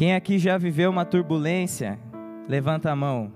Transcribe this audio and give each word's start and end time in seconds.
Quem 0.00 0.14
aqui 0.14 0.38
já 0.38 0.56
viveu 0.56 0.88
uma 0.88 1.04
turbulência? 1.04 1.98
Levanta 2.48 2.90
a 2.90 2.96
mão. 2.96 3.30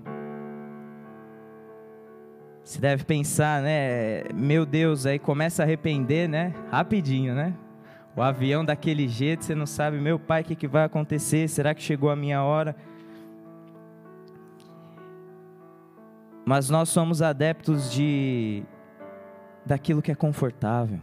Você 2.63 2.79
deve 2.79 3.03
pensar, 3.03 3.61
né? 3.61 4.23
Meu 4.33 4.65
Deus, 4.65 5.05
aí 5.05 5.19
começa 5.19 5.61
a 5.61 5.63
arrepender, 5.63 6.27
né? 6.27 6.55
Rapidinho, 6.71 7.35
né? 7.35 7.53
O 8.15 8.21
avião 8.23 8.65
daquele 8.65 9.07
jeito, 9.07 9.45
você 9.45 9.53
não 9.53 9.67
sabe, 9.67 9.99
meu 9.99 10.17
pai, 10.17 10.41
o 10.41 10.43
que, 10.43 10.55
que 10.55 10.67
vai 10.67 10.83
acontecer? 10.83 11.47
Será 11.47 11.75
que 11.75 11.83
chegou 11.83 12.09
a 12.09 12.15
minha 12.15 12.41
hora? 12.41 12.75
Mas 16.43 16.67
nós 16.67 16.89
somos 16.89 17.21
adeptos 17.21 17.91
de 17.91 18.63
daquilo 19.63 20.01
que 20.01 20.11
é 20.11 20.15
confortável. 20.15 20.99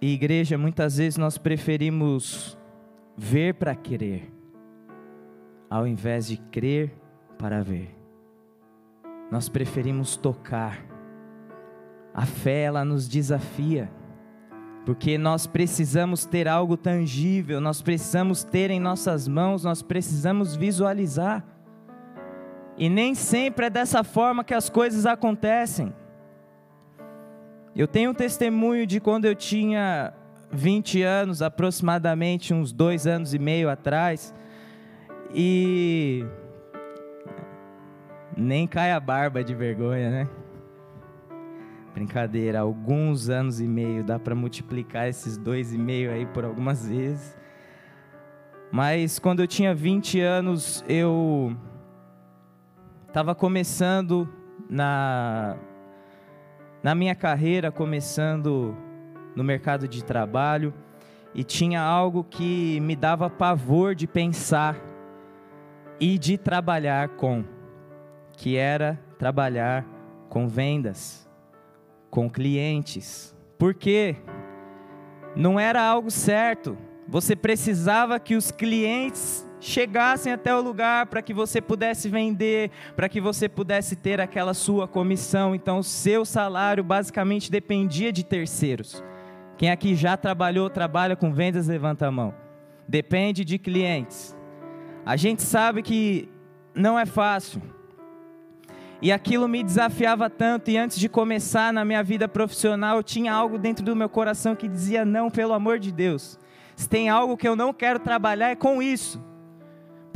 E 0.00 0.12
igreja, 0.12 0.58
muitas 0.58 0.98
vezes 0.98 1.16
nós 1.16 1.38
preferimos 1.38 2.56
ver 3.16 3.54
para 3.54 3.74
querer, 3.74 4.30
ao 5.70 5.86
invés 5.86 6.26
de 6.26 6.36
crer 6.36 6.92
para 7.38 7.62
ver. 7.62 7.96
Nós 9.30 9.48
preferimos 9.48 10.16
tocar. 10.16 10.84
A 12.12 12.24
fé, 12.24 12.62
ela 12.62 12.84
nos 12.84 13.06
desafia, 13.06 13.90
porque 14.86 15.18
nós 15.18 15.46
precisamos 15.46 16.24
ter 16.24 16.48
algo 16.48 16.74
tangível, 16.76 17.60
nós 17.60 17.82
precisamos 17.82 18.42
ter 18.42 18.70
em 18.70 18.80
nossas 18.80 19.28
mãos, 19.28 19.64
nós 19.64 19.82
precisamos 19.82 20.56
visualizar. 20.56 21.44
E 22.78 22.88
nem 22.88 23.14
sempre 23.14 23.66
é 23.66 23.70
dessa 23.70 24.02
forma 24.02 24.44
que 24.44 24.54
as 24.54 24.70
coisas 24.70 25.04
acontecem. 25.04 25.92
Eu 27.76 27.86
tenho 27.86 28.12
um 28.12 28.14
testemunho 28.14 28.86
de 28.86 28.98
quando 28.98 29.26
eu 29.26 29.34
tinha 29.34 30.14
20 30.50 31.02
anos, 31.02 31.42
aproximadamente 31.42 32.54
uns 32.54 32.72
dois 32.72 33.06
anos 33.06 33.34
e 33.34 33.38
meio 33.38 33.68
atrás, 33.68 34.34
e 35.34 36.24
nem 38.34 38.66
cai 38.66 38.92
a 38.92 38.98
barba 38.98 39.44
de 39.44 39.54
vergonha, 39.54 40.10
né? 40.10 40.28
Brincadeira, 41.92 42.60
alguns 42.60 43.28
anos 43.28 43.60
e 43.60 43.66
meio, 43.66 44.02
dá 44.02 44.18
para 44.18 44.34
multiplicar 44.34 45.06
esses 45.06 45.36
dois 45.36 45.74
e 45.74 45.78
meio 45.78 46.10
aí 46.10 46.24
por 46.24 46.46
algumas 46.46 46.88
vezes. 46.88 47.36
Mas 48.72 49.18
quando 49.18 49.40
eu 49.40 49.46
tinha 49.46 49.74
20 49.74 50.18
anos, 50.18 50.82
eu 50.88 51.54
estava 53.06 53.34
começando 53.34 54.26
na, 54.66 55.58
na 56.86 56.94
minha 56.94 57.16
carreira, 57.16 57.72
começando 57.72 58.76
no 59.34 59.42
mercado 59.42 59.88
de 59.88 60.04
trabalho, 60.04 60.72
e 61.34 61.42
tinha 61.42 61.82
algo 61.82 62.22
que 62.22 62.78
me 62.78 62.94
dava 62.94 63.28
pavor 63.28 63.92
de 63.92 64.06
pensar 64.06 64.76
e 65.98 66.16
de 66.16 66.38
trabalhar 66.38 67.08
com 67.08 67.44
que 68.36 68.56
era 68.56 68.96
trabalhar 69.18 69.84
com 70.28 70.46
vendas, 70.46 71.28
com 72.08 72.30
clientes. 72.30 73.34
Porque 73.58 74.14
não 75.34 75.58
era 75.58 75.82
algo 75.82 76.08
certo. 76.08 76.78
Você 77.08 77.34
precisava 77.34 78.20
que 78.20 78.36
os 78.36 78.52
clientes 78.52 79.44
chegassem 79.66 80.32
até 80.32 80.54
o 80.54 80.60
lugar 80.60 81.06
para 81.06 81.20
que 81.20 81.34
você 81.34 81.60
pudesse 81.60 82.08
vender, 82.08 82.70
para 82.94 83.08
que 83.08 83.20
você 83.20 83.48
pudesse 83.48 83.96
ter 83.96 84.20
aquela 84.20 84.54
sua 84.54 84.86
comissão. 84.86 85.54
Então, 85.54 85.80
o 85.80 85.84
seu 85.84 86.24
salário 86.24 86.84
basicamente 86.84 87.50
dependia 87.50 88.12
de 88.12 88.24
terceiros. 88.24 89.02
Quem 89.58 89.70
aqui 89.70 89.94
já 89.94 90.16
trabalhou, 90.16 90.70
trabalha 90.70 91.16
com 91.16 91.32
vendas, 91.32 91.66
levanta 91.66 92.06
a 92.06 92.10
mão. 92.10 92.34
Depende 92.86 93.44
de 93.44 93.58
clientes. 93.58 94.36
A 95.04 95.16
gente 95.16 95.42
sabe 95.42 95.82
que 95.82 96.28
não 96.74 96.98
é 96.98 97.06
fácil. 97.06 97.60
E 99.00 99.12
aquilo 99.12 99.46
me 99.46 99.62
desafiava 99.62 100.30
tanto, 100.30 100.70
e 100.70 100.76
antes 100.76 100.98
de 100.98 101.08
começar 101.08 101.72
na 101.72 101.84
minha 101.84 102.02
vida 102.02 102.26
profissional, 102.26 102.96
eu 102.96 103.02
tinha 103.02 103.32
algo 103.32 103.58
dentro 103.58 103.84
do 103.84 103.94
meu 103.94 104.08
coração 104.08 104.54
que 104.54 104.68
dizia: 104.68 105.04
não, 105.04 105.30
pelo 105.30 105.52
amor 105.52 105.78
de 105.78 105.92
Deus. 105.92 106.38
Se 106.74 106.88
tem 106.88 107.08
algo 107.08 107.36
que 107.36 107.48
eu 107.48 107.56
não 107.56 107.72
quero 107.72 107.98
trabalhar, 107.98 108.50
é 108.50 108.54
com 108.54 108.82
isso. 108.82 109.22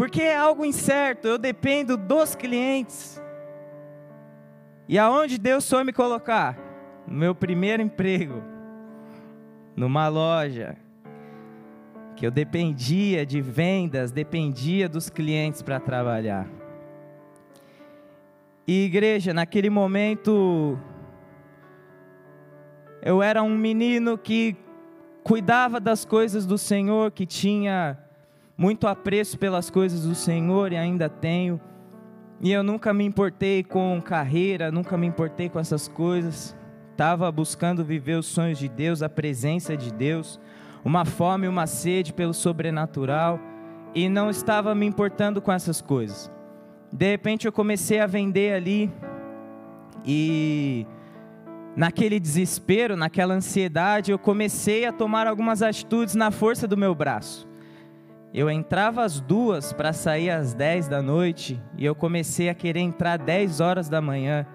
Porque 0.00 0.22
é 0.22 0.34
algo 0.34 0.65
incerto, 0.65 1.28
eu 1.28 1.37
dependo 1.37 1.94
dos 1.94 2.34
clientes. 2.34 3.21
E 4.88 4.99
aonde 4.99 5.37
Deus 5.37 5.69
foi 5.69 5.84
me 5.84 5.93
colocar? 5.93 6.59
No 7.06 7.19
meu 7.19 7.34
primeiro 7.34 7.83
emprego, 7.83 8.43
numa 9.77 10.09
loja, 10.09 10.75
que 12.16 12.27
eu 12.27 12.31
dependia 12.31 13.27
de 13.27 13.43
vendas, 13.43 14.10
dependia 14.10 14.89
dos 14.89 15.10
clientes 15.10 15.60
para 15.60 15.78
trabalhar. 15.78 16.49
E 18.66 18.87
igreja, 18.87 19.34
naquele 19.34 19.69
momento, 19.69 20.78
eu 23.03 23.22
era 23.22 23.43
um 23.43 23.55
menino 23.55 24.16
que 24.16 24.56
cuidava 25.22 25.78
das 25.78 26.06
coisas 26.06 26.47
do 26.47 26.56
Senhor, 26.56 27.10
que 27.10 27.27
tinha 27.27 27.99
muito 28.60 28.87
apreço 28.87 29.38
pelas 29.38 29.71
coisas 29.71 30.03
do 30.03 30.15
Senhor 30.15 30.71
e 30.71 30.76
ainda 30.76 31.09
tenho. 31.09 31.59
E 32.43 32.53
eu 32.53 32.62
nunca 32.62 32.93
me 32.93 33.06
importei 33.06 33.65
com 33.65 34.03
carreira, 34.04 34.71
nunca 34.71 34.98
me 34.98 35.06
importei 35.06 35.48
com 35.48 35.59
essas 35.59 35.88
coisas. 35.88 36.54
Estava 36.91 37.32
buscando 37.32 37.82
viver 37.82 38.19
os 38.19 38.26
sonhos 38.26 38.59
de 38.59 38.69
Deus, 38.69 39.03
a 39.03 39.09
presença 39.09 39.75
de 39.75 39.91
Deus, 39.91 40.38
uma 40.84 41.06
fome 41.06 41.48
uma 41.48 41.66
sede 41.66 42.12
pelo 42.12 42.34
sobrenatural, 42.34 43.41
e 43.94 44.10
não 44.10 44.28
estava 44.28 44.75
me 44.75 44.84
importando 44.84 45.41
com 45.41 45.50
essas 45.50 45.81
coisas. 45.81 46.31
De 46.92 47.10
repente 47.10 47.47
eu 47.47 47.53
comecei 47.53 47.98
a 47.98 48.06
vender 48.06 48.53
ali 48.53 48.92
e 50.04 50.87
naquele 51.75 52.21
desespero, 52.21 52.94
naquela 52.94 53.32
ansiedade, 53.32 54.10
eu 54.10 54.19
comecei 54.19 54.84
a 54.84 54.92
tomar 54.92 55.27
algumas 55.27 55.62
atitudes 55.62 56.15
na 56.15 56.31
força 56.31 56.69
do 56.69 56.77
meu 56.77 56.94
braço. 56.94 57.48
Eu 58.33 58.49
entrava 58.49 59.03
às 59.03 59.21
duas 59.21 59.73
para 59.73 59.93
sair 59.93 60.31
às 60.31 60.55
dez 60.55 60.87
da 60.87 61.03
noite 61.03 61.61
e 61.77 61.85
eu 61.85 61.95
comecei 61.97 62.49
a 62.49 62.55
querer 62.55 62.81
entrar 62.81 63.19
dez 63.19 63.59
horas 63.59 63.89
da 63.89 64.01
manhã, 64.01 64.47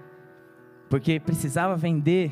porque 0.89 1.19
precisava 1.19 1.75
vender. 1.75 2.31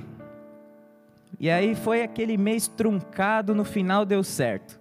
E 1.38 1.50
aí 1.50 1.76
foi 1.76 2.02
aquele 2.02 2.38
mês 2.38 2.68
truncado, 2.68 3.54
no 3.54 3.66
final 3.66 4.06
deu 4.06 4.24
certo. 4.24 4.80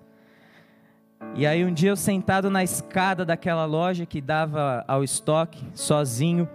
E 1.35 1.47
aí 1.47 1.65
um 1.65 1.73
dia 1.73 1.91
eu 1.91 1.97
sentado 1.97 2.49
na 2.49 2.63
escada 2.63 3.25
daquela 3.25 3.65
loja 3.65 4.07
que 4.07 4.21
dava 4.21 4.85
ao 4.87 5.03
estoque, 5.03 5.67
sozinho, 5.75 6.49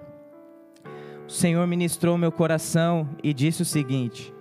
o 1.28 1.31
Senhor 1.31 1.67
ministrou 1.67 2.17
meu 2.17 2.31
coração 2.31 3.09
e 3.22 3.34
disse 3.34 3.62
o 3.62 3.66
seguinte: 3.66 4.34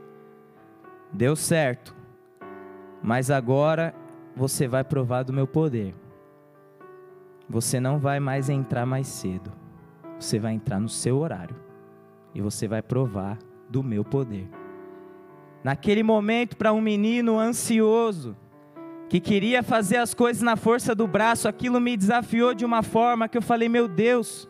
Deu 1.13 1.35
certo, 1.35 1.97
mas 3.03 3.31
agora 3.33 3.93
você 4.37 4.69
vai 4.69 4.85
provar 4.85 5.23
do 5.23 5.33
meu 5.33 5.47
poder. 5.47 5.95
Você 7.49 7.81
não 7.81 7.99
vai 7.99 8.21
mais 8.21 8.51
entrar 8.51 8.85
mais 8.85 9.07
cedo. 9.07 9.51
Você 10.21 10.39
vai 10.39 10.53
entrar 10.53 10.79
no 10.79 10.89
seu 10.89 11.19
horário 11.19 11.57
e 12.35 12.41
você 12.43 12.69
vai 12.69 12.83
provar 12.83 13.39
do 13.69 13.83
meu 13.83 14.05
poder. 14.05 14.47
Naquele 15.65 16.03
momento, 16.03 16.57
para 16.57 16.73
um 16.73 16.81
menino 16.81 17.39
ansioso, 17.39 18.37
que 19.09 19.21
queria 19.21 19.63
fazer 19.63 19.97
as 19.97 20.13
coisas 20.13 20.43
na 20.43 20.57
força 20.57 20.95
do 20.95 21.07
braço, 21.07 21.49
aquilo 21.49 21.81
me 21.81 21.97
desafiou 21.97 22.55
de 22.55 22.65
uma 22.65 22.83
forma 22.83 23.29
que 23.29 23.39
eu 23.39 23.43
falei: 23.43 23.69
meu 23.69 23.89
Deus, 23.89 24.49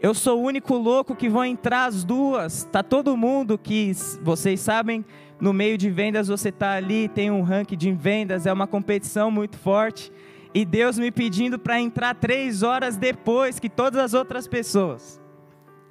eu 0.00 0.14
sou 0.14 0.40
o 0.40 0.44
único 0.44 0.74
louco 0.76 1.14
que 1.14 1.28
vou 1.28 1.44
entrar 1.44 1.86
às 1.86 2.04
duas. 2.04 2.64
Tá 2.64 2.82
todo 2.82 3.16
mundo 3.16 3.58
que 3.58 3.92
vocês 4.22 4.60
sabem, 4.60 5.04
no 5.40 5.52
meio 5.52 5.78
de 5.78 5.90
vendas 5.90 6.28
você 6.28 6.52
tá 6.52 6.72
ali, 6.72 7.08
tem 7.08 7.30
um 7.30 7.42
ranking 7.42 7.76
de 7.76 7.92
vendas, 7.92 8.46
é 8.46 8.52
uma 8.52 8.66
competição 8.66 9.30
muito 9.30 9.56
forte. 9.58 10.12
E 10.52 10.64
Deus 10.64 10.98
me 10.98 11.10
pedindo 11.10 11.58
para 11.58 11.80
entrar 11.80 12.14
três 12.14 12.62
horas 12.62 12.96
depois 12.96 13.58
que 13.58 13.68
todas 13.68 14.00
as 14.00 14.14
outras 14.14 14.48
pessoas. 14.48 15.20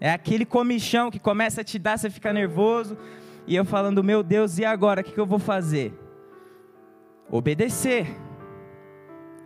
É 0.01 0.11
aquele 0.11 0.45
comichão 0.45 1.09
que 1.09 1.19
começa 1.19 1.61
a 1.61 1.63
te 1.63 1.79
dar, 1.79 1.97
você 1.97 2.09
fica 2.09 2.31
nervoso. 2.33 2.97
E 3.47 3.55
eu 3.55 3.65
falando, 3.65 4.03
meu 4.03 4.21
Deus, 4.21 4.59
e 4.59 4.65
agora? 4.65 5.01
O 5.01 5.03
que, 5.03 5.11
que 5.11 5.19
eu 5.19 5.25
vou 5.25 5.39
fazer? 5.39 5.93
obedecer. 7.29 8.07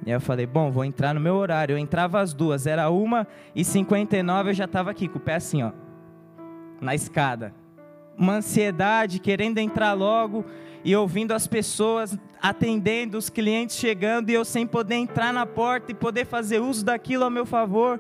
E 0.05 0.11
eu 0.11 0.19
falei, 0.19 0.45
bom, 0.45 0.71
vou 0.71 0.83
entrar 0.83 1.13
no 1.13 1.19
meu 1.19 1.35
horário. 1.35 1.73
Eu 1.73 1.77
entrava 1.77 2.19
às 2.19 2.33
duas, 2.33 2.67
era 2.67 2.89
uma 2.89 3.27
e 3.55 3.63
cinquenta 3.63 4.17
e 4.17 4.19
eu 4.19 4.53
já 4.53 4.65
estava 4.65 4.91
aqui 4.91 5.07
com 5.07 5.17
o 5.17 5.21
pé 5.21 5.35
assim, 5.35 5.63
ó, 5.63 5.71
na 6.81 6.93
escada. 6.93 7.53
Uma 8.17 8.35
ansiedade, 8.35 9.19
querendo 9.19 9.57
entrar 9.57 9.93
logo 9.93 10.45
e 10.83 10.95
ouvindo 10.95 11.31
as 11.31 11.47
pessoas 11.47 12.17
atendendo, 12.41 13.17
os 13.17 13.29
clientes 13.29 13.77
chegando 13.77 14.29
e 14.29 14.33
eu 14.33 14.43
sem 14.43 14.67
poder 14.67 14.95
entrar 14.95 15.33
na 15.33 15.45
porta 15.45 15.91
e 15.91 15.95
poder 15.95 16.25
fazer 16.25 16.59
uso 16.59 16.83
daquilo 16.83 17.23
a 17.23 17.29
meu 17.29 17.45
favor, 17.45 17.99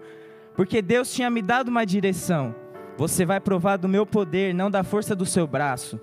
porque 0.55 0.81
Deus 0.81 1.13
tinha 1.13 1.29
me 1.29 1.41
dado 1.41 1.69
uma 1.69 1.85
direção. 1.85 2.53
Você 2.97 3.25
vai 3.25 3.39
provar 3.39 3.77
do 3.77 3.87
meu 3.87 4.05
poder, 4.05 4.53
não 4.53 4.69
da 4.69 4.83
força 4.83 5.15
do 5.15 5.25
seu 5.25 5.47
braço. 5.47 5.99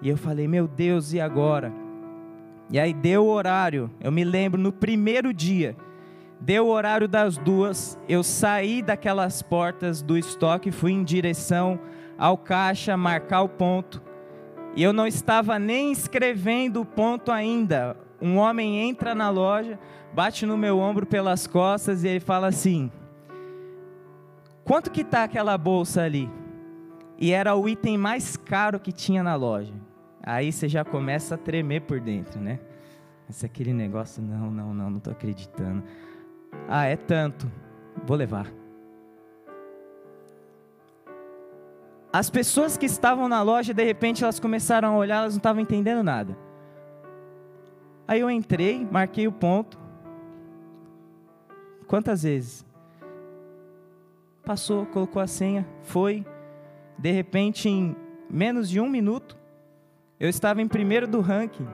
E 0.00 0.08
eu 0.08 0.16
falei, 0.16 0.46
meu 0.46 0.68
Deus, 0.68 1.12
e 1.12 1.20
agora? 1.20 1.72
E 2.70 2.78
aí 2.78 2.92
deu 2.92 3.24
o 3.24 3.30
horário, 3.30 3.90
eu 4.00 4.12
me 4.12 4.24
lembro 4.24 4.60
no 4.60 4.72
primeiro 4.72 5.32
dia, 5.32 5.76
deu 6.40 6.66
o 6.66 6.70
horário 6.70 7.08
das 7.08 7.36
duas, 7.36 7.98
eu 8.08 8.22
saí 8.22 8.82
daquelas 8.82 9.42
portas 9.42 10.02
do 10.02 10.16
estoque, 10.16 10.70
fui 10.70 10.92
em 10.92 11.04
direção 11.04 11.78
ao 12.22 12.38
caixa 12.38 12.96
marcar 12.96 13.42
o 13.42 13.48
ponto. 13.48 14.00
E 14.76 14.82
eu 14.82 14.92
não 14.92 15.08
estava 15.08 15.58
nem 15.58 15.90
escrevendo 15.90 16.80
o 16.80 16.86
ponto 16.86 17.32
ainda. 17.32 17.96
Um 18.20 18.36
homem 18.36 18.88
entra 18.88 19.12
na 19.12 19.28
loja, 19.28 19.76
bate 20.14 20.46
no 20.46 20.56
meu 20.56 20.78
ombro 20.78 21.04
pelas 21.04 21.48
costas 21.48 22.04
e 22.04 22.08
ele 22.08 22.20
fala 22.20 22.46
assim: 22.46 22.92
Quanto 24.62 24.92
que 24.92 25.02
tá 25.02 25.24
aquela 25.24 25.58
bolsa 25.58 26.04
ali? 26.04 26.30
E 27.18 27.32
era 27.32 27.56
o 27.56 27.68
item 27.68 27.98
mais 27.98 28.36
caro 28.36 28.78
que 28.78 28.92
tinha 28.92 29.20
na 29.24 29.34
loja. 29.34 29.74
Aí 30.22 30.52
você 30.52 30.68
já 30.68 30.84
começa 30.84 31.34
a 31.34 31.38
tremer 31.38 31.80
por 31.80 31.98
dentro, 31.98 32.40
né? 32.40 32.60
Esse 33.28 33.44
aquele 33.44 33.72
negócio, 33.72 34.22
não, 34.22 34.48
não, 34.48 34.72
não, 34.72 34.90
não 34.90 35.00
tô 35.00 35.10
acreditando. 35.10 35.82
Ah, 36.68 36.84
é 36.84 36.96
tanto. 36.96 37.50
Vou 38.06 38.16
levar. 38.16 38.61
As 42.12 42.28
pessoas 42.28 42.76
que 42.76 42.84
estavam 42.84 43.26
na 43.26 43.42
loja, 43.42 43.72
de 43.72 43.82
repente, 43.82 44.22
elas 44.22 44.38
começaram 44.38 44.94
a 44.94 44.96
olhar, 44.96 45.20
elas 45.20 45.32
não 45.32 45.38
estavam 45.38 45.62
entendendo 45.62 46.02
nada. 46.02 46.36
Aí 48.06 48.20
eu 48.20 48.30
entrei, 48.30 48.86
marquei 48.90 49.26
o 49.26 49.32
ponto. 49.32 49.78
Quantas 51.86 52.22
vezes? 52.22 52.66
Passou, 54.44 54.84
colocou 54.84 55.22
a 55.22 55.26
senha, 55.26 55.66
foi. 55.82 56.26
De 56.98 57.10
repente, 57.10 57.68
em 57.68 57.96
menos 58.28 58.68
de 58.68 58.78
um 58.78 58.90
minuto, 58.90 59.38
eu 60.20 60.28
estava 60.28 60.60
em 60.60 60.68
primeiro 60.68 61.08
do 61.08 61.20
ranking. 61.20 61.66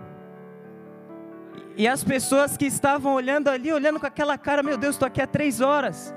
E 1.77 1.89
as 1.89 2.05
pessoas 2.05 2.57
que 2.57 2.67
estavam 2.67 3.15
olhando 3.15 3.49
ali, 3.49 3.73
olhando 3.73 3.99
com 3.99 4.07
aquela 4.07 4.39
cara, 4.39 4.63
meu 4.63 4.77
Deus, 4.77 4.95
estou 4.95 5.07
aqui 5.07 5.21
há 5.21 5.27
três 5.27 5.61
horas. 5.61 6.15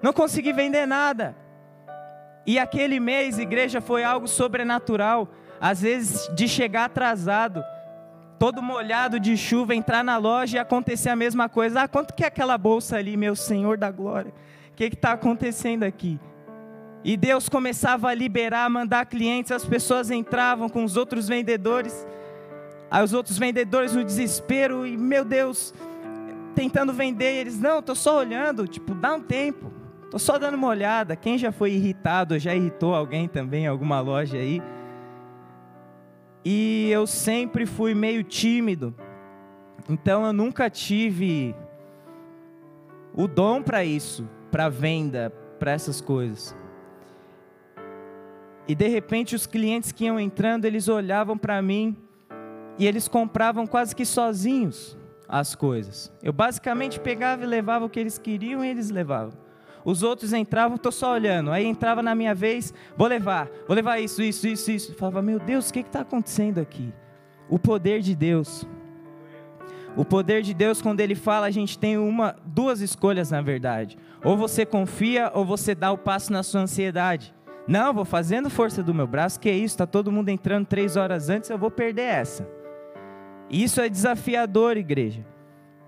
Não 0.00 0.12
consegui 0.12 0.52
vender 0.52 0.86
nada. 0.86 1.43
E 2.46 2.58
aquele 2.58 3.00
mês, 3.00 3.38
igreja, 3.38 3.80
foi 3.80 4.04
algo 4.04 4.28
sobrenatural. 4.28 5.28
Às 5.60 5.80
vezes, 5.80 6.28
de 6.34 6.46
chegar 6.46 6.86
atrasado, 6.86 7.64
todo 8.38 8.62
molhado 8.62 9.18
de 9.18 9.36
chuva, 9.36 9.74
entrar 9.74 10.04
na 10.04 10.18
loja 10.18 10.56
e 10.56 10.60
acontecer 10.60 11.08
a 11.08 11.16
mesma 11.16 11.48
coisa. 11.48 11.82
Ah, 11.82 11.88
quanto 11.88 12.12
que 12.12 12.24
é 12.24 12.26
aquela 12.26 12.58
bolsa 12.58 12.96
ali, 12.96 13.16
meu 13.16 13.34
Senhor 13.34 13.78
da 13.78 13.90
glória? 13.90 14.32
O 14.70 14.76
que 14.76 14.84
está 14.84 15.12
acontecendo 15.12 15.84
aqui? 15.84 16.18
E 17.04 17.16
Deus 17.16 17.48
começava 17.50 18.08
a 18.08 18.14
liberar, 18.14 18.64
a 18.64 18.70
mandar 18.70 19.04
clientes, 19.06 19.52
as 19.52 19.64
pessoas 19.64 20.10
entravam 20.10 20.70
com 20.70 20.82
os 20.84 20.96
outros 20.96 21.28
vendedores, 21.28 22.06
os 23.02 23.12
outros 23.12 23.36
vendedores 23.38 23.94
no 23.94 24.02
desespero, 24.02 24.86
e 24.86 24.96
meu 24.96 25.22
Deus, 25.22 25.74
tentando 26.54 26.94
vender, 26.94 27.34
eles, 27.34 27.58
não, 27.58 27.80
estou 27.80 27.94
só 27.94 28.18
olhando, 28.18 28.66
tipo, 28.66 28.94
dá 28.94 29.14
um 29.14 29.20
tempo. 29.20 29.70
Tô 30.10 30.18
só 30.18 30.38
dando 30.38 30.54
uma 30.54 30.68
olhada. 30.68 31.16
Quem 31.16 31.36
já 31.36 31.50
foi 31.50 31.72
irritado, 31.72 32.38
já 32.38 32.54
irritou 32.54 32.94
alguém 32.94 33.28
também 33.28 33.66
alguma 33.66 34.00
loja 34.00 34.36
aí? 34.36 34.62
E 36.44 36.90
eu 36.90 37.06
sempre 37.06 37.66
fui 37.66 37.94
meio 37.94 38.22
tímido. 38.22 38.94
Então 39.88 40.24
eu 40.24 40.32
nunca 40.32 40.68
tive 40.70 41.54
o 43.14 43.26
dom 43.26 43.62
para 43.62 43.84
isso, 43.84 44.28
para 44.50 44.68
venda, 44.68 45.32
para 45.58 45.72
essas 45.72 46.00
coisas. 46.00 46.56
E 48.66 48.74
de 48.74 48.88
repente 48.88 49.34
os 49.34 49.46
clientes 49.46 49.92
que 49.92 50.04
iam 50.04 50.18
entrando, 50.18 50.64
eles 50.64 50.88
olhavam 50.88 51.36
para 51.36 51.60
mim 51.60 51.96
e 52.78 52.86
eles 52.86 53.08
compravam 53.08 53.66
quase 53.66 53.94
que 53.94 54.04
sozinhos 54.06 54.96
as 55.28 55.54
coisas. 55.54 56.12
Eu 56.22 56.32
basicamente 56.32 56.98
pegava 56.98 57.42
e 57.42 57.46
levava 57.46 57.84
o 57.84 57.90
que 57.90 58.00
eles 58.00 58.18
queriam 58.18 58.64
e 58.64 58.68
eles 58.68 58.90
levavam. 58.90 59.43
Os 59.84 60.02
outros 60.02 60.32
entravam, 60.32 60.76
estou 60.76 60.90
só 60.90 61.12
olhando. 61.12 61.50
Aí 61.50 61.66
entrava 61.66 62.02
na 62.02 62.14
minha 62.14 62.34
vez, 62.34 62.72
vou 62.96 63.06
levar, 63.06 63.48
vou 63.66 63.76
levar 63.76 64.00
isso, 64.00 64.22
isso, 64.22 64.48
isso, 64.48 64.70
isso. 64.70 64.92
Eu 64.92 64.96
falava, 64.96 65.20
meu 65.20 65.38
Deus, 65.38 65.68
o 65.68 65.72
que 65.72 65.80
está 65.80 66.00
acontecendo 66.00 66.58
aqui? 66.58 66.92
O 67.48 67.58
poder 67.58 68.00
de 68.00 68.14
Deus. 68.14 68.66
O 69.96 70.04
poder 70.04 70.42
de 70.42 70.54
Deus, 70.54 70.80
quando 70.80 71.00
Ele 71.00 71.14
fala, 71.14 71.46
a 71.46 71.50
gente 71.50 71.78
tem 71.78 71.98
uma, 71.98 72.34
duas 72.44 72.80
escolhas 72.80 73.30
na 73.30 73.42
verdade. 73.42 73.98
Ou 74.24 74.36
você 74.36 74.64
confia, 74.64 75.30
ou 75.34 75.44
você 75.44 75.74
dá 75.74 75.92
o 75.92 75.98
passo 75.98 76.32
na 76.32 76.42
sua 76.42 76.62
ansiedade. 76.62 77.34
Não, 77.66 77.94
vou 77.94 78.04
fazendo 78.04 78.50
força 78.50 78.82
do 78.82 78.94
meu 78.94 79.06
braço, 79.06 79.38
que 79.38 79.48
é 79.48 79.54
isso? 79.54 79.74
Está 79.74 79.86
todo 79.86 80.10
mundo 80.10 80.28
entrando 80.30 80.66
três 80.66 80.96
horas 80.96 81.28
antes, 81.28 81.48
eu 81.48 81.58
vou 81.58 81.70
perder 81.70 82.02
essa. 82.02 82.48
Isso 83.48 83.80
é 83.80 83.88
desafiador, 83.88 84.76
igreja. 84.76 85.24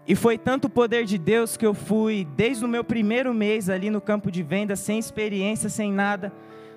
E 0.09 0.15
foi 0.15 0.39
tanto 0.39 0.67
o 0.67 0.71
poder 0.71 1.05
de 1.05 1.19
Deus 1.19 1.57
que 1.57 1.67
eu 1.67 1.75
fui, 1.75 2.27
desde 2.37 2.65
o 2.65 2.69
meu 2.69 2.85
primeiro 2.85 3.35
mês 3.35 3.69
ali 3.69 3.91
no 3.91 4.01
campo 4.01 4.31
de 4.31 4.41
venda, 4.43 4.77
sem 4.77 4.99
experiência, 4.99 5.69
sem 5.69 5.93
nada, 5.93 6.33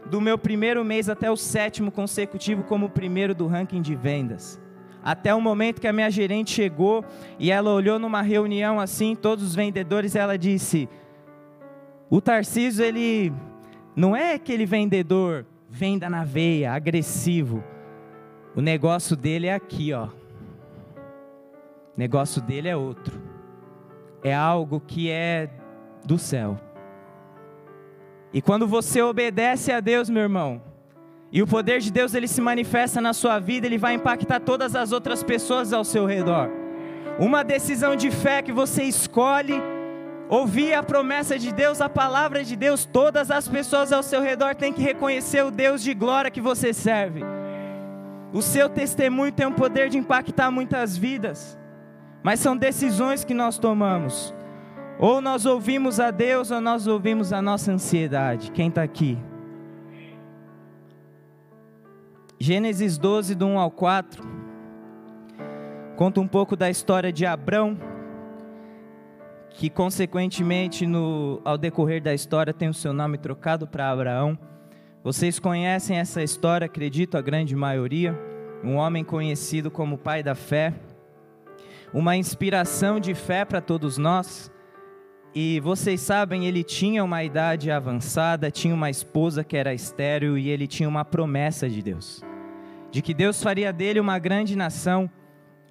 do 0.10 0.20
meu 0.20 0.36
primeiro 0.36 0.84
mês 0.84 1.08
até 1.10 1.30
o 1.30 1.38
sétimo 1.38 1.92
consecutivo 1.92 2.64
como 2.64 2.88
o 2.88 2.90
primeiro 2.90 3.36
do 3.36 3.46
ranking 3.46 3.82
de 3.82 3.94
vendas. 3.94 4.60
Até 5.04 5.34
o 5.34 5.40
momento 5.40 5.80
que 5.80 5.88
a 5.88 5.94
minha 5.94 6.10
gerente 6.10 6.52
chegou 6.52 7.06
e 7.38 7.52
ela 7.52 7.72
olhou 7.72 8.00
numa 8.00 8.22
reunião 8.22 8.80
assim, 8.80 9.16
todos 9.16 9.46
os 9.46 9.56
vendedores, 9.56 10.16
ela 10.16 10.38
disse: 10.38 10.90
O 12.10 12.20
Tarcísio, 12.20 12.84
ele 12.84 13.32
não 13.96 14.16
é 14.16 14.34
aquele 14.34 14.66
vendedor 14.66 15.46
venda 15.70 16.10
na 16.10 16.26
veia, 16.26 16.74
agressivo. 16.74 17.64
O 18.56 18.62
negócio 18.62 19.16
dele 19.16 19.48
é 19.48 19.54
aqui, 19.54 19.94
ó 19.94 20.19
negócio 22.00 22.42
dele 22.42 22.70
é 22.70 22.78
outro. 22.78 23.22
É 24.24 24.34
algo 24.34 24.80
que 24.80 25.12
é 25.12 25.50
do 26.06 26.18
céu. 26.18 26.58
E 28.32 28.42
quando 28.42 28.66
você 28.66 29.02
obedece 29.02 29.70
a 29.70 29.82
Deus, 29.82 30.10
meu 30.10 30.24
irmão, 30.24 30.62
e 31.30 31.44
o 31.44 31.48
poder 31.48 31.82
de 31.82 31.92
Deus 31.92 32.14
ele 32.14 32.28
se 32.28 32.40
manifesta 32.40 33.02
na 33.02 33.12
sua 33.12 33.38
vida, 33.38 33.68
ele 33.68 33.78
vai 33.78 33.96
impactar 33.96 34.40
todas 34.40 34.78
as 34.78 34.94
outras 34.94 35.22
pessoas 35.24 35.74
ao 35.74 35.84
seu 35.84 36.06
redor. 36.06 36.50
Uma 37.20 37.44
decisão 37.44 37.98
de 37.98 38.10
fé 38.10 38.42
que 38.42 38.54
você 38.54 38.84
escolhe 38.84 39.62
ouvir 40.30 40.74
a 40.74 40.82
promessa 40.82 41.38
de 41.38 41.52
Deus, 41.52 41.82
a 41.82 41.90
palavra 41.90 42.46
de 42.46 42.56
Deus, 42.56 42.86
todas 42.86 43.30
as 43.30 43.46
pessoas 43.46 43.92
ao 43.92 44.04
seu 44.04 44.22
redor 44.22 44.56
têm 44.56 44.72
que 44.72 44.82
reconhecer 44.82 45.44
o 45.44 45.52
Deus 45.52 45.84
de 45.84 45.94
glória 45.94 46.32
que 46.32 46.40
você 46.40 46.72
serve. 46.72 47.26
O 48.32 48.42
seu 48.42 48.70
testemunho 48.70 49.34
tem 49.34 49.48
o 49.48 49.52
poder 49.52 49.90
de 49.90 49.98
impactar 49.98 50.50
muitas 50.50 50.96
vidas. 50.96 51.60
Mas 52.22 52.40
são 52.40 52.56
decisões 52.56 53.24
que 53.24 53.34
nós 53.34 53.58
tomamos. 53.58 54.34
Ou 55.00 55.22
nós 55.22 55.46
ouvimos 55.46 56.00
a 56.00 56.12
Deus 56.12 56.52
ou 56.52 56.60
nós 56.60 56.86
ouvimos 56.86 57.32
a 57.32 57.42
nossa 57.42 57.72
ansiedade. 57.72 58.52
Quem 58.52 58.68
está 58.68 58.84
aqui? 58.84 59.18
Gênesis 62.38 62.98
12, 62.98 63.36
do 63.36 63.46
1 63.46 63.60
ao 63.60 63.72
4, 63.72 64.24
conta 65.98 66.22
um 66.22 66.28
pouco 66.28 66.56
da 66.56 66.70
história 66.70 67.12
de 67.12 67.26
Abrão, 67.26 67.78
que 69.50 69.70
consequentemente, 69.70 70.86
no, 70.86 71.42
ao 71.44 71.58
decorrer 71.58 72.02
da 72.02 72.14
história, 72.14 72.54
tem 72.54 72.70
o 72.70 72.74
seu 72.74 72.94
nome 72.94 73.18
trocado 73.18 73.68
para 73.68 73.90
Abraão. 73.90 74.40
Vocês 75.04 75.38
conhecem 75.38 75.98
essa 75.98 76.24
história, 76.24 76.66
acredito, 76.66 77.18
a 77.18 77.22
grande 77.22 77.56
maioria. 77.58 78.18
Um 78.64 78.76
homem 78.76 79.04
conhecido 79.04 79.70
como 79.70 79.98
pai 79.98 80.24
da 80.24 80.36
fé 80.36 80.74
uma 81.94 82.16
inspiração 82.16 83.00
de 83.00 83.14
fé 83.14 83.46
para 83.46 83.62
todos 83.62 83.98
nós. 83.98 84.52
E 85.34 85.60
vocês 85.60 86.02
sabem, 86.02 86.46
ele 86.46 86.64
tinha 86.64 87.04
uma 87.04 87.24
idade 87.24 87.70
avançada, 87.70 88.50
tinha 88.50 88.74
uma 88.74 88.90
esposa 88.90 89.44
que 89.44 89.56
era 89.56 89.74
estéril 89.74 90.38
e 90.38 90.50
ele 90.50 90.68
tinha 90.68 90.90
uma 90.90 91.06
promessa 91.06 91.70
de 91.70 91.82
Deus, 91.82 92.24
de 92.90 93.02
que 93.02 93.14
Deus 93.14 93.42
faria 93.42 93.72
dele 93.72 94.00
uma 94.00 94.18
grande 94.18 94.56
nação. 94.56 95.10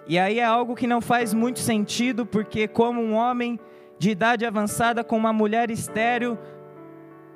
E 0.06 0.18
aí 0.18 0.38
é 0.38 0.44
algo 0.44 0.76
que 0.76 0.86
não 0.86 1.00
faz 1.00 1.34
muito 1.34 1.58
sentido, 1.58 2.24
porque 2.24 2.68
como 2.68 3.02
um 3.02 3.14
homem 3.14 3.58
de 3.98 4.10
idade 4.10 4.46
avançada 4.46 5.02
com 5.02 5.16
uma 5.16 5.32
mulher 5.32 5.70
estéril, 5.70 6.38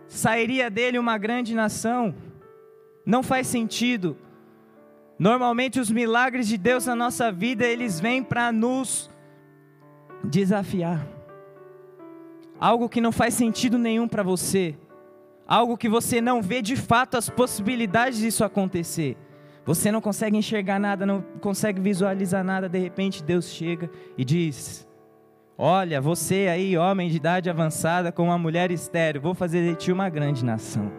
sairia 0.06 0.70
dele 0.70 0.98
uma 0.98 1.18
grande 1.18 1.54
nação? 1.54 2.14
Não 3.04 3.22
faz 3.22 3.48
sentido. 3.48 4.16
Normalmente 5.22 5.78
os 5.78 5.88
milagres 5.88 6.48
de 6.48 6.58
Deus 6.58 6.86
na 6.86 6.96
nossa 6.96 7.30
vida, 7.30 7.64
eles 7.64 8.00
vêm 8.00 8.24
para 8.24 8.50
nos 8.50 9.08
desafiar. 10.24 11.06
Algo 12.58 12.88
que 12.88 13.00
não 13.00 13.12
faz 13.12 13.34
sentido 13.34 13.78
nenhum 13.78 14.08
para 14.08 14.24
você. 14.24 14.74
Algo 15.46 15.78
que 15.78 15.88
você 15.88 16.20
não 16.20 16.42
vê 16.42 16.60
de 16.60 16.74
fato 16.74 17.16
as 17.16 17.30
possibilidades 17.30 18.18
disso 18.18 18.42
acontecer. 18.42 19.16
Você 19.64 19.92
não 19.92 20.00
consegue 20.00 20.36
enxergar 20.36 20.80
nada, 20.80 21.06
não 21.06 21.22
consegue 21.40 21.80
visualizar 21.80 22.42
nada, 22.42 22.68
de 22.68 22.80
repente 22.80 23.22
Deus 23.22 23.48
chega 23.48 23.88
e 24.18 24.24
diz: 24.24 24.88
Olha, 25.56 26.00
você 26.00 26.48
aí, 26.50 26.76
homem 26.76 27.08
de 27.08 27.18
idade 27.18 27.48
avançada, 27.48 28.10
com 28.10 28.24
uma 28.24 28.38
mulher 28.38 28.72
estéril, 28.72 29.22
vou 29.22 29.34
fazer 29.34 29.70
de 29.70 29.76
ti 29.76 29.92
uma 29.92 30.08
grande 30.08 30.44
nação. 30.44 30.90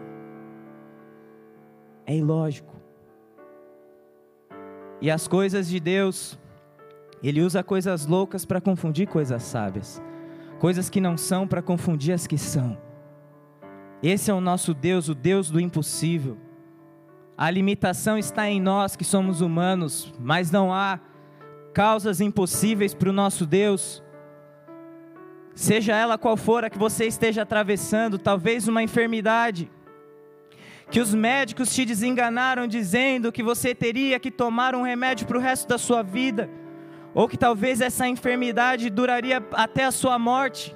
É 2.05 2.15
ilógico. 2.15 2.72
E 5.03 5.11
as 5.11 5.27
coisas 5.27 5.67
de 5.67 5.81
Deus, 5.81 6.39
Ele 7.21 7.41
usa 7.41 7.61
coisas 7.61 8.05
loucas 8.05 8.45
para 8.45 8.61
confundir 8.61 9.05
coisas 9.05 9.43
sábias, 9.43 10.01
coisas 10.59 10.89
que 10.89 11.01
não 11.01 11.17
são 11.17 11.45
para 11.45 11.61
confundir 11.61 12.13
as 12.13 12.25
que 12.25 12.37
são. 12.37 12.77
Esse 14.01 14.31
é 14.31 14.33
o 14.33 14.39
nosso 14.39 14.73
Deus, 14.73 15.09
o 15.09 15.13
Deus 15.13 15.51
do 15.51 15.59
impossível. 15.59 16.37
A 17.37 17.51
limitação 17.51 18.17
está 18.17 18.49
em 18.49 18.61
nós 18.61 18.95
que 18.95 19.03
somos 19.03 19.41
humanos, 19.41 20.13
mas 20.17 20.49
não 20.51 20.73
há 20.73 21.01
causas 21.73 22.21
impossíveis 22.21 22.93
para 22.93 23.09
o 23.09 23.13
nosso 23.13 23.45
Deus. 23.45 24.01
Seja 25.53 25.97
ela 25.97 26.17
qual 26.17 26.37
for 26.37 26.63
a 26.63 26.69
que 26.69 26.79
você 26.79 27.05
esteja 27.07 27.41
atravessando, 27.41 28.17
talvez 28.17 28.69
uma 28.69 28.81
enfermidade, 28.81 29.69
que 30.89 30.99
os 30.99 31.13
médicos 31.13 31.73
te 31.73 31.85
desenganaram 31.85 32.67
dizendo 32.67 33.31
que 33.31 33.43
você 33.43 33.73
teria 33.73 34.19
que 34.19 34.31
tomar 34.31 34.75
um 34.75 34.83
remédio 34.83 35.25
para 35.25 35.37
o 35.37 35.41
resto 35.41 35.67
da 35.67 35.77
sua 35.77 36.03
vida, 36.03 36.49
ou 37.13 37.27
que 37.27 37.37
talvez 37.37 37.81
essa 37.81 38.07
enfermidade 38.07 38.89
duraria 38.89 39.43
até 39.53 39.85
a 39.85 39.91
sua 39.91 40.17
morte. 40.19 40.75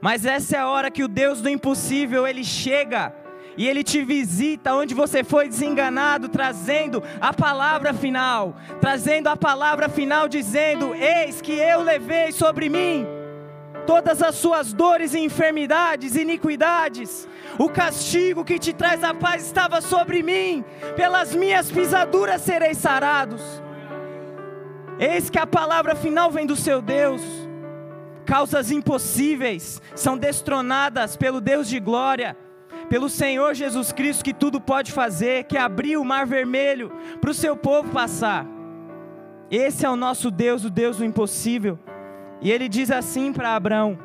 Mas 0.00 0.24
essa 0.24 0.56
é 0.56 0.60
a 0.60 0.68
hora 0.68 0.90
que 0.90 1.02
o 1.02 1.08
Deus 1.08 1.40
do 1.40 1.48
impossível, 1.48 2.26
ele 2.26 2.44
chega 2.44 3.14
e 3.56 3.66
ele 3.66 3.82
te 3.82 4.02
visita 4.04 4.74
onde 4.74 4.94
você 4.94 5.24
foi 5.24 5.48
desenganado, 5.48 6.28
trazendo 6.28 7.02
a 7.20 7.34
palavra 7.34 7.92
final, 7.92 8.56
trazendo 8.80 9.28
a 9.28 9.36
palavra 9.36 9.88
final 9.88 10.28
dizendo: 10.28 10.94
"Eis 10.94 11.40
que 11.40 11.52
eu 11.52 11.82
levei 11.82 12.30
sobre 12.30 12.68
mim 12.68 13.04
todas 13.88 14.22
as 14.22 14.34
suas 14.34 14.74
dores 14.74 15.14
e 15.14 15.18
enfermidades, 15.18 16.14
iniquidades. 16.14 17.26
O 17.58 17.68
castigo 17.68 18.44
que 18.44 18.58
te 18.58 18.72
traz 18.72 19.02
a 19.02 19.12
paz 19.12 19.44
estava 19.44 19.80
sobre 19.80 20.22
mim, 20.22 20.64
pelas 20.94 21.34
minhas 21.34 21.70
pisaduras 21.70 22.42
sereis 22.42 22.78
sarados." 22.78 23.42
Eis 24.98 25.30
que 25.30 25.38
a 25.38 25.46
palavra 25.46 25.94
final 25.94 26.30
vem 26.30 26.46
do 26.46 26.56
seu 26.56 26.80
Deus 26.80 27.22
causas 28.28 28.70
impossíveis 28.70 29.80
são 29.94 30.18
destronadas 30.18 31.16
pelo 31.16 31.40
Deus 31.40 31.66
de 31.66 31.80
glória, 31.80 32.36
pelo 32.90 33.08
Senhor 33.08 33.54
Jesus 33.54 33.90
Cristo 33.90 34.22
que 34.22 34.34
tudo 34.34 34.60
pode 34.60 34.92
fazer, 34.92 35.44
que 35.44 35.56
abriu 35.56 36.02
o 36.02 36.04
mar 36.04 36.26
vermelho 36.26 36.92
para 37.22 37.30
o 37.30 37.34
seu 37.34 37.56
povo 37.56 37.88
passar. 37.88 38.46
Esse 39.50 39.86
é 39.86 39.88
o 39.88 39.96
nosso 39.96 40.30
Deus, 40.30 40.62
o 40.62 40.68
Deus 40.68 40.98
do 40.98 41.06
impossível. 41.06 41.78
E 42.42 42.52
ele 42.52 42.68
diz 42.68 42.90
assim 42.90 43.32
para 43.32 43.56
Abraão: 43.56 43.98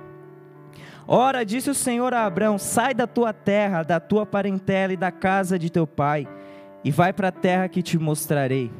Ora, 1.07 1.43
disse 1.43 1.69
o 1.69 1.75
Senhor 1.75 2.13
a 2.13 2.25
Abraão: 2.25 2.57
Sai 2.57 2.93
da 2.93 3.05
tua 3.05 3.33
terra, 3.33 3.83
da 3.83 3.99
tua 3.99 4.25
parentela 4.25 4.93
e 4.93 4.97
da 4.97 5.11
casa 5.11 5.59
de 5.59 5.69
teu 5.69 5.85
pai, 5.85 6.27
e 6.83 6.91
vai 6.91 7.11
para 7.11 7.27
a 7.27 7.31
terra 7.31 7.67
que 7.67 7.81
te 7.81 7.97
mostrarei. 7.97 8.71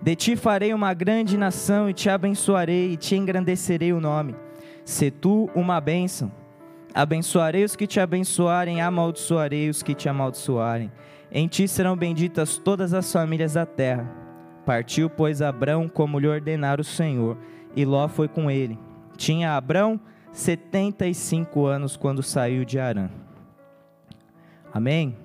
De 0.00 0.14
ti 0.14 0.36
farei 0.36 0.74
uma 0.74 0.92
grande 0.92 1.36
nação 1.36 1.88
e 1.88 1.94
te 1.94 2.10
abençoarei 2.10 2.92
e 2.92 2.96
te 2.96 3.16
engrandecerei 3.16 3.92
o 3.92 4.00
nome 4.00 4.34
Se 4.84 5.10
tu 5.10 5.50
uma 5.54 5.80
bênção. 5.80 6.30
Abençoarei 6.92 7.64
os 7.64 7.74
que 7.74 7.86
te 7.86 7.98
abençoarem, 7.98 8.80
amaldiçoarei 8.80 9.68
os 9.68 9.82
que 9.82 9.94
te 9.94 10.08
amaldiçoarem. 10.08 10.92
Em 11.32 11.48
ti 11.48 11.66
serão 11.66 11.96
benditas 11.96 12.56
todas 12.56 12.94
as 12.94 13.10
famílias 13.12 13.54
da 13.54 13.66
terra. 13.66 14.08
Partiu, 14.64 15.10
pois, 15.10 15.42
Abrão 15.42 15.88
como 15.88 16.20
lhe 16.20 16.28
ordenara 16.28 16.80
o 16.80 16.84
Senhor, 16.84 17.36
e 17.74 17.84
Ló 17.84 18.06
foi 18.06 18.28
com 18.28 18.48
ele. 18.48 18.78
Tinha 19.16 19.56
Abrão 19.56 20.00
setenta 20.34 21.06
e 21.06 21.14
cinco 21.14 21.64
anos 21.64 21.96
quando 21.96 22.20
saiu 22.20 22.64
de 22.64 22.76
Arã. 22.80 23.08
Amém? 24.72 25.16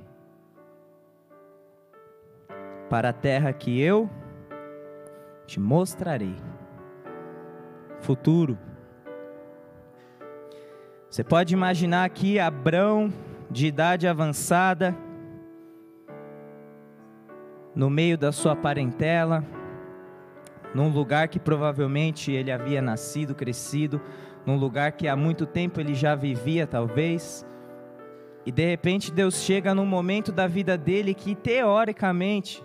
Para 2.92 3.10
a 3.10 3.13
terra 3.13 3.51
que 3.51 3.82
eu 3.82 4.08
te 5.48 5.60
mostrarei. 5.60 6.36
Futuro. 8.00 8.56
Você 11.10 11.24
pode 11.24 11.56
imaginar 11.56 12.06
aqui 12.06 12.39
Abrão, 12.39 13.12
de 13.50 13.66
idade 13.66 14.08
avançada, 14.08 14.96
no 17.74 17.89
meio 17.89 18.16
da 18.16 18.32
sua 18.32 18.56
parentela, 18.56 19.44
num 20.75 20.89
lugar 20.89 21.28
que 21.30 21.39
provavelmente 21.39 22.32
ele 22.32 22.51
havia 22.51 22.80
nascido, 22.80 23.34
crescido, 23.34 24.00
num 24.50 24.58
lugar 24.58 24.94
que 24.94 25.08
há 25.08 25.15
muito 25.15 25.46
tempo 25.46 25.79
ele 25.79 25.94
já 25.94 26.15
vivia, 26.15 26.65
talvez. 26.65 27.46
E 28.44 28.51
de 28.51 28.65
repente 28.65 29.12
Deus 29.12 29.36
chega 29.44 29.75
num 29.75 29.86
momento 29.86 30.32
da 30.32 30.48
vida 30.48 30.75
dele 30.75 31.13
que 31.13 31.36
teoricamente 31.36 32.63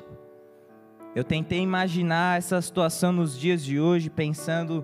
eu 1.15 1.23
tentei 1.23 1.61
imaginar 1.61 2.39
essa 2.39 2.61
situação 2.63 3.13
nos 3.13 3.39
dias 3.39 3.63
de 3.63 3.79
hoje, 3.79 4.09
pensando 4.09 4.83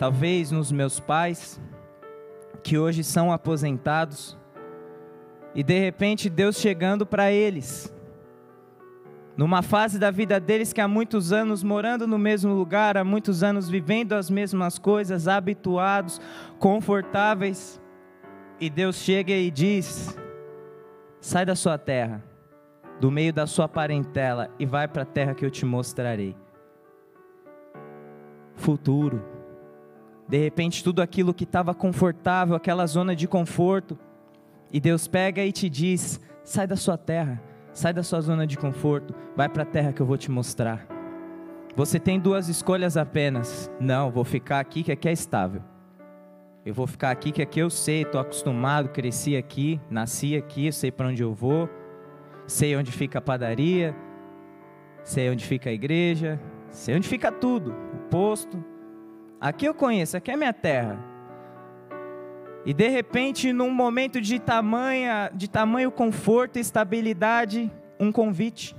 talvez 0.00 0.50
nos 0.50 0.72
meus 0.72 0.98
pais, 0.98 1.60
que 2.60 2.76
hoje 2.76 3.04
são 3.04 3.32
aposentados, 3.32 4.36
e 5.54 5.62
de 5.62 5.78
repente 5.78 6.28
Deus 6.28 6.56
chegando 6.56 7.06
para 7.06 7.30
eles, 7.30 7.94
numa 9.36 9.62
fase 9.62 9.98
da 9.98 10.10
vida 10.10 10.38
deles 10.38 10.72
que 10.72 10.80
há 10.80 10.88
muitos 10.88 11.32
anos 11.32 11.62
morando 11.62 12.06
no 12.06 12.18
mesmo 12.18 12.54
lugar, 12.54 12.96
há 12.96 13.04
muitos 13.04 13.42
anos 13.42 13.68
vivendo 13.68 14.12
as 14.12 14.28
mesmas 14.28 14.78
coisas, 14.78 15.28
habituados, 15.28 16.20
confortáveis, 16.58 17.80
e 18.60 18.68
Deus 18.68 18.96
chega 18.96 19.32
e 19.32 19.50
diz: 19.50 20.16
sai 21.20 21.46
da 21.46 21.54
sua 21.54 21.78
terra, 21.78 22.22
do 23.00 23.10
meio 23.10 23.32
da 23.32 23.46
sua 23.46 23.68
parentela 23.68 24.50
e 24.58 24.66
vai 24.66 24.86
para 24.86 25.02
a 25.02 25.06
terra 25.06 25.34
que 25.34 25.44
eu 25.44 25.50
te 25.50 25.64
mostrarei. 25.64 26.36
Futuro 28.54 29.32
de 30.32 30.38
repente, 30.38 30.82
tudo 30.82 31.02
aquilo 31.02 31.34
que 31.34 31.44
estava 31.44 31.74
confortável, 31.74 32.56
aquela 32.56 32.86
zona 32.86 33.14
de 33.14 33.28
conforto, 33.28 33.98
e 34.72 34.80
Deus 34.80 35.06
pega 35.06 35.44
e 35.44 35.52
te 35.52 35.68
diz: 35.68 36.18
sai 36.42 36.66
da 36.66 36.74
sua 36.74 36.96
terra, 36.96 37.38
sai 37.72 37.92
da 37.92 38.02
sua 38.02 38.20
zona 38.20 38.46
de 38.46 38.56
conforto, 38.56 39.14
vai 39.36 39.48
para 39.48 39.62
a 39.62 39.66
terra 39.66 39.92
que 39.92 40.00
eu 40.00 40.06
vou 40.06 40.16
te 40.16 40.30
mostrar. 40.30 40.86
Você 41.74 41.98
tem 41.98 42.20
duas 42.20 42.48
escolhas 42.48 42.96
apenas. 42.96 43.70
Não, 43.80 44.10
vou 44.10 44.24
ficar 44.24 44.60
aqui 44.60 44.82
que 44.82 44.92
aqui 44.92 45.08
é 45.08 45.12
estável. 45.12 45.62
Eu 46.64 46.74
vou 46.74 46.86
ficar 46.86 47.10
aqui 47.10 47.32
que 47.32 47.42
aqui 47.42 47.60
eu 47.60 47.70
sei, 47.70 48.02
estou 48.02 48.20
acostumado, 48.20 48.90
cresci 48.90 49.36
aqui, 49.36 49.80
nasci 49.90 50.36
aqui, 50.36 50.70
sei 50.70 50.92
para 50.92 51.08
onde 51.08 51.22
eu 51.22 51.34
vou, 51.34 51.68
sei 52.46 52.76
onde 52.76 52.92
fica 52.92 53.18
a 53.18 53.22
padaria, 53.22 53.96
sei 55.02 55.28
onde 55.30 55.44
fica 55.44 55.70
a 55.70 55.72
igreja, 55.72 56.38
sei 56.70 56.94
onde 56.94 57.08
fica 57.08 57.32
tudo, 57.32 57.74
o 57.94 57.98
posto, 58.08 58.62
Aqui 59.42 59.66
eu 59.66 59.74
conheço, 59.74 60.16
aqui 60.16 60.30
é 60.30 60.36
minha 60.36 60.52
terra. 60.52 60.96
E 62.64 62.72
de 62.72 62.88
repente, 62.88 63.52
num 63.52 63.70
momento 63.70 64.20
de 64.20 64.38
tamanha, 64.38 65.30
de 65.34 65.48
tamanho 65.48 65.90
conforto 65.90 66.58
e 66.58 66.60
estabilidade, 66.60 67.70
um 67.98 68.12
convite. 68.12 68.76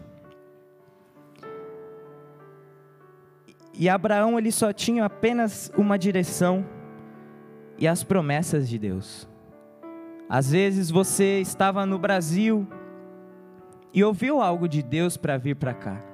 E 3.73 3.89
Abraão 3.89 4.37
ele 4.37 4.51
só 4.51 4.71
tinha 4.71 5.05
apenas 5.05 5.71
uma 5.75 5.97
direção 5.97 6.65
e 7.77 7.87
as 7.87 8.03
promessas 8.03 8.69
de 8.69 8.77
Deus. 8.77 9.27
Às 10.29 10.51
vezes 10.51 10.89
você 10.89 11.41
estava 11.41 11.85
no 11.85 11.99
Brasil 11.99 12.67
e 13.93 14.03
ouviu 14.03 14.41
algo 14.41 14.67
de 14.67 14.81
Deus 14.81 15.17
para 15.17 15.37
vir 15.37 15.55
para 15.55 15.73
cá. 15.73 16.12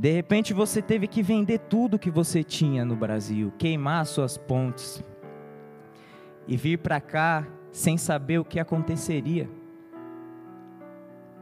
De 0.00 0.10
repente 0.10 0.54
você 0.54 0.80
teve 0.80 1.06
que 1.06 1.22
vender 1.22 1.58
tudo 1.58 1.98
que 1.98 2.10
você 2.10 2.42
tinha 2.42 2.86
no 2.86 2.96
Brasil, 2.96 3.52
queimar 3.58 4.06
suas 4.06 4.38
pontes 4.38 5.04
e 6.48 6.56
vir 6.56 6.78
para 6.78 6.98
cá 7.02 7.46
sem 7.70 7.98
saber 7.98 8.38
o 8.38 8.44
que 8.44 8.58
aconteceria, 8.58 9.46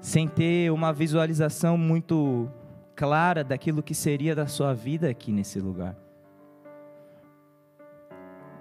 sem 0.00 0.26
ter 0.26 0.72
uma 0.72 0.92
visualização 0.92 1.78
muito 1.78 2.50
clara 2.96 3.44
daquilo 3.44 3.80
que 3.80 3.94
seria 3.94 4.34
da 4.34 4.48
sua 4.48 4.74
vida 4.74 5.08
aqui 5.08 5.30
nesse 5.30 5.60
lugar. 5.60 5.96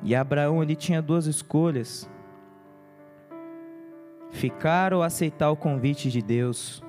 E 0.03 0.13
Abraão 0.13 0.61
ele 0.61 0.75
tinha 0.75 1.01
duas 1.01 1.25
escolhas: 1.25 2.07
ficar 4.29 4.93
ou 4.93 5.01
aceitar 5.01 5.49
o 5.49 5.57
convite 5.57 6.11
de 6.11 6.21
Deus, 6.21 6.83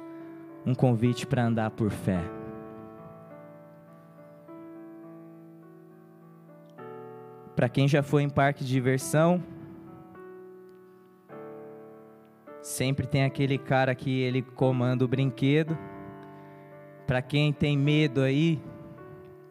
um 0.66 0.74
convite 0.74 1.26
para 1.26 1.46
andar 1.46 1.70
por 1.70 1.90
fé. 1.90 2.37
Para 7.58 7.68
quem 7.68 7.88
já 7.88 8.04
foi 8.04 8.22
em 8.22 8.28
parque 8.28 8.62
de 8.62 8.70
diversão, 8.70 9.42
sempre 12.62 13.04
tem 13.04 13.24
aquele 13.24 13.58
cara 13.58 13.96
que 13.96 14.20
ele 14.20 14.42
comanda 14.42 15.04
o 15.04 15.08
brinquedo. 15.08 15.76
Para 17.04 17.20
quem 17.20 17.52
tem 17.52 17.76
medo 17.76 18.20
aí, 18.20 18.62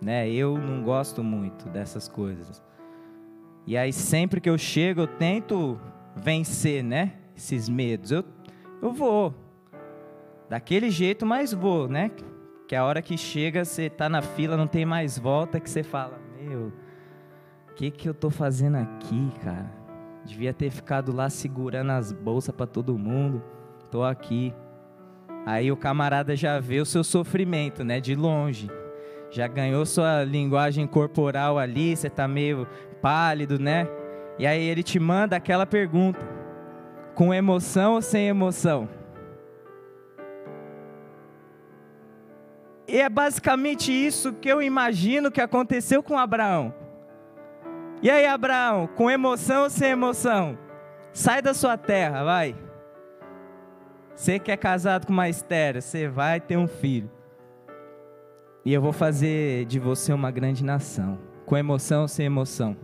né? 0.02 0.30
Eu 0.30 0.58
não 0.58 0.84
gosto 0.84 1.22
muito 1.22 1.68
dessas 1.68 2.08
coisas. 2.08 2.64
E 3.66 3.76
aí 3.76 3.92
sempre 3.92 4.40
que 4.40 4.50
eu 4.50 4.58
chego, 4.58 5.02
eu 5.02 5.08
tento 5.08 5.78
vencer, 6.16 6.82
né? 6.82 7.12
Esses 7.36 7.68
medos. 7.68 8.10
Eu, 8.10 8.24
eu 8.82 8.94
vou. 8.94 9.36
Daquele 10.50 10.90
jeito, 10.90 11.26
mas 11.26 11.52
vou, 11.52 11.90
né? 11.90 12.10
Que 12.70 12.76
a 12.78 12.86
hora 12.86 13.02
que 13.02 13.18
chega, 13.18 13.66
você 13.66 13.90
tá 13.90 14.08
na 14.08 14.22
fila, 14.22 14.56
não 14.56 14.66
tem 14.66 14.86
mais 14.86 15.20
volta, 15.20 15.60
que 15.60 15.70
você 15.70 15.84
fala, 15.84 16.18
meu, 16.40 16.72
que 17.78 17.92
que 17.92 18.10
eu 18.10 18.14
tô 18.14 18.32
fazendo 18.32 18.76
aqui, 18.78 19.32
cara? 19.44 19.72
Devia 20.26 20.52
ter 20.52 20.72
ficado 20.72 21.16
lá 21.16 21.30
segurando 21.30 21.92
as 21.92 22.12
bolsas 22.12 22.54
para 22.54 22.66
todo 22.66 22.98
mundo. 22.98 23.44
Tô 23.92 24.04
aqui. 24.04 24.52
Aí 25.46 25.72
o 25.72 25.78
camarada 25.78 26.36
já 26.36 26.60
vê 26.60 26.82
o 26.82 26.86
seu 26.86 27.04
sofrimento, 27.04 27.84
né, 27.84 28.02
de 28.02 28.16
longe. 28.16 28.68
Já 29.30 29.48
ganhou 29.48 29.86
sua 29.86 30.24
linguagem 30.24 30.88
corporal 30.88 31.60
ali, 31.60 31.96
você 31.96 32.10
tá 32.10 32.28
meio 32.28 32.68
pálido, 33.00 33.60
né? 33.60 33.88
E 34.40 34.48
aí 34.48 34.64
ele 34.68 34.82
te 34.82 35.00
manda 35.00 35.36
aquela 35.36 35.66
pergunta: 35.66 36.28
com 37.14 37.32
emoção 37.32 37.94
ou 37.94 38.02
sem 38.02 38.28
emoção? 38.28 38.90
E 42.88 43.00
é 43.00 43.08
basicamente 43.08 43.92
isso 43.92 44.34
que 44.34 44.50
eu 44.50 44.64
imagino 44.64 45.30
que 45.30 45.42
aconteceu 45.42 46.02
com 46.02 46.18
Abraão. 46.18 46.87
E 48.02 48.12
aí, 48.12 48.28
Abraão, 48.28 48.88
com 48.88 49.10
emoção 49.10 49.64
ou 49.64 49.70
sem 49.70 49.90
emoção? 49.90 50.58
Sai 51.12 51.42
da 51.42 51.54
sua 51.54 51.78
terra, 51.78 52.24
vai. 52.24 52.56
Você 54.16 54.38
que 54.38 54.52
é 54.52 54.58
casado 54.58 55.08
com 55.08 55.14
uma 55.14 55.30
estéreo, 55.30 55.82
você 55.82 56.08
vai 56.08 56.40
ter 56.40 56.58
um 56.58 56.68
filho. 56.68 57.10
E 58.64 58.72
eu 58.72 58.82
vou 58.82 58.94
fazer 58.94 59.66
de 59.66 59.80
você 59.80 60.14
uma 60.14 60.30
grande 60.30 60.64
nação. 60.64 61.18
Com 61.46 61.58
emoção 61.58 62.02
ou 62.02 62.08
sem 62.08 62.26
emoção? 62.26 62.78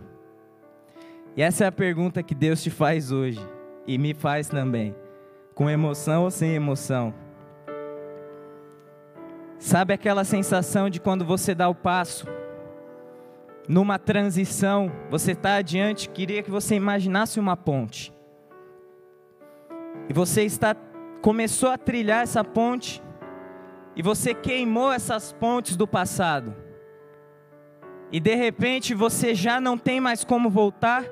E 1.36 1.42
essa 1.42 1.64
é 1.64 1.66
a 1.68 1.72
pergunta 1.72 2.22
que 2.22 2.34
Deus 2.34 2.62
te 2.62 2.70
faz 2.70 3.12
hoje. 3.12 3.40
E 3.86 3.98
me 3.98 4.14
faz 4.14 4.48
também. 4.48 4.96
Com 5.54 5.70
emoção 5.70 6.24
ou 6.24 6.30
sem 6.30 6.54
emoção? 6.54 7.14
Sabe 9.58 9.94
aquela 9.94 10.24
sensação 10.24 10.90
de 10.90 11.00
quando 11.00 11.24
você 11.24 11.54
dá 11.54 11.68
o 11.68 11.74
passo, 11.74 12.26
numa 13.68 13.98
transição, 13.98 14.92
você 15.10 15.32
está 15.32 15.56
adiante, 15.56 16.08
queria 16.08 16.42
que 16.42 16.50
você 16.50 16.74
imaginasse 16.74 17.40
uma 17.40 17.56
ponte. 17.56 18.12
E 20.08 20.12
você 20.12 20.42
está 20.42 20.76
começou 21.22 21.70
a 21.70 21.78
trilhar 21.78 22.22
essa 22.22 22.44
ponte 22.44 23.02
e 23.96 24.02
você 24.02 24.34
queimou 24.34 24.92
essas 24.92 25.32
pontes 25.32 25.74
do 25.74 25.88
passado. 25.88 26.54
E 28.12 28.20
de 28.20 28.34
repente 28.34 28.92
você 28.92 29.34
já 29.34 29.58
não 29.58 29.78
tem 29.78 30.02
mais 30.02 30.22
como 30.22 30.50
voltar, 30.50 31.06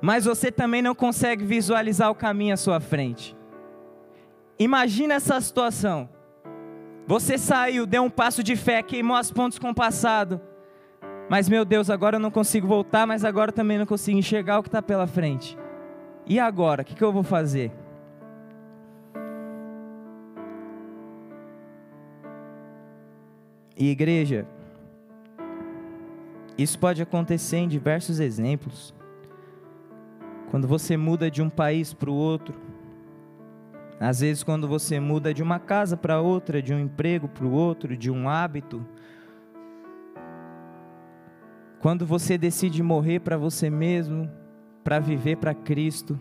mas 0.00 0.24
você 0.24 0.50
também 0.50 0.80
não 0.80 0.94
consegue 0.94 1.44
visualizar 1.44 2.10
o 2.10 2.14
caminho 2.14 2.54
à 2.54 2.56
sua 2.56 2.80
frente. 2.80 3.36
Imagina 4.58 5.14
essa 5.14 5.38
situação. 5.42 6.08
Você 7.06 7.36
saiu, 7.36 7.84
deu 7.84 8.02
um 8.02 8.10
passo 8.10 8.42
de 8.42 8.56
fé, 8.56 8.82
queimou 8.82 9.16
as 9.16 9.30
pontes 9.30 9.58
com 9.58 9.70
o 9.70 9.74
passado. 9.74 10.40
Mas 11.28 11.48
meu 11.48 11.64
Deus, 11.64 11.90
agora 11.90 12.16
eu 12.16 12.20
não 12.20 12.30
consigo 12.30 12.66
voltar, 12.66 13.06
mas 13.06 13.24
agora 13.24 13.52
também 13.52 13.78
não 13.78 13.86
consigo 13.86 14.18
enxergar 14.18 14.58
o 14.58 14.62
que 14.62 14.68
está 14.68 14.80
pela 14.80 15.06
frente. 15.06 15.58
E 16.26 16.40
agora? 16.40 16.82
O 16.82 16.84
que, 16.84 16.94
que 16.94 17.04
eu 17.04 17.12
vou 17.12 17.22
fazer? 17.22 17.70
E 23.76 23.90
igreja, 23.90 24.46
isso 26.56 26.78
pode 26.78 27.00
acontecer 27.00 27.58
em 27.58 27.68
diversos 27.68 28.18
exemplos. 28.18 28.94
Quando 30.50 30.66
você 30.66 30.96
muda 30.96 31.30
de 31.30 31.42
um 31.42 31.50
país 31.50 31.92
para 31.92 32.10
o 32.10 32.14
outro, 32.14 32.54
às 34.00 34.20
vezes, 34.20 34.42
quando 34.42 34.68
você 34.68 34.98
muda 34.98 35.34
de 35.34 35.42
uma 35.42 35.58
casa 35.58 35.96
para 35.96 36.20
outra, 36.20 36.62
de 36.62 36.72
um 36.72 36.78
emprego 36.78 37.28
para 37.28 37.44
o 37.44 37.52
outro, 37.52 37.96
de 37.96 38.10
um 38.10 38.28
hábito, 38.28 38.84
quando 41.80 42.06
você 42.06 42.36
decide 42.36 42.82
morrer 42.82 43.20
para 43.20 43.36
você 43.36 43.70
mesmo, 43.70 44.30
para 44.82 44.98
viver 44.98 45.36
para 45.36 45.54
Cristo, 45.54 46.18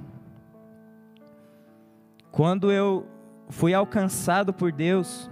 quando 2.32 2.72
eu 2.72 3.08
fui 3.50 3.74
alcançado 3.74 4.54
por 4.54 4.72
Deus, 4.72 5.30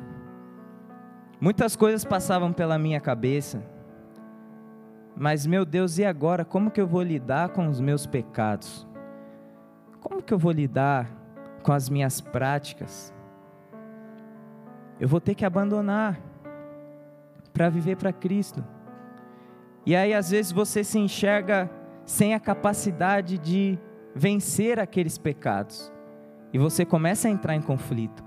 muitas 1.40 1.76
coisas 1.76 2.04
passavam 2.04 2.52
pela 2.52 2.80
minha 2.80 3.00
cabeça, 3.00 3.64
mas 5.16 5.46
meu 5.46 5.66
Deus, 5.66 5.98
e 5.98 6.06
agora? 6.06 6.44
Como 6.44 6.72
que 6.72 6.82
eu 6.82 6.88
vou 6.88 7.02
lidar 7.02 7.50
com 7.50 7.68
os 7.68 7.80
meus 7.80 8.06
pecados? 8.06 8.86
Como 10.02 10.22
que 10.22 10.34
eu 10.34 10.38
vou 10.38 10.52
lidar 10.52 11.10
com 11.66 11.74
as 11.74 11.90
minhas 11.90 12.22
práticas, 12.22 13.12
eu 15.00 15.08
vou 15.08 15.20
ter 15.20 15.34
que 15.34 15.44
abandonar 15.44 16.22
para 17.52 17.70
viver 17.70 17.98
para 17.98 18.14
Cristo. 18.14 18.64
E 19.86 19.96
aí, 19.96 20.14
às 20.14 20.32
vezes, 20.32 20.52
você 20.52 20.84
se 20.84 20.98
enxerga 20.98 21.70
sem 22.06 22.34
a 22.34 22.40
capacidade 22.40 23.38
de 23.38 23.78
vencer 24.16 24.80
aqueles 24.80 25.18
pecados. 25.18 25.92
E 26.54 26.58
você 26.58 26.86
começa 26.86 27.28
a 27.28 27.32
entrar 27.32 27.56
em 27.56 27.62
conflito. 27.62 28.24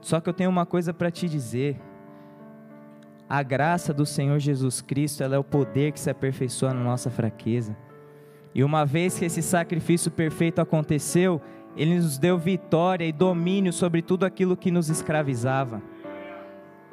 Só 0.00 0.20
que 0.20 0.28
eu 0.28 0.32
tenho 0.32 0.50
uma 0.50 0.64
coisa 0.64 0.94
para 0.94 1.10
te 1.10 1.28
dizer. 1.28 1.80
A 3.28 3.42
graça 3.42 3.92
do 3.92 4.06
Senhor 4.06 4.38
Jesus 4.38 4.80
Cristo, 4.80 5.22
ela 5.22 5.34
é 5.34 5.38
o 5.38 5.44
poder 5.44 5.92
que 5.92 6.00
se 6.00 6.08
aperfeiçoa 6.08 6.72
na 6.72 6.82
nossa 6.82 7.10
fraqueza. 7.10 7.76
E 8.54 8.62
uma 8.62 8.86
vez 8.86 9.18
que 9.18 9.24
esse 9.24 9.42
sacrifício 9.42 10.10
perfeito 10.10 10.60
aconteceu, 10.60 11.42
ele 11.76 11.96
nos 11.96 12.18
deu 12.18 12.38
vitória 12.38 13.04
e 13.04 13.12
domínio 13.12 13.72
sobre 13.72 14.00
tudo 14.00 14.24
aquilo 14.24 14.56
que 14.56 14.70
nos 14.70 14.88
escravizava. 14.88 15.82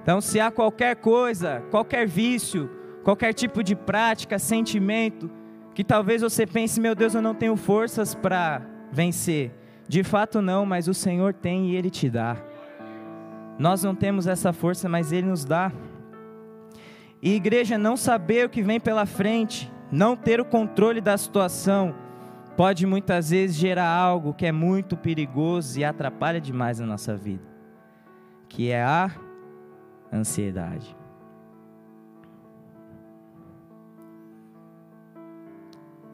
Então, 0.04 0.20
se 0.20 0.40
há 0.40 0.52
qualquer 0.52 0.98
coisa, 0.98 1.64
qualquer 1.72 2.06
vício, 2.06 2.70
qualquer 3.04 3.34
tipo 3.34 3.64
de 3.64 3.74
prática, 3.74 4.38
sentimento, 4.38 5.32
que 5.74 5.84
talvez 5.84 6.22
você 6.22 6.46
pense, 6.46 6.80
meu 6.80 6.94
Deus, 6.94 7.16
eu 7.16 7.22
não 7.22 7.34
tenho 7.34 7.56
forças 7.56 8.14
para 8.14 8.62
vencer. 8.92 9.52
De 9.88 10.04
fato, 10.04 10.42
não, 10.42 10.66
mas 10.66 10.90
o 10.90 10.94
Senhor 10.94 11.34
tem 11.34 11.72
e 11.72 11.76
Ele 11.78 11.90
te 11.90 12.10
dá. 12.10 12.36
Nós 13.58 13.82
não 13.82 13.96
temos 13.96 14.28
essa 14.28 14.52
força, 14.52 14.90
mas 14.90 15.14
Ele 15.14 15.28
nos 15.28 15.46
dá. 15.46 15.72
E 17.22 17.34
igreja, 17.36 17.78
não 17.78 17.96
saber 17.96 18.46
o 18.46 18.50
que 18.50 18.62
vem 18.62 18.82
pela 18.82 19.06
frente, 19.06 19.72
não 19.90 20.18
ter 20.18 20.42
o 20.42 20.46
controle 20.46 21.00
da 21.00 21.18
situação 21.18 21.96
pode 22.58 22.86
muitas 22.86 23.30
vezes 23.30 23.56
gerar 23.56 23.88
algo 23.88 24.34
que 24.34 24.46
é 24.46 24.52
muito 24.52 24.98
perigoso 24.98 25.80
e 25.80 25.86
atrapalha 25.86 26.42
demais 26.42 26.82
a 26.82 26.86
nossa 26.86 27.16
vida, 27.16 27.44
que 28.50 28.70
é 28.70 28.84
a 28.84 29.10
ansiedade. 30.14 30.96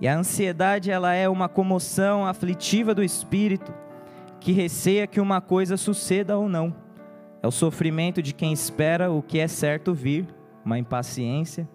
E 0.01 0.07
a 0.07 0.15
ansiedade 0.15 0.89
ela 0.89 1.13
é 1.13 1.27
uma 1.27 1.49
comoção 1.49 2.25
aflitiva 2.25 2.95
do 2.95 3.03
espírito 3.03 3.73
que 4.39 4.53
receia 4.53 5.05
que 5.05 5.19
uma 5.19 5.41
coisa 5.41 5.75
suceda 5.75 6.37
ou 6.37 6.47
não. 6.47 6.73
É 7.41 7.47
o 7.47 7.51
sofrimento 7.51 8.21
de 8.21 8.33
quem 8.33 8.53
espera 8.53 9.11
o 9.11 9.21
que 9.21 9.39
é 9.39 9.47
certo 9.47 9.93
vir, 9.93 10.25
uma 10.63 10.79
impaciência 10.79 11.67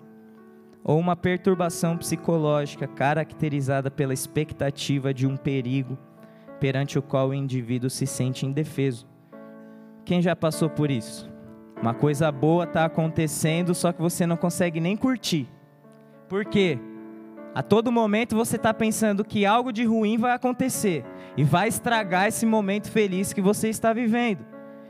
ou 0.82 0.98
uma 0.98 1.16
perturbação 1.16 1.96
psicológica 1.96 2.86
caracterizada 2.86 3.90
pela 3.90 4.12
expectativa 4.12 5.12
de 5.12 5.26
um 5.26 5.36
perigo 5.36 5.98
perante 6.60 6.98
o 6.98 7.02
qual 7.02 7.28
o 7.28 7.34
indivíduo 7.34 7.90
se 7.90 8.06
sente 8.06 8.46
indefeso. 8.46 9.06
Quem 10.04 10.20
já 10.20 10.36
passou 10.36 10.68
por 10.68 10.90
isso? 10.90 11.33
Uma 11.80 11.94
coisa 11.94 12.30
boa 12.32 12.64
está 12.64 12.84
acontecendo, 12.84 13.74
só 13.74 13.92
que 13.92 14.00
você 14.00 14.26
não 14.26 14.36
consegue 14.36 14.80
nem 14.80 14.96
curtir. 14.96 15.48
Por 16.28 16.44
quê? 16.44 16.78
A 17.54 17.62
todo 17.62 17.92
momento 17.92 18.34
você 18.34 18.56
está 18.56 18.74
pensando 18.74 19.24
que 19.24 19.46
algo 19.46 19.72
de 19.72 19.84
ruim 19.84 20.18
vai 20.18 20.32
acontecer 20.32 21.04
e 21.36 21.44
vai 21.44 21.68
estragar 21.68 22.26
esse 22.26 22.44
momento 22.44 22.90
feliz 22.90 23.32
que 23.32 23.40
você 23.40 23.68
está 23.68 23.92
vivendo. 23.92 24.44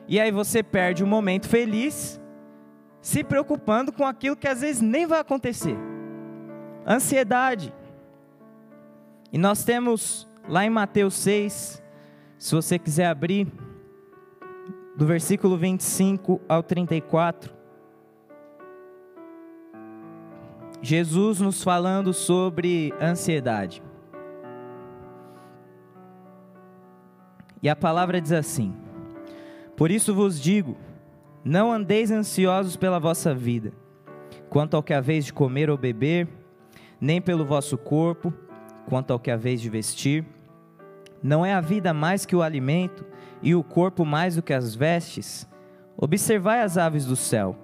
E 0.08 0.18
aí 0.20 0.30
você 0.30 0.62
perde 0.62 1.04
o 1.04 1.06
momento 1.06 1.48
feliz 1.48 2.20
se 3.00 3.22
preocupando 3.22 3.92
com 3.92 4.04
aquilo 4.04 4.36
que 4.36 4.48
às 4.48 4.62
vezes 4.62 4.80
nem 4.80 5.06
vai 5.06 5.20
acontecer. 5.20 5.76
Ansiedade. 6.86 7.74
E 9.30 9.36
nós 9.36 9.64
temos 9.64 10.26
lá 10.48 10.64
em 10.64 10.70
Mateus 10.70 11.14
6, 11.14 11.82
se 12.38 12.54
você 12.54 12.78
quiser 12.78 13.06
abrir, 13.06 13.46
do 14.96 15.06
versículo 15.06 15.56
25 15.56 16.40
ao 16.48 16.62
34. 16.62 17.52
Jesus 20.80 21.40
nos 21.40 21.62
falando 21.62 22.12
sobre 22.12 22.92
ansiedade. 23.00 23.82
E 27.62 27.68
a 27.68 27.74
palavra 27.74 28.20
diz 28.20 28.32
assim: 28.32 28.74
Por 29.74 29.90
isso 29.90 30.14
vos 30.14 30.38
digo, 30.38 30.76
não 31.42 31.72
andeis 31.72 32.10
ansiosos 32.10 32.76
pela 32.76 33.00
vossa 33.00 33.34
vida, 33.34 33.72
quanto 34.50 34.76
ao 34.76 34.82
que 34.82 34.92
haveis 34.92 35.24
de 35.24 35.32
comer 35.32 35.70
ou 35.70 35.78
beber, 35.78 36.28
nem 37.00 37.20
pelo 37.20 37.44
vosso 37.44 37.76
corpo, 37.78 38.32
quanto 38.86 39.12
ao 39.12 39.18
que 39.18 39.30
haveis 39.30 39.60
de 39.60 39.70
vestir. 39.70 40.24
Não 41.22 41.44
é 41.44 41.54
a 41.54 41.60
vida 41.62 41.94
mais 41.94 42.26
que 42.26 42.36
o 42.36 42.42
alimento, 42.42 43.06
e 43.44 43.54
o 43.54 43.62
corpo 43.62 44.06
mais 44.06 44.36
do 44.36 44.42
que 44.42 44.54
as 44.54 44.74
vestes? 44.74 45.46
Observai 45.96 46.62
as 46.62 46.78
aves 46.78 47.04
do 47.04 47.14
céu. 47.14 47.54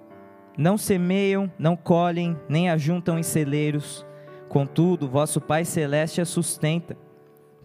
Não 0.55 0.77
semeiam, 0.77 1.51
não 1.57 1.75
colhem, 1.75 2.37
nem 2.47 2.69
ajuntam 2.69 3.17
em 3.17 3.23
celeiros. 3.23 4.05
Contudo, 4.47 5.09
vosso 5.09 5.41
Pai 5.41 5.65
Celeste 5.65 6.21
as 6.21 6.29
sustenta. 6.29 6.95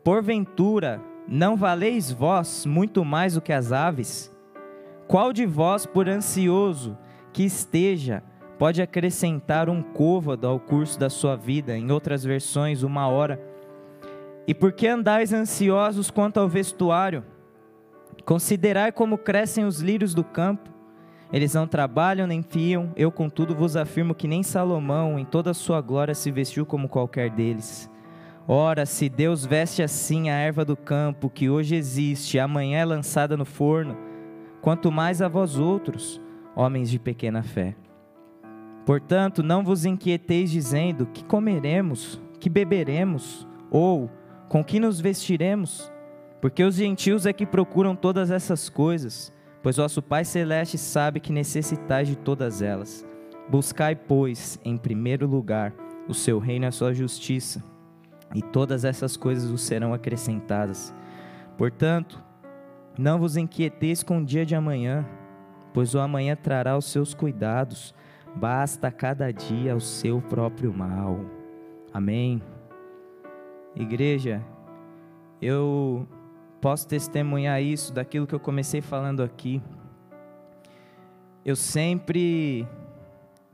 Porventura, 0.02 1.00
não 1.28 1.56
valeis 1.56 2.10
vós 2.10 2.64
muito 2.64 3.04
mais 3.04 3.34
do 3.34 3.40
que 3.40 3.52
as 3.52 3.70
aves? 3.70 4.34
Qual 5.06 5.32
de 5.32 5.44
vós, 5.44 5.84
por 5.84 6.08
ansioso 6.08 6.96
que 7.32 7.44
esteja, 7.44 8.22
pode 8.58 8.80
acrescentar 8.80 9.68
um 9.68 9.82
côvado 9.82 10.46
ao 10.46 10.58
curso 10.58 10.98
da 10.98 11.10
sua 11.10 11.36
vida, 11.36 11.76
em 11.76 11.90
outras 11.90 12.24
versões, 12.24 12.82
uma 12.82 13.08
hora? 13.08 13.38
E 14.46 14.54
por 14.54 14.72
que 14.72 14.86
andais 14.86 15.34
ansiosos 15.34 16.10
quanto 16.10 16.40
ao 16.40 16.48
vestuário? 16.48 17.22
Considerai 18.24 18.90
como 18.90 19.18
crescem 19.18 19.64
os 19.64 19.80
lírios 19.80 20.14
do 20.14 20.24
campo. 20.24 20.70
Eles 21.32 21.54
não 21.54 21.66
trabalham 21.66 22.26
nem 22.26 22.42
fiam, 22.42 22.92
eu 22.96 23.10
contudo 23.10 23.54
vos 23.54 23.76
afirmo 23.76 24.14
que 24.14 24.28
nem 24.28 24.42
Salomão, 24.42 25.18
em 25.18 25.24
toda 25.24 25.50
a 25.50 25.54
sua 25.54 25.80
glória, 25.80 26.14
se 26.14 26.30
vestiu 26.30 26.64
como 26.64 26.88
qualquer 26.88 27.30
deles. 27.30 27.90
Ora, 28.46 28.86
se 28.86 29.08
Deus 29.08 29.44
veste 29.44 29.82
assim 29.82 30.30
a 30.30 30.34
erva 30.34 30.64
do 30.64 30.76
campo, 30.76 31.28
que 31.28 31.50
hoje 31.50 31.74
existe, 31.74 32.38
amanhã 32.38 32.78
é 32.78 32.84
lançada 32.84 33.36
no 33.36 33.44
forno, 33.44 33.96
quanto 34.60 34.92
mais 34.92 35.20
a 35.20 35.26
vós 35.26 35.58
outros, 35.58 36.20
homens 36.54 36.88
de 36.88 36.98
pequena 37.00 37.42
fé. 37.42 37.74
Portanto, 38.84 39.42
não 39.42 39.64
vos 39.64 39.84
inquieteis 39.84 40.48
dizendo: 40.48 41.06
que 41.06 41.24
comeremos, 41.24 42.22
que 42.38 42.48
beberemos, 42.48 43.46
ou 43.68 44.08
com 44.48 44.62
que 44.62 44.78
nos 44.78 45.00
vestiremos? 45.00 45.92
Porque 46.46 46.62
os 46.62 46.76
gentios 46.76 47.26
é 47.26 47.32
que 47.32 47.44
procuram 47.44 47.96
todas 47.96 48.30
essas 48.30 48.68
coisas 48.68 49.32
pois 49.60 49.78
vosso 49.78 50.00
Pai 50.00 50.24
Celeste 50.24 50.78
sabe 50.78 51.18
que 51.18 51.32
necessitais 51.32 52.06
de 52.06 52.14
todas 52.14 52.62
elas. 52.62 53.04
Buscai, 53.48 53.96
pois, 53.96 54.56
em 54.64 54.76
primeiro 54.76 55.26
lugar 55.26 55.74
o 56.06 56.14
seu 56.14 56.38
reino 56.38 56.64
e 56.64 56.68
a 56.68 56.70
sua 56.70 56.94
justiça, 56.94 57.60
e 58.32 58.40
todas 58.40 58.84
essas 58.84 59.16
coisas 59.16 59.50
vos 59.50 59.62
serão 59.62 59.92
acrescentadas. 59.92 60.94
Portanto, 61.58 62.22
não 62.96 63.18
vos 63.18 63.36
inquieteis 63.36 64.04
com 64.04 64.18
o 64.18 64.24
dia 64.24 64.46
de 64.46 64.54
amanhã, 64.54 65.04
pois 65.74 65.96
o 65.96 65.98
amanhã 65.98 66.36
trará 66.36 66.78
os 66.78 66.84
seus 66.84 67.12
cuidados, 67.12 67.92
basta 68.36 68.88
cada 68.92 69.32
dia 69.32 69.74
o 69.74 69.80
seu 69.80 70.22
próprio 70.22 70.72
mal. 70.72 71.18
Amém. 71.92 72.40
Igreja, 73.74 74.40
eu 75.42 76.06
posso 76.60 76.86
testemunhar 76.86 77.62
isso 77.62 77.92
daquilo 77.92 78.26
que 78.26 78.34
eu 78.34 78.40
comecei 78.40 78.80
falando 78.80 79.22
aqui. 79.22 79.62
Eu 81.44 81.56
sempre 81.56 82.66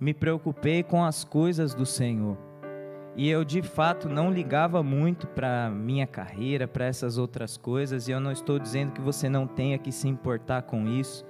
me 0.00 0.14
preocupei 0.14 0.82
com 0.82 1.04
as 1.04 1.24
coisas 1.24 1.74
do 1.74 1.86
Senhor. 1.86 2.36
E 3.14 3.28
eu 3.28 3.44
de 3.44 3.60
fato 3.60 4.08
não 4.08 4.32
ligava 4.32 4.82
muito 4.82 5.26
para 5.26 5.68
minha 5.70 6.06
carreira, 6.06 6.66
para 6.66 6.86
essas 6.86 7.18
outras 7.18 7.58
coisas, 7.58 8.08
e 8.08 8.10
eu 8.10 8.18
não 8.18 8.32
estou 8.32 8.58
dizendo 8.58 8.92
que 8.92 9.00
você 9.00 9.28
não 9.28 9.46
tenha 9.46 9.76
que 9.76 9.92
se 9.92 10.08
importar 10.08 10.62
com 10.62 10.88
isso, 10.88 11.24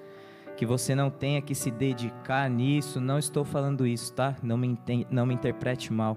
que 0.57 0.65
você 0.65 0.95
não 0.95 1.11
tenha 1.11 1.43
que 1.43 1.55
se 1.55 1.71
dedicar 1.71 2.49
nisso, 2.49 3.01
não 3.01 3.19
estou 3.19 3.45
falando 3.45 3.85
isso, 3.85 4.13
tá? 4.13 4.37
Não 4.43 4.57
me, 4.57 4.79
não 5.11 5.27
me 5.27 5.35
interprete 5.35 5.93
mal. 5.93 6.17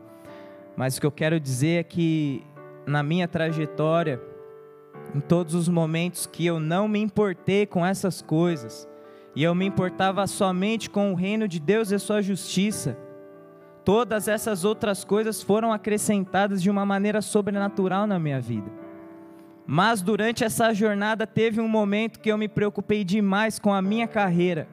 Mas 0.77 0.97
o 0.97 1.01
que 1.01 1.07
eu 1.07 1.11
quero 1.11 1.39
dizer 1.39 1.79
é 1.79 1.83
que 1.83 2.43
na 2.85 3.01
minha 3.01 3.27
trajetória, 3.27 4.21
em 5.13 5.19
todos 5.19 5.53
os 5.53 5.69
momentos 5.69 6.25
que 6.25 6.45
eu 6.45 6.59
não 6.59 6.87
me 6.87 6.99
importei 6.99 7.65
com 7.65 7.85
essas 7.85 8.21
coisas, 8.21 8.87
e 9.35 9.43
eu 9.43 9.53
me 9.53 9.65
importava 9.65 10.25
somente 10.27 10.89
com 10.89 11.11
o 11.11 11.15
reino 11.15 11.47
de 11.47 11.59
Deus 11.59 11.91
e 11.91 11.99
sua 11.99 12.21
justiça, 12.21 12.97
todas 13.83 14.27
essas 14.27 14.63
outras 14.63 15.03
coisas 15.03 15.41
foram 15.41 15.73
acrescentadas 15.73 16.63
de 16.63 16.69
uma 16.69 16.85
maneira 16.85 17.21
sobrenatural 17.21 18.07
na 18.07 18.17
minha 18.17 18.39
vida. 18.39 18.71
Mas 19.67 20.01
durante 20.01 20.43
essa 20.43 20.73
jornada 20.73 21.25
teve 21.27 21.59
um 21.59 21.67
momento 21.67 22.19
que 22.19 22.31
eu 22.31 22.37
me 22.37 22.47
preocupei 22.47 23.03
demais 23.03 23.59
com 23.59 23.73
a 23.73 23.81
minha 23.81 24.07
carreira. 24.07 24.67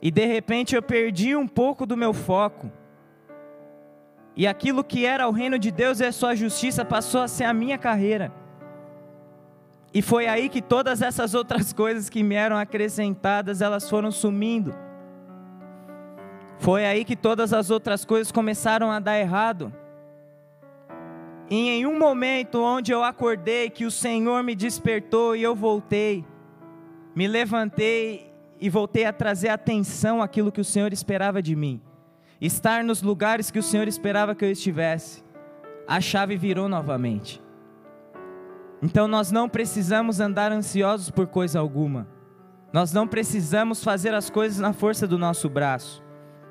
E 0.00 0.10
de 0.10 0.26
repente 0.26 0.76
eu 0.76 0.82
perdi 0.82 1.34
um 1.34 1.48
pouco 1.48 1.86
do 1.86 1.96
meu 1.96 2.12
foco. 2.12 2.70
E 4.36 4.46
aquilo 4.46 4.84
que 4.84 5.06
era 5.06 5.26
o 5.26 5.32
reino 5.32 5.58
de 5.58 5.70
Deus 5.70 6.00
e 6.00 6.04
a 6.04 6.12
sua 6.12 6.34
justiça 6.34 6.84
passou 6.84 7.22
a 7.22 7.28
ser 7.28 7.44
a 7.44 7.54
minha 7.54 7.78
carreira. 7.78 8.30
E 9.92 10.02
foi 10.02 10.26
aí 10.26 10.48
que 10.48 10.60
todas 10.60 11.00
essas 11.00 11.34
outras 11.34 11.72
coisas 11.72 12.08
que 12.10 12.22
me 12.22 12.34
eram 12.34 12.56
acrescentadas, 12.56 13.60
elas 13.62 13.88
foram 13.88 14.10
sumindo. 14.10 14.74
Foi 16.58 16.84
aí 16.84 17.04
que 17.04 17.16
todas 17.16 17.52
as 17.52 17.70
outras 17.70 18.04
coisas 18.04 18.32
começaram 18.32 18.90
a 18.90 18.98
dar 18.98 19.18
errado. 19.18 19.72
E 21.48 21.68
em 21.68 21.86
um 21.86 21.98
momento 21.98 22.60
onde 22.60 22.92
eu 22.92 23.04
acordei, 23.04 23.70
que 23.70 23.84
o 23.84 23.90
Senhor 23.90 24.42
me 24.42 24.54
despertou 24.54 25.36
e 25.36 25.42
eu 25.42 25.54
voltei, 25.54 26.24
me 27.14 27.28
levantei 27.28 28.32
e 28.60 28.68
voltei 28.68 29.04
a 29.04 29.12
trazer 29.12 29.48
atenção 29.48 30.20
àquilo 30.20 30.50
que 30.50 30.60
o 30.60 30.64
Senhor 30.64 30.92
esperava 30.92 31.40
de 31.40 31.54
mim. 31.54 31.80
Estar 32.40 32.82
nos 32.82 33.00
lugares 33.00 33.50
que 33.50 33.58
o 33.58 33.62
Senhor 33.62 33.86
esperava 33.86 34.34
que 34.34 34.44
eu 34.44 34.50
estivesse. 34.50 35.24
A 35.86 36.00
chave 36.00 36.36
virou 36.36 36.68
novamente. 36.68 37.40
Então 38.82 39.08
nós 39.08 39.30
não 39.30 39.48
precisamos 39.48 40.20
andar 40.20 40.52
ansiosos 40.52 41.10
por 41.10 41.26
coisa 41.26 41.58
alguma. 41.58 42.06
Nós 42.72 42.92
não 42.92 43.06
precisamos 43.06 43.82
fazer 43.82 44.12
as 44.12 44.28
coisas 44.28 44.58
na 44.58 44.72
força 44.72 45.06
do 45.06 45.16
nosso 45.16 45.48
braço. 45.48 46.02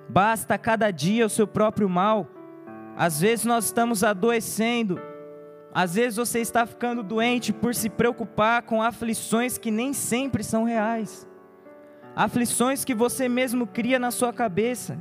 Basta 0.09 0.57
cada 0.57 0.91
dia 0.91 1.25
o 1.25 1.29
seu 1.29 1.47
próprio 1.47 1.89
mal. 1.89 2.27
Às 2.97 3.19
vezes 3.19 3.45
nós 3.45 3.65
estamos 3.65 4.03
adoecendo. 4.03 4.99
Às 5.73 5.95
vezes 5.95 6.15
você 6.15 6.39
está 6.39 6.65
ficando 6.65 7.03
doente 7.03 7.51
por 7.51 7.75
se 7.75 7.89
preocupar 7.89 8.63
com 8.63 8.81
aflições 8.81 9.57
que 9.57 9.69
nem 9.69 9.93
sempre 9.93 10.43
são 10.43 10.63
reais. 10.63 11.27
Aflições 12.15 12.85
que 12.85 12.95
você 12.95 13.27
mesmo 13.27 13.67
cria 13.67 13.99
na 13.99 14.09
sua 14.09 14.31
cabeça. 14.31 14.97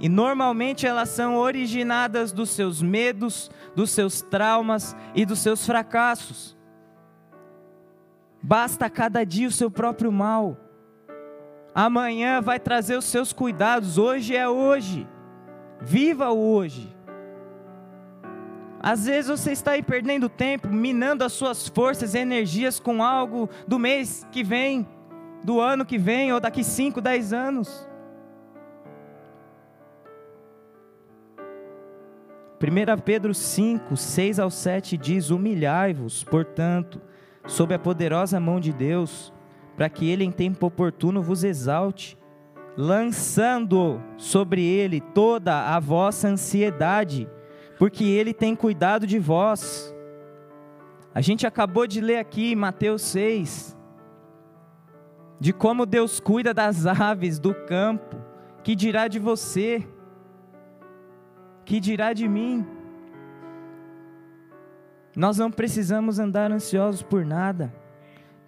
E 0.00 0.08
normalmente 0.08 0.86
elas 0.86 1.08
são 1.08 1.36
originadas 1.36 2.30
dos 2.30 2.50
seus 2.50 2.80
medos, 2.80 3.50
dos 3.74 3.90
seus 3.90 4.22
traumas 4.22 4.96
e 5.14 5.26
dos 5.26 5.40
seus 5.40 5.66
fracassos. 5.66 6.56
Basta 8.40 8.88
cada 8.88 9.24
dia 9.24 9.48
o 9.48 9.52
seu 9.52 9.70
próprio 9.70 10.12
mal. 10.12 10.56
Amanhã 11.74 12.40
vai 12.40 12.60
trazer 12.60 12.96
os 12.96 13.04
seus 13.04 13.32
cuidados, 13.32 13.98
hoje 13.98 14.36
é 14.36 14.48
hoje. 14.48 15.06
Viva 15.80 16.30
o 16.30 16.54
hoje. 16.54 16.96
Às 18.80 19.06
vezes 19.06 19.28
você 19.28 19.50
está 19.52 19.72
aí 19.72 19.82
perdendo 19.82 20.28
tempo, 20.28 20.68
minando 20.68 21.24
as 21.24 21.32
suas 21.32 21.68
forças 21.68 22.14
e 22.14 22.18
energias 22.18 22.78
com 22.78 23.02
algo 23.02 23.50
do 23.66 23.78
mês 23.78 24.24
que 24.30 24.44
vem, 24.44 24.86
do 25.42 25.60
ano 25.60 25.84
que 25.84 25.98
vem 25.98 26.32
ou 26.32 26.38
daqui 26.38 26.62
5, 26.62 27.00
10 27.00 27.32
anos. 27.32 27.87
1 32.60 33.00
Pedro 33.04 33.32
5, 33.32 33.96
6 33.96 34.40
ao 34.40 34.50
7 34.50 34.96
diz: 34.96 35.30
Humilhai-vos, 35.30 36.24
portanto, 36.24 37.00
sob 37.46 37.72
a 37.72 37.78
poderosa 37.78 38.40
mão 38.40 38.58
de 38.58 38.72
Deus, 38.72 39.32
para 39.76 39.88
que 39.88 40.10
ele 40.10 40.24
em 40.24 40.32
tempo 40.32 40.66
oportuno 40.66 41.22
vos 41.22 41.44
exalte, 41.44 42.18
lançando 42.76 44.02
sobre 44.16 44.64
ele 44.64 45.00
toda 45.00 45.72
a 45.72 45.78
vossa 45.78 46.26
ansiedade, 46.26 47.28
porque 47.78 48.02
ele 48.02 48.34
tem 48.34 48.56
cuidado 48.56 49.06
de 49.06 49.20
vós. 49.20 49.94
A 51.14 51.20
gente 51.20 51.46
acabou 51.46 51.86
de 51.86 52.00
ler 52.00 52.18
aqui 52.18 52.56
Mateus 52.56 53.02
6, 53.02 53.78
de 55.38 55.52
como 55.52 55.86
Deus 55.86 56.18
cuida 56.18 56.52
das 56.52 56.86
aves 56.90 57.38
do 57.38 57.54
campo, 57.54 58.16
que 58.64 58.74
dirá 58.74 59.06
de 59.06 59.20
você? 59.20 59.86
Que 61.68 61.78
dirá 61.80 62.14
de 62.14 62.26
mim? 62.26 62.66
Nós 65.14 65.36
não 65.36 65.50
precisamos 65.50 66.18
andar 66.18 66.50
ansiosos 66.50 67.02
por 67.02 67.26
nada. 67.26 67.70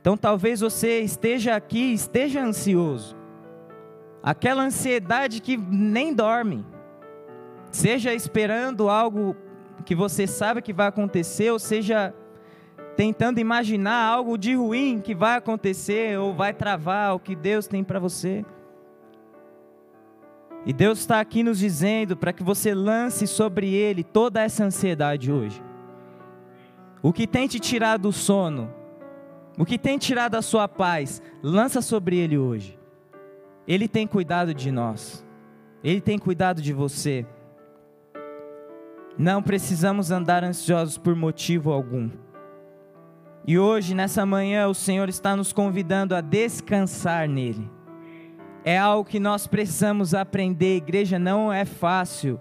Então 0.01 0.17
talvez 0.17 0.61
você 0.61 1.01
esteja 1.01 1.55
aqui, 1.55 1.93
esteja 1.93 2.43
ansioso. 2.43 3.15
Aquela 4.23 4.63
ansiedade 4.63 5.43
que 5.43 5.59
nem 5.59 6.15
dorme. 6.15 6.65
Seja 7.71 8.15
esperando 8.15 8.89
algo 8.89 9.37
que 9.85 9.95
você 9.95 10.27
sabe 10.27 10.63
que 10.63 10.73
vai 10.73 10.87
acontecer, 10.87 11.51
ou 11.51 11.59
seja 11.59 12.15
tentando 12.97 13.39
imaginar 13.39 14.03
algo 14.03 14.39
de 14.39 14.55
ruim 14.55 14.99
que 14.99 15.15
vai 15.15 15.37
acontecer 15.37 16.19
ou 16.19 16.33
vai 16.33 16.55
travar 16.55 17.15
o 17.15 17.21
que 17.21 17.37
Deus 17.37 17.67
tem 17.67 17.85
para 17.85 17.99
você. 17.99 18.47
E 20.67 20.73
Deus 20.73 20.99
está 20.99 21.21
aqui 21.21 21.43
nos 21.43 21.59
dizendo 21.59 22.17
para 22.17 22.33
que 22.33 22.43
você 22.43 22.75
lance 22.75 23.27
sobre 23.27 23.75
Ele 23.75 24.05
toda 24.05 24.43
essa 24.43 24.65
ansiedade 24.65 25.33
hoje. 25.33 25.63
O 27.03 27.13
que 27.13 27.27
tem 27.27 27.49
te 27.49 27.59
tirado 27.59 28.09
o 28.09 28.13
sono? 28.13 28.71
O 29.59 29.65
que 29.65 29.79
tem 29.79 29.99
tirado 29.99 30.37
a 30.37 30.43
sua 30.43 30.69
paz, 30.69 31.23
lança 31.43 31.81
sobre 31.81 32.17
ele 32.17 32.39
hoje. 32.39 32.79
Ele 33.67 33.89
tem 33.89 34.07
cuidado 34.07 34.55
de 34.55 34.71
nós. 34.71 35.27
Ele 35.83 36.01
tem 36.01 36.19
cuidado 36.19 36.61
de 36.61 36.73
você. 36.73 37.27
Não 39.19 39.43
precisamos 39.43 40.11
andar 40.11 40.45
ansiosos 40.45 40.97
por 40.99 41.15
motivo 41.15 41.73
algum. 41.73 42.11
E 43.47 43.59
hoje, 43.59 43.95
nessa 43.95 44.25
manhã, 44.25 44.67
o 44.67 44.75
Senhor 44.75 45.09
está 45.09 45.35
nos 45.35 45.53
convidando 45.53 46.15
a 46.15 46.21
descansar 46.21 47.29
nele. 47.29 47.71
É 48.65 48.79
algo 48.79 49.09
que 49.09 49.19
nós 49.19 49.47
precisamos 49.47 50.15
aprender. 50.15 50.77
Igreja 50.77 51.19
não 51.19 51.53
é 51.53 51.65
fácil, 51.65 52.41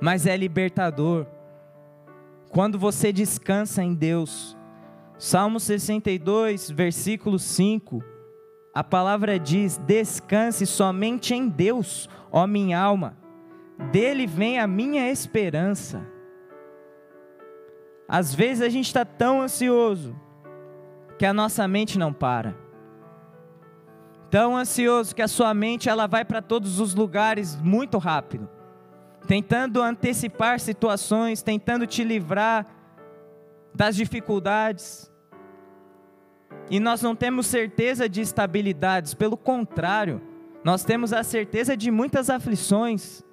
mas 0.00 0.26
é 0.26 0.36
libertador. 0.36 1.26
Quando 2.50 2.78
você 2.78 3.12
descansa 3.12 3.82
em 3.82 3.94
Deus. 3.94 4.56
Salmo 5.18 5.58
62, 5.58 6.70
versículo 6.70 7.38
5. 7.38 8.02
A 8.74 8.84
palavra 8.84 9.38
diz: 9.38 9.76
Descanse 9.78 10.66
somente 10.66 11.34
em 11.34 11.48
Deus, 11.48 12.08
ó 12.30 12.46
minha 12.46 12.80
alma. 12.80 13.16
Dele 13.90 14.26
vem 14.26 14.58
a 14.58 14.66
minha 14.66 15.10
esperança. 15.10 16.04
Às 18.08 18.34
vezes 18.34 18.62
a 18.62 18.68
gente 18.68 18.86
está 18.86 19.04
tão 19.04 19.42
ansioso 19.42 20.16
que 21.18 21.26
a 21.26 21.32
nossa 21.32 21.66
mente 21.68 21.98
não 21.98 22.12
para. 22.12 22.56
Tão 24.30 24.56
ansioso 24.56 25.14
que 25.14 25.22
a 25.22 25.28
sua 25.28 25.54
mente 25.54 25.88
ela 25.88 26.06
vai 26.06 26.24
para 26.24 26.42
todos 26.42 26.80
os 26.80 26.94
lugares 26.94 27.56
muito 27.56 27.96
rápido, 27.96 28.48
tentando 29.26 29.82
antecipar 29.82 30.60
situações, 30.60 31.42
tentando 31.42 31.86
te 31.86 32.04
livrar 32.04 32.66
das 33.74 33.96
dificuldades. 33.96 35.10
E 36.70 36.78
nós 36.78 37.00
não 37.00 37.16
temos 37.16 37.46
certeza 37.46 38.06
de 38.06 38.20
estabilidades, 38.20 39.14
pelo 39.14 39.36
contrário, 39.36 40.20
nós 40.62 40.84
temos 40.84 41.14
a 41.14 41.22
certeza 41.22 41.74
de 41.74 41.90
muitas 41.90 42.28
aflições. 42.28 43.24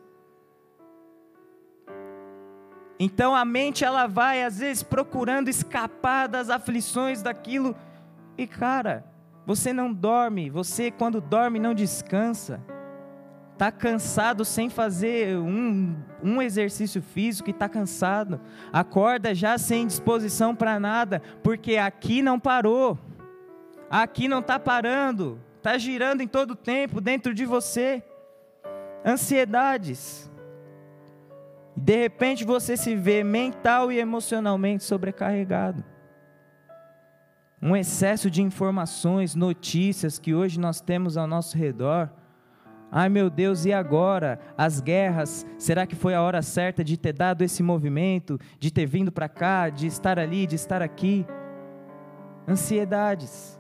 Então 2.97 3.36
a 3.36 3.43
mente 3.43 3.84
ela 3.84 4.08
vai 4.08 4.43
às 4.43 4.60
vezes 4.60 4.81
procurando 4.81 5.49
escapar 5.49 6.27
das 6.29 6.49
aflições 6.49 7.21
daquilo 7.21 7.75
e 8.38 8.47
cara, 8.47 9.03
você 9.45 9.71
não 9.71 9.93
dorme, 9.93 10.49
você 10.49 10.89
quando 10.89 11.21
dorme 11.21 11.60
não 11.60 11.73
descansa. 11.73 12.60
Tá 13.58 13.71
cansado 13.71 14.43
sem 14.43 14.69
fazer 14.69 15.38
um, 15.38 15.95
um 16.21 16.41
exercício 16.41 17.01
físico 17.01 17.49
e 17.49 17.53
tá 17.53 17.69
cansado. 17.69 18.41
Acorda 18.73 19.34
já 19.34 19.58
sem 19.58 19.88
disposição 19.88 20.53
para 20.53 20.77
nada, 20.79 21.21
porque 21.41 21.77
aqui 21.77 22.21
não 22.21 22.38
parou. 22.38 22.99
Aqui 23.89 24.27
não 24.27 24.39
está 24.39 24.60
parando, 24.60 25.39
está 25.58 25.77
girando 25.77 26.21
em 26.21 26.27
todo 26.27 26.51
o 26.51 26.55
tempo 26.55 26.99
dentro 26.99 27.34
de 27.34 27.45
você. 27.45 28.03
Ansiedades. 29.05 30.29
De 31.77 31.95
repente 31.95 32.43
você 32.43 32.75
se 32.75 32.95
vê 32.95 33.23
mental 33.23 33.91
e 33.91 33.99
emocionalmente 33.99 34.84
sobrecarregado. 34.84 35.84
Um 37.65 37.75
excesso 37.75 38.30
de 38.30 38.43
informações, 38.43 39.34
notícias 39.34 40.19
que 40.19 40.36
hoje 40.36 40.60
nós 40.60 40.80
temos 40.80 41.17
ao 41.17 41.25
nosso 41.25 41.58
redor. 41.58 42.12
Ai 42.91 43.10
meu 43.10 43.28
Deus, 43.28 43.65
e 43.65 43.73
agora? 43.73 44.39
As 44.56 44.80
guerras, 44.80 45.43
será 45.58 45.88
que 45.88 45.95
foi 45.95 46.13
a 46.13 46.21
hora 46.21 46.43
certa 46.43 46.84
de 46.84 46.95
ter 46.95 47.13
dado 47.13 47.41
esse 47.41 47.63
movimento, 47.63 48.39
de 48.60 48.71
ter 48.71 48.86
vindo 48.86 49.12
para 49.12 49.28
cá, 49.28 49.67
de 49.69 49.88
estar 49.88 50.19
ali, 50.19 50.45
de 50.45 50.54
estar 50.54 50.84
aqui? 50.84 51.25
Ansiedades. 52.47 53.60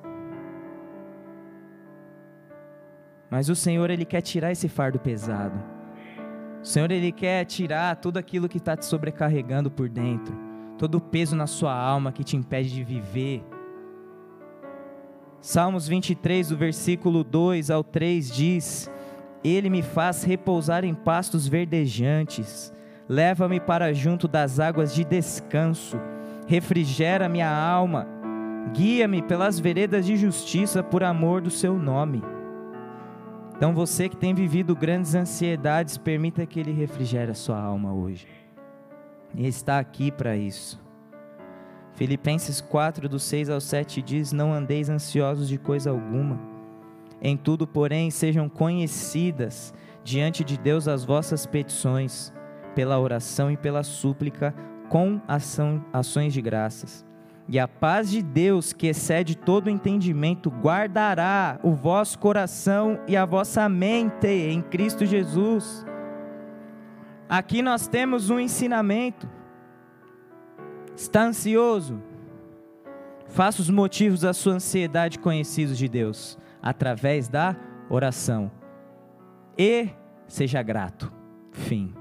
Mas 3.27 3.49
o 3.49 3.55
Senhor, 3.55 3.89
Ele 3.89 4.05
quer 4.05 4.21
tirar 4.21 4.51
esse 4.51 4.69
fardo 4.69 4.99
pesado. 4.99 5.59
O 6.61 6.65
Senhor, 6.65 6.91
Ele 6.91 7.11
quer 7.11 7.43
tirar 7.45 7.95
tudo 7.95 8.17
aquilo 8.17 8.47
que 8.47 8.59
está 8.59 8.77
te 8.77 8.85
sobrecarregando 8.85 9.71
por 9.71 9.89
dentro, 9.89 10.37
todo 10.77 10.99
o 10.99 11.01
peso 11.01 11.35
na 11.35 11.47
sua 11.47 11.73
alma 11.73 12.11
que 12.11 12.23
te 12.23 12.37
impede 12.37 12.69
de 12.69 12.83
viver. 12.83 13.54
Salmos 15.41 15.87
23, 15.87 16.49
do 16.49 16.57
versículo 16.57 17.23
2 17.23 17.69
ao 17.69 17.83
3 17.83 18.31
diz: 18.31 18.91
Ele 19.43 19.69
me 19.69 19.81
faz 19.81 20.23
repousar 20.23 20.83
em 20.83 20.93
pastos 20.93 21.47
verdejantes, 21.47 22.73
leva-me 23.07 23.59
para 23.59 23.93
junto 23.93 24.27
das 24.27 24.59
águas 24.59 24.93
de 24.93 25.03
descanso, 25.03 25.99
refrigera 26.47 27.29
minha 27.29 27.49
alma, 27.49 28.07
guia-me 28.73 29.21
pelas 29.21 29.59
veredas 29.59 30.05
de 30.05 30.17
justiça 30.17 30.83
por 30.83 31.03
amor 31.03 31.41
do 31.41 31.49
seu 31.49 31.77
nome. 31.77 32.23
Então 33.55 33.73
você 33.73 34.09
que 34.09 34.17
tem 34.17 34.33
vivido 34.33 34.75
grandes 34.75 35.15
ansiedades, 35.15 35.97
permita 35.97 36.45
que 36.45 36.59
Ele 36.59 36.73
refrigere 36.73 37.31
a 37.31 37.35
sua 37.35 37.59
alma 37.59 37.93
hoje. 37.93 38.27
E 39.33 39.47
está 39.47 39.79
aqui 39.79 40.11
para 40.11 40.35
isso. 40.35 40.84
Filipenses 41.95 42.59
4, 42.59 43.07
do 43.07 43.17
6 43.17 43.49
ao 43.49 43.61
7 43.61 44.01
diz: 44.01 44.31
Não 44.31 44.53
andeis 44.53 44.89
ansiosos 44.89 45.47
de 45.47 45.57
coisa 45.57 45.89
alguma. 45.89 46.39
Em 47.21 47.37
tudo, 47.37 47.65
porém, 47.65 48.11
sejam 48.11 48.49
conhecidas 48.49 49.73
diante 50.03 50.43
de 50.43 50.57
Deus 50.57 50.87
as 50.87 51.05
vossas 51.05 51.45
petições, 51.45 52.33
pela 52.75 52.99
oração 52.99 53.49
e 53.49 53.55
pela 53.55 53.81
súplica, 53.81 54.53
com 54.89 55.21
ação, 55.27 55.83
ações 55.93 56.33
de 56.33 56.41
graças. 56.41 57.05
E 57.47 57.59
a 57.59 57.67
paz 57.67 58.09
de 58.09 58.21
Deus, 58.21 58.73
que 58.73 58.87
excede 58.87 59.37
todo 59.37 59.69
entendimento, 59.69 60.49
guardará 60.49 61.59
o 61.63 61.71
vosso 61.71 62.19
coração 62.19 62.99
e 63.07 63.15
a 63.15 63.25
vossa 63.25 63.69
mente 63.69 64.27
em 64.27 64.61
Cristo 64.61 65.05
Jesus. 65.05 65.85
Aqui 67.29 67.61
nós 67.61 67.87
temos 67.87 68.29
um 68.29 68.39
ensinamento. 68.39 69.29
Está 70.95 71.23
ansioso? 71.23 72.01
Faça 73.27 73.61
os 73.61 73.69
motivos 73.69 74.21
da 74.21 74.33
sua 74.33 74.53
ansiedade 74.53 75.19
conhecidos 75.19 75.77
de 75.77 75.89
Deus, 75.89 76.37
através 76.61 77.27
da 77.27 77.55
oração. 77.89 78.51
E 79.57 79.89
seja 80.27 80.61
grato. 80.63 81.11
Fim. 81.51 81.93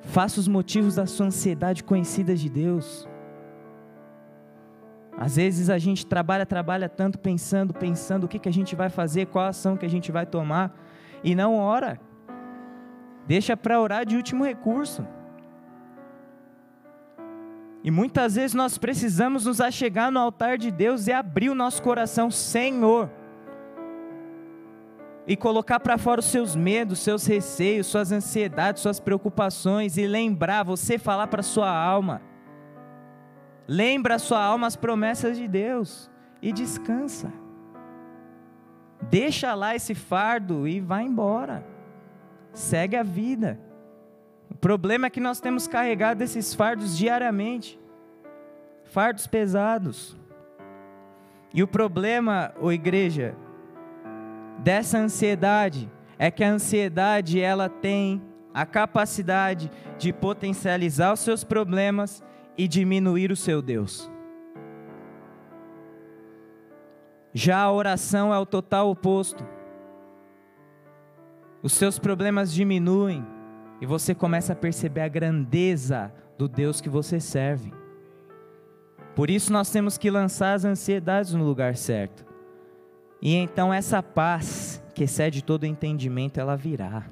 Faça 0.00 0.40
os 0.40 0.48
motivos 0.48 0.94
da 0.94 1.06
sua 1.06 1.26
ansiedade 1.26 1.84
conhecidas 1.84 2.40
de 2.40 2.48
Deus. 2.48 3.08
Às 5.16 5.36
vezes 5.36 5.68
a 5.68 5.78
gente 5.78 6.06
trabalha, 6.06 6.46
trabalha 6.46 6.88
tanto 6.88 7.18
pensando, 7.18 7.74
pensando 7.74 8.24
o 8.24 8.28
que, 8.28 8.38
que 8.38 8.48
a 8.48 8.52
gente 8.52 8.76
vai 8.76 8.88
fazer, 8.88 9.26
qual 9.26 9.46
ação 9.46 9.76
que 9.76 9.84
a 9.84 9.90
gente 9.90 10.12
vai 10.12 10.24
tomar, 10.24 10.74
e 11.22 11.34
não 11.34 11.56
ora. 11.56 12.00
Deixa 13.26 13.56
para 13.56 13.80
orar 13.80 14.06
de 14.06 14.16
último 14.16 14.44
recurso. 14.44 15.04
E 17.82 17.90
muitas 17.90 18.34
vezes 18.34 18.54
nós 18.54 18.76
precisamos 18.76 19.44
nos 19.44 19.60
achegar 19.60 20.10
no 20.10 20.18
altar 20.18 20.58
de 20.58 20.70
Deus 20.70 21.06
e 21.06 21.12
abrir 21.12 21.48
o 21.48 21.54
nosso 21.54 21.82
coração, 21.82 22.30
Senhor, 22.30 23.10
e 25.26 25.36
colocar 25.36 25.78
para 25.78 25.98
fora 25.98 26.20
os 26.20 26.26
seus 26.26 26.56
medos, 26.56 26.98
seus 26.98 27.26
receios, 27.26 27.86
suas 27.86 28.10
ansiedades, 28.10 28.82
suas 28.82 28.98
preocupações, 28.98 29.96
e 29.96 30.06
lembrar, 30.06 30.64
você 30.64 30.98
falar 30.98 31.28
para 31.28 31.42
sua 31.42 31.70
alma: 31.70 32.20
Lembra 33.66 34.14
a 34.16 34.18
sua 34.18 34.42
alma 34.42 34.66
as 34.66 34.74
promessas 34.74 35.36
de 35.36 35.46
Deus 35.46 36.10
e 36.40 36.52
descansa. 36.52 37.32
Deixa 39.02 39.54
lá 39.54 39.76
esse 39.76 39.94
fardo 39.94 40.66
e 40.66 40.80
vai 40.80 41.04
embora. 41.04 41.64
Segue 42.52 42.96
a 42.96 43.02
vida. 43.02 43.60
O 44.50 44.54
problema 44.54 45.06
é 45.06 45.10
que 45.10 45.20
nós 45.20 45.40
temos 45.40 45.66
carregado 45.66 46.22
esses 46.22 46.54
fardos 46.54 46.96
diariamente 46.96 47.78
fardos 48.88 49.26
pesados. 49.26 50.16
E 51.52 51.62
o 51.62 51.68
problema, 51.68 52.52
ô 52.60 52.72
igreja, 52.72 53.34
dessa 54.58 54.98
ansiedade 54.98 55.90
é 56.18 56.30
que 56.30 56.42
a 56.42 56.50
ansiedade 56.50 57.40
ela 57.40 57.68
tem 57.68 58.22
a 58.52 58.66
capacidade 58.66 59.70
de 59.98 60.12
potencializar 60.12 61.12
os 61.12 61.20
seus 61.20 61.44
problemas 61.44 62.22
e 62.56 62.66
diminuir 62.66 63.30
o 63.30 63.36
seu 63.36 63.62
Deus. 63.62 64.10
Já 67.32 67.60
a 67.60 67.72
oração 67.72 68.34
é 68.34 68.38
o 68.38 68.46
total 68.46 68.90
oposto. 68.90 69.46
Os 71.62 71.72
seus 71.72 71.98
problemas 71.98 72.52
diminuem 72.52 73.24
e 73.80 73.86
você 73.86 74.14
começa 74.14 74.52
a 74.52 74.56
perceber 74.56 75.02
a 75.02 75.08
grandeza 75.08 76.12
do 76.36 76.48
Deus 76.48 76.80
que 76.80 76.88
você 76.88 77.20
serve. 77.20 77.72
Por 79.14 79.30
isso 79.30 79.52
nós 79.52 79.70
temos 79.70 79.98
que 79.98 80.10
lançar 80.10 80.54
as 80.54 80.64
ansiedades 80.64 81.34
no 81.34 81.44
lugar 81.44 81.76
certo. 81.76 82.24
E 83.20 83.34
então 83.34 83.74
essa 83.74 84.02
paz 84.02 84.82
que 84.94 85.04
excede 85.04 85.42
todo 85.42 85.64
entendimento, 85.64 86.38
ela 86.38 86.56
virá. 86.56 87.04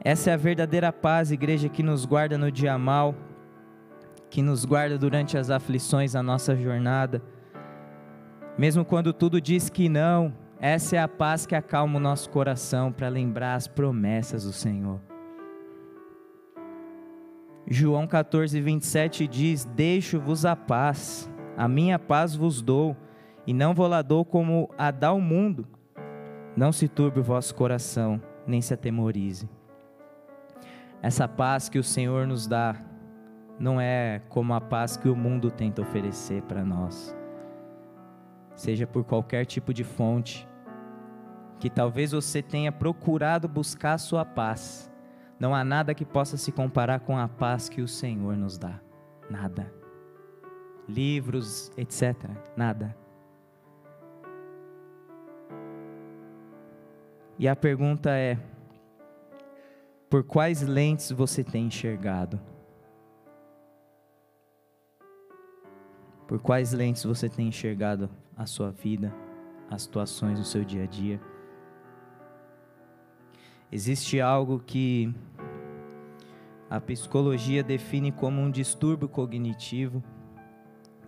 Essa 0.00 0.30
é 0.30 0.34
a 0.34 0.36
verdadeira 0.38 0.92
paz, 0.92 1.30
igreja, 1.30 1.68
que 1.68 1.82
nos 1.82 2.04
guarda 2.04 2.38
no 2.38 2.50
dia 2.50 2.78
mal. 2.78 3.14
que 4.30 4.42
nos 4.42 4.64
guarda 4.64 4.98
durante 4.98 5.38
as 5.38 5.50
aflições 5.50 6.12
da 6.12 6.22
nossa 6.22 6.54
jornada. 6.54 7.22
Mesmo 8.56 8.84
quando 8.84 9.12
tudo 9.12 9.40
diz 9.40 9.70
que 9.70 9.88
não, 9.88 10.34
essa 10.60 10.96
é 10.96 10.98
a 10.98 11.06
paz 11.06 11.46
que 11.46 11.54
acalma 11.54 11.98
o 11.98 12.02
nosso 12.02 12.28
coração 12.30 12.90
para 12.90 13.08
lembrar 13.08 13.54
as 13.54 13.68
promessas 13.68 14.44
do 14.44 14.52
Senhor. 14.52 15.00
João 17.66 18.06
14, 18.06 18.60
27 18.60 19.28
diz: 19.28 19.64
Deixo-vos 19.64 20.44
a 20.44 20.56
paz, 20.56 21.30
a 21.56 21.68
minha 21.68 21.98
paz 21.98 22.34
vos 22.34 22.60
dou, 22.60 22.96
e 23.46 23.52
não 23.52 23.74
vou 23.74 23.86
lá 23.86 24.02
dou 24.02 24.24
como 24.24 24.68
a 24.76 24.90
dá 24.90 25.12
o 25.12 25.20
mundo. 25.20 25.68
Não 26.56 26.72
se 26.72 26.88
turbe 26.88 27.20
o 27.20 27.22
vosso 27.22 27.54
coração, 27.54 28.20
nem 28.46 28.60
se 28.60 28.74
atemorize. 28.74 29.48
Essa 31.00 31.28
paz 31.28 31.68
que 31.68 31.78
o 31.78 31.84
Senhor 31.84 32.26
nos 32.26 32.48
dá 32.48 32.74
não 33.60 33.80
é 33.80 34.22
como 34.28 34.54
a 34.54 34.60
paz 34.60 34.96
que 34.96 35.08
o 35.08 35.14
mundo 35.14 35.50
tenta 35.50 35.82
oferecer 35.82 36.42
para 36.42 36.64
nós. 36.64 37.16
Seja 38.56 38.86
por 38.86 39.04
qualquer 39.04 39.44
tipo 39.44 39.72
de 39.72 39.84
fonte, 39.84 40.47
que 41.58 41.68
talvez 41.68 42.12
você 42.12 42.42
tenha 42.42 42.70
procurado 42.70 43.48
buscar 43.48 43.94
a 43.94 43.98
sua 43.98 44.24
paz 44.24 44.88
não 45.38 45.54
há 45.54 45.62
nada 45.62 45.94
que 45.94 46.04
possa 46.04 46.36
se 46.36 46.50
comparar 46.50 47.00
com 47.00 47.16
a 47.16 47.28
paz 47.28 47.68
que 47.68 47.80
o 47.80 47.86
Senhor 47.86 48.36
nos 48.36 48.58
dá. 48.58 48.80
Nada. 49.30 49.72
Livros, 50.88 51.70
etc. 51.76 52.28
Nada. 52.56 52.96
E 57.38 57.46
a 57.46 57.54
pergunta 57.54 58.10
é: 58.10 58.36
por 60.10 60.24
quais 60.24 60.62
lentes 60.62 61.12
você 61.12 61.44
tem 61.44 61.66
enxergado? 61.66 62.40
Por 66.26 66.40
quais 66.40 66.72
lentes 66.72 67.04
você 67.04 67.28
tem 67.28 67.48
enxergado 67.48 68.10
a 68.36 68.44
sua 68.44 68.70
vida, 68.70 69.14
as 69.70 69.82
situações 69.82 70.38
do 70.38 70.44
seu 70.44 70.64
dia 70.64 70.82
a 70.82 70.86
dia? 70.86 71.20
Existe 73.70 74.18
algo 74.18 74.58
que 74.58 75.14
a 76.70 76.80
psicologia 76.80 77.62
define 77.62 78.10
como 78.10 78.40
um 78.40 78.50
distúrbio 78.50 79.08
cognitivo, 79.08 80.02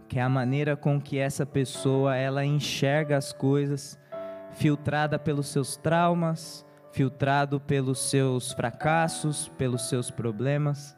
que 0.06 0.18
é 0.18 0.22
a 0.22 0.28
maneira 0.28 0.76
com 0.76 1.00
que 1.00 1.18
essa 1.18 1.46
pessoa 1.46 2.16
ela 2.16 2.44
enxerga 2.44 3.16
as 3.16 3.32
coisas, 3.32 3.98
filtrada 4.52 5.18
pelos 5.18 5.48
seus 5.48 5.76
traumas, 5.76 6.66
filtrado 6.92 7.60
pelos 7.60 7.98
seus 7.98 8.52
fracassos, 8.52 9.48
pelos 9.56 9.88
seus 9.88 10.10
problemas. 10.10 10.96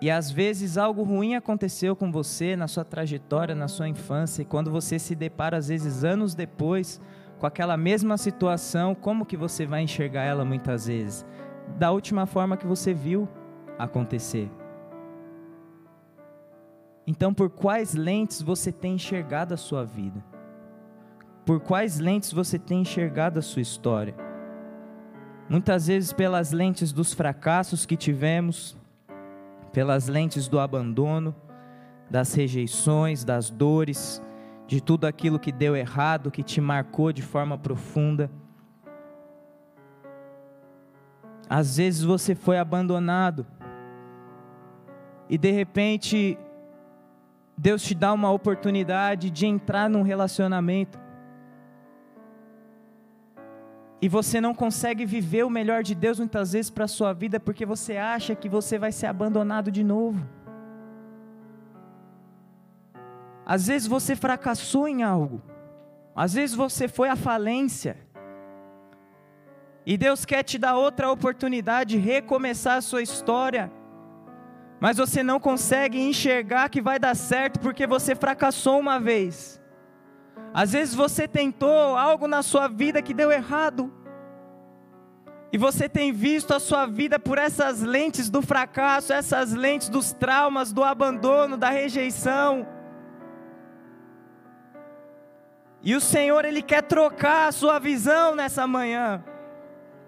E 0.00 0.10
às 0.10 0.30
vezes 0.30 0.78
algo 0.78 1.02
ruim 1.02 1.34
aconteceu 1.34 1.96
com 1.96 2.10
você 2.12 2.56
na 2.56 2.68
sua 2.68 2.84
trajetória, 2.84 3.54
na 3.54 3.68
sua 3.68 3.88
infância, 3.88 4.42
e 4.42 4.44
quando 4.44 4.70
você 4.70 4.98
se 4.98 5.14
depara 5.14 5.56
às 5.56 5.68
vezes 5.68 6.04
anos 6.04 6.34
depois 6.34 7.00
com 7.44 7.48
aquela 7.48 7.76
mesma 7.76 8.16
situação, 8.16 8.94
como 8.94 9.26
que 9.26 9.36
você 9.36 9.66
vai 9.66 9.82
enxergar 9.82 10.22
ela 10.22 10.46
muitas 10.46 10.86
vezes? 10.86 11.26
Da 11.78 11.90
última 11.90 12.24
forma 12.24 12.56
que 12.56 12.66
você 12.66 12.94
viu 12.94 13.28
acontecer. 13.78 14.50
Então, 17.06 17.34
por 17.34 17.50
quais 17.50 17.92
lentes 17.92 18.40
você 18.40 18.72
tem 18.72 18.94
enxergado 18.94 19.52
a 19.52 19.58
sua 19.58 19.84
vida? 19.84 20.24
Por 21.44 21.60
quais 21.60 21.98
lentes 21.98 22.32
você 22.32 22.58
tem 22.58 22.80
enxergado 22.80 23.38
a 23.38 23.42
sua 23.42 23.60
história? 23.60 24.14
Muitas 25.46 25.88
vezes 25.88 26.14
pelas 26.14 26.50
lentes 26.50 26.92
dos 26.92 27.12
fracassos 27.12 27.84
que 27.84 27.94
tivemos, 27.94 28.74
pelas 29.70 30.08
lentes 30.08 30.48
do 30.48 30.58
abandono, 30.58 31.36
das 32.10 32.32
rejeições, 32.32 33.22
das 33.22 33.50
dores, 33.50 34.22
de 34.66 34.80
tudo 34.80 35.06
aquilo 35.06 35.38
que 35.38 35.52
deu 35.52 35.76
errado, 35.76 36.30
que 36.30 36.42
te 36.42 36.60
marcou 36.60 37.12
de 37.12 37.22
forma 37.22 37.58
profunda. 37.58 38.30
Às 41.48 41.76
vezes 41.76 42.02
você 42.02 42.34
foi 42.34 42.58
abandonado 42.58 43.46
e 45.28 45.36
de 45.36 45.50
repente 45.50 46.38
Deus 47.56 47.82
te 47.82 47.94
dá 47.94 48.12
uma 48.12 48.30
oportunidade 48.30 49.30
de 49.30 49.46
entrar 49.46 49.88
num 49.88 50.02
relacionamento. 50.02 50.98
E 54.00 54.08
você 54.08 54.40
não 54.40 54.54
consegue 54.54 55.06
viver 55.06 55.44
o 55.44 55.50
melhor 55.50 55.82
de 55.82 55.94
Deus 55.94 56.18
muitas 56.18 56.52
vezes 56.52 56.70
para 56.70 56.84
a 56.84 56.88
sua 56.88 57.12
vida 57.12 57.38
porque 57.38 57.64
você 57.64 57.96
acha 57.96 58.34
que 58.34 58.48
você 58.48 58.78
vai 58.78 58.92
ser 58.92 59.06
abandonado 59.06 59.70
de 59.70 59.84
novo. 59.84 60.26
Às 63.46 63.66
vezes 63.66 63.86
você 63.86 64.16
fracassou 64.16 64.88
em 64.88 65.02
algo. 65.02 65.42
Às 66.14 66.34
vezes 66.34 66.54
você 66.54 66.88
foi 66.88 67.08
à 67.08 67.16
falência. 67.16 67.96
E 69.86 69.98
Deus 69.98 70.24
quer 70.24 70.42
te 70.42 70.56
dar 70.56 70.76
outra 70.76 71.10
oportunidade 71.10 71.90
de 71.90 71.98
recomeçar 71.98 72.78
a 72.78 72.80
sua 72.80 73.02
história. 73.02 73.70
Mas 74.80 74.96
você 74.96 75.22
não 75.22 75.38
consegue 75.38 76.00
enxergar 76.00 76.68
que 76.68 76.80
vai 76.80 76.98
dar 76.98 77.14
certo 77.14 77.60
porque 77.60 77.86
você 77.86 78.14
fracassou 78.14 78.78
uma 78.78 78.98
vez. 78.98 79.60
Às 80.54 80.72
vezes 80.72 80.94
você 80.94 81.28
tentou 81.28 81.96
algo 81.96 82.26
na 82.26 82.42
sua 82.42 82.68
vida 82.68 83.02
que 83.02 83.12
deu 83.12 83.30
errado. 83.30 83.92
E 85.52 85.58
você 85.58 85.88
tem 85.88 86.12
visto 86.12 86.52
a 86.54 86.60
sua 86.60 86.86
vida 86.86 87.18
por 87.18 87.38
essas 87.38 87.80
lentes 87.80 88.30
do 88.30 88.40
fracasso, 88.40 89.12
essas 89.12 89.52
lentes 89.52 89.88
dos 89.88 90.12
traumas, 90.12 90.72
do 90.72 90.82
abandono, 90.82 91.56
da 91.56 91.70
rejeição. 91.70 92.66
E 95.84 95.94
o 95.94 96.00
Senhor, 96.00 96.46
Ele 96.46 96.62
quer 96.62 96.82
trocar 96.82 97.48
a 97.48 97.52
sua 97.52 97.78
visão 97.78 98.34
nessa 98.34 98.66
manhã. 98.66 99.22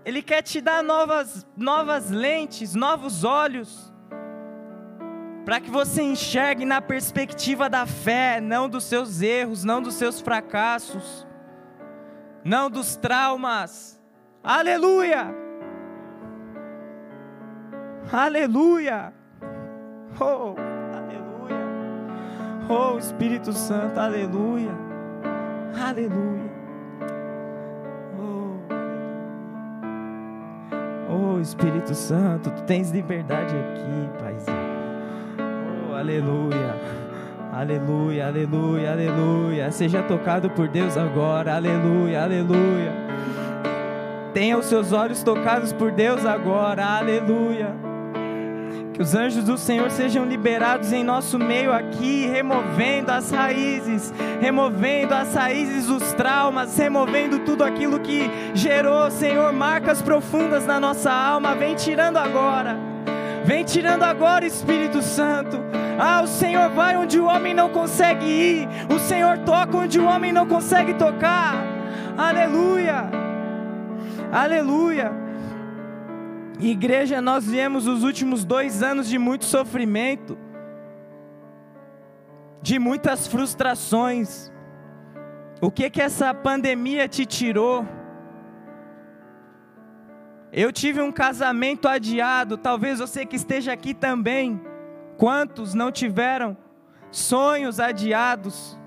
Ele 0.07 0.23
quer 0.23 0.41
te 0.41 0.61
dar 0.61 0.83
novas, 0.83 1.47
novas 1.55 2.11
lentes, 2.11 2.75
novos 2.75 3.25
olhos, 3.25 3.93
para 5.45 5.61
que 5.61 5.71
você 5.71 6.03
enxergue 6.03 6.65
na 6.65 6.81
perspectiva 6.81 7.69
da 7.69 7.85
fé, 7.85 8.41
não 8.41 8.71
dos 8.71 8.85
seus 8.85 9.21
erros, 9.21 9.65
não 9.65 9.83
dos 9.83 9.95
seus 9.95 10.21
fracassos, 10.21 11.27
não 12.43 12.71
dos 12.71 12.97
traumas. 12.97 14.01
Aleluia! 14.43 15.35
Aleluia! 18.11 19.13
Oh, 20.19 20.55
aleluia! 20.97 21.67
Oh, 22.69 22.97
Espírito 22.97 23.53
Santo, 23.53 23.99
aleluia! 24.01 24.86
Aleluia. 25.79 26.51
Oh, 28.19 28.57
oh, 31.13 31.41
Espírito 31.41 31.95
Santo, 31.95 32.51
tu 32.51 32.63
tens 32.63 32.91
liberdade 32.91 33.55
aqui, 33.55 34.11
Paizinho. 34.19 34.57
Oh, 35.91 35.95
aleluia. 35.95 36.75
Aleluia, 37.53 38.27
aleluia, 38.27 38.93
aleluia. 38.93 39.71
Seja 39.71 40.03
tocado 40.03 40.51
por 40.51 40.69
Deus 40.69 40.97
agora. 40.97 41.57
Aleluia, 41.57 42.25
aleluia. 42.25 42.93
Tenha 44.35 44.59
os 44.59 44.67
seus 44.67 44.93
olhos 44.93 45.23
tocados 45.23 45.73
por 45.73 45.91
Deus 45.91 46.25
agora. 46.27 46.85
Aleluia. 46.85 47.86
Que 48.97 49.03
os 49.03 49.15
anjos 49.15 49.45
do 49.45 49.59
Senhor 49.59 49.91
sejam 49.91 50.25
liberados 50.25 50.91
em 50.91 51.05
nosso 51.05 51.39
meio 51.39 51.71
aqui, 51.71 52.27
removendo 52.27 53.13
as 53.13 53.31
raízes, 53.31 54.11
removendo 54.41 55.13
as 55.13 55.35
raízes 55.35 55.85
dos 55.85 56.15
traumas, 56.15 56.79
removendo 56.79 57.41
tudo 57.41 57.63
aquilo 57.63 58.01
que 58.01 58.31
gerou, 58.55 59.11
Senhor, 59.11 59.53
marcas 59.53 60.01
profundas 60.01 60.65
na 60.65 60.81
nossa 60.81 61.13
alma. 61.13 61.55
Vem 61.55 61.75
tirando 61.75 62.17
agora. 62.17 62.75
Vem 63.45 63.65
tirando 63.65 64.03
agora, 64.03 64.47
Espírito 64.47 65.03
Santo. 65.03 65.63
Ah, 65.99 66.23
o 66.23 66.27
Senhor 66.27 66.71
vai 66.71 66.97
onde 66.97 67.21
o 67.21 67.27
homem 67.27 67.53
não 67.53 67.69
consegue 67.69 68.25
ir. 68.25 68.69
O 68.89 68.99
Senhor 68.99 69.37
toca 69.41 69.77
onde 69.77 70.01
o 70.01 70.07
homem 70.07 70.33
não 70.33 70.47
consegue 70.47 70.95
tocar. 70.95 71.55
Aleluia. 72.17 73.11
Aleluia. 74.33 75.26
Igreja, 76.59 77.21
nós 77.21 77.47
viemos 77.47 77.87
os 77.87 78.03
últimos 78.03 78.43
dois 78.43 78.83
anos 78.83 79.09
de 79.09 79.19
muito 79.19 79.45
sofrimento, 79.45 80.39
de 82.63 82.79
muitas 82.79 83.27
frustrações. 83.27 84.51
O 85.61 85.71
que 85.71 85.91
que 85.91 86.01
essa 86.01 86.33
pandemia 86.33 87.07
te 87.09 87.27
tirou? 87.27 87.87
Eu 90.51 90.73
tive 90.73 91.03
um 91.03 91.13
casamento 91.13 91.87
adiado, 91.87 92.57
talvez 92.57 93.01
você 93.01 93.27
que 93.27 93.37
esteja 93.37 93.75
aqui 93.75 93.93
também. 93.93 94.59
Quantos 95.19 95.75
não 95.75 95.93
tiveram 95.93 96.57
sonhos 97.11 97.79
adiados? 97.79 98.79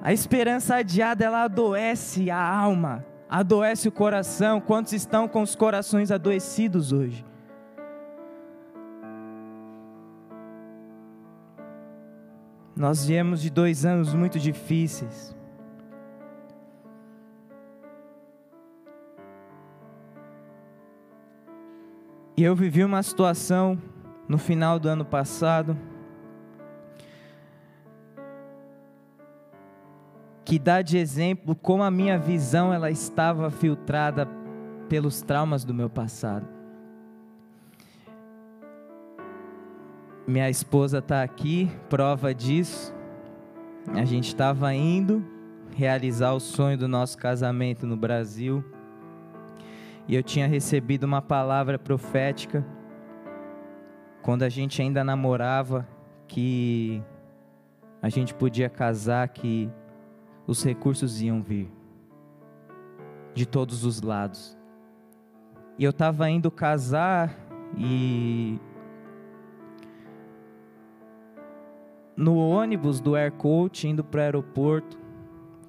A 0.00 0.10
esperança 0.10 0.76
adiada 0.76 1.22
ela 1.22 1.42
adoece 1.42 2.30
a 2.30 2.42
alma 2.42 3.11
adoece 3.32 3.88
o 3.88 3.92
coração. 3.92 4.60
Quantos 4.60 4.92
estão 4.92 5.26
com 5.26 5.40
os 5.40 5.56
corações 5.56 6.10
adoecidos 6.10 6.92
hoje? 6.92 7.24
Nós 12.76 13.06
viemos 13.06 13.40
de 13.40 13.48
dois 13.48 13.86
anos 13.86 14.12
muito 14.12 14.38
difíceis. 14.38 15.34
E 22.36 22.42
eu 22.42 22.54
vivi 22.54 22.84
uma 22.84 23.02
situação 23.02 23.80
no 24.28 24.36
final 24.36 24.78
do 24.78 24.88
ano 24.88 25.06
passado 25.06 25.74
que 30.52 30.58
dá 30.58 30.82
de 30.82 30.98
exemplo 30.98 31.56
como 31.56 31.82
a 31.82 31.90
minha 31.90 32.18
visão 32.18 32.74
ela 32.74 32.90
estava 32.90 33.50
filtrada 33.50 34.28
pelos 34.86 35.22
traumas 35.22 35.64
do 35.64 35.72
meu 35.72 35.88
passado. 35.88 36.46
Minha 40.26 40.50
esposa 40.50 40.98
está 40.98 41.22
aqui, 41.22 41.72
prova 41.88 42.34
disso. 42.34 42.94
A 43.94 44.04
gente 44.04 44.26
estava 44.26 44.74
indo 44.74 45.24
realizar 45.74 46.34
o 46.34 46.38
sonho 46.38 46.76
do 46.76 46.86
nosso 46.86 47.16
casamento 47.16 47.86
no 47.86 47.96
Brasil. 47.96 48.62
E 50.06 50.14
eu 50.14 50.22
tinha 50.22 50.46
recebido 50.46 51.04
uma 51.04 51.22
palavra 51.22 51.78
profética 51.78 52.62
quando 54.20 54.42
a 54.42 54.50
gente 54.50 54.82
ainda 54.82 55.02
namorava 55.02 55.88
que 56.28 57.02
a 58.02 58.10
gente 58.10 58.34
podia 58.34 58.68
casar, 58.68 59.26
que 59.30 59.70
os 60.52 60.62
recursos 60.62 61.20
iam 61.22 61.42
vir 61.42 61.68
de 63.34 63.46
todos 63.46 63.84
os 63.84 64.02
lados. 64.02 64.56
E 65.78 65.84
eu 65.84 65.90
estava 65.90 66.28
indo 66.28 66.50
casar 66.50 67.34
e 67.76 68.60
no 72.14 72.36
ônibus 72.36 73.00
do 73.00 73.16
Aircoach 73.16 73.88
indo 73.88 74.04
para 74.04 74.18
o 74.18 74.22
aeroporto, 74.22 74.98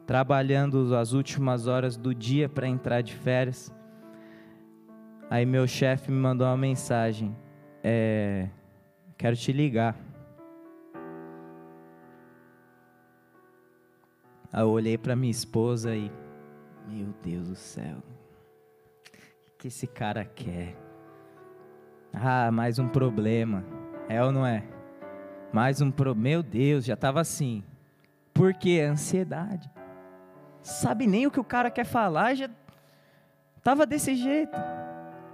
trabalhando 0.05 0.93
as 0.95 1.13
últimas 1.13 1.65
horas 1.65 1.95
do 1.95 2.13
dia 2.13 2.49
para 2.49 2.67
entrar 2.67 3.01
de 3.01 3.15
férias. 3.15 3.73
Aí 5.29 5.45
meu 5.45 5.65
chefe 5.65 6.11
me 6.11 6.17
mandou 6.17 6.45
uma 6.45 6.57
mensagem: 6.57 7.34
é, 7.81 8.49
quero 9.17 9.36
te 9.38 9.53
ligar. 9.53 9.97
Aí 14.54 14.62
eu 14.62 14.70
olhei 14.70 14.99
para 14.99 15.16
minha 15.16 15.32
esposa 15.32 15.95
e, 15.95 16.12
meu 16.88 17.08
Deus 17.24 17.49
do 17.49 17.56
céu, 17.56 17.97
o 17.97 19.58
que 19.58 19.68
esse 19.68 19.88
cara 19.88 20.24
quer? 20.24 20.78
Ah, 22.14 22.51
mais 22.51 22.78
um 22.78 22.88
problema. 22.88 23.66
É 24.08 24.24
ou 24.24 24.32
não 24.32 24.45
é? 24.45 24.64
Mais 25.51 25.82
um 25.82 25.89
pro... 25.89 26.14
Meu 26.14 26.43
Deus, 26.43 26.86
já 26.86 26.93
estava 26.93 27.20
assim. 27.20 27.64
Por 28.32 28.54
quê? 28.54 28.82
Ansiedade. 28.88 29.68
Sabe 30.62 31.08
nem 31.08 31.26
o 31.26 31.32
que 31.32 31.39
o 31.39 31.43
cara 31.43 31.72
quer 31.72 31.86
falar, 31.86 32.36
já 32.36 32.47
estava 33.58 33.88
desse 33.88 34.14
jeito. 34.14 34.56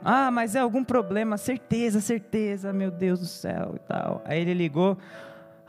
Ah, 0.01 0.31
mas 0.31 0.55
é 0.55 0.59
algum 0.59 0.83
problema, 0.83 1.37
certeza, 1.37 1.99
certeza, 1.99 2.71
meu 2.71 2.89
Deus 2.89 3.19
do 3.19 3.25
céu 3.25 3.73
e 3.75 3.79
tal. 3.79 4.21
Aí 4.23 4.39
ele 4.39 4.53
ligou. 4.53 4.97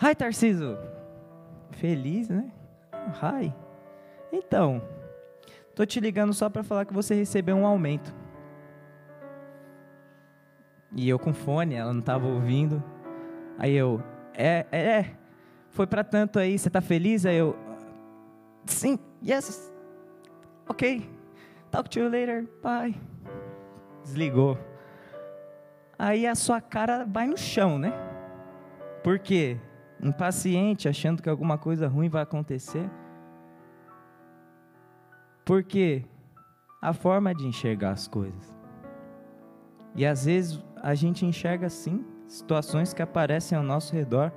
Ai, 0.01 0.15
Tarciso. 0.15 0.79
Feliz, 1.73 2.29
né? 2.29 2.53
Ai. 3.23 3.55
Então, 4.33 4.83
tô 5.75 5.85
te 5.85 6.01
ligando 6.01 6.33
só 6.33 6.49
para 6.49 6.63
falar 6.63 6.85
que 6.85 6.93
você 6.95 7.15
recebeu 7.15 7.57
um 7.57 7.67
aumento. 7.67 8.15
E 10.95 11.09
eu 11.09 11.19
com 11.19 11.33
fone, 11.33 11.75
ela 11.75 11.93
não 11.93 12.01
estava 12.01 12.27
ouvindo. 12.27 12.83
Aí 13.59 13.75
eu, 13.75 14.03
é, 14.35 14.67
é, 14.73 14.81
é. 14.81 15.17
Foi 15.71 15.87
para 15.87 16.03
tanto 16.03 16.39
aí, 16.39 16.59
você 16.59 16.69
tá 16.69 16.81
feliz? 16.81 17.25
Aí 17.25 17.37
eu, 17.37 17.57
sim, 18.67 18.99
yes, 19.25 19.73
ok, 20.69 21.09
talk 21.71 21.89
to 21.89 22.01
you 22.01 22.09
later, 22.09 22.49
bye. 22.63 22.95
Desligou. 24.03 24.59
Aí 25.99 26.27
a 26.27 26.35
sua 26.35 26.61
cara 26.61 27.05
vai 27.05 27.27
no 27.27 27.37
chão, 27.37 27.79
né? 27.79 27.93
Por 29.05 29.19
quê? 29.19 29.59
Impaciente, 30.03 30.89
achando 30.89 31.23
que 31.23 31.29
alguma 31.29 31.59
coisa 31.59 31.87
ruim 31.87 32.09
vai 32.09 32.23
acontecer. 32.23 32.89
Porque 35.45 36.05
a 36.81 36.93
forma 36.93 37.35
de 37.35 37.47
enxergar 37.47 37.91
as 37.91 38.09
coisas. 38.09 38.55
E 39.95 40.07
às 40.07 40.25
vezes 40.25 40.63
a 40.83 40.95
gente 40.95 41.27
enxerga 41.27 41.67
assim, 41.67 42.05
situações 42.27 42.95
que 42.95 43.03
aparecem 43.03 43.59
ao 43.59 43.65
nosso 43.65 43.95
redor. 43.95 44.33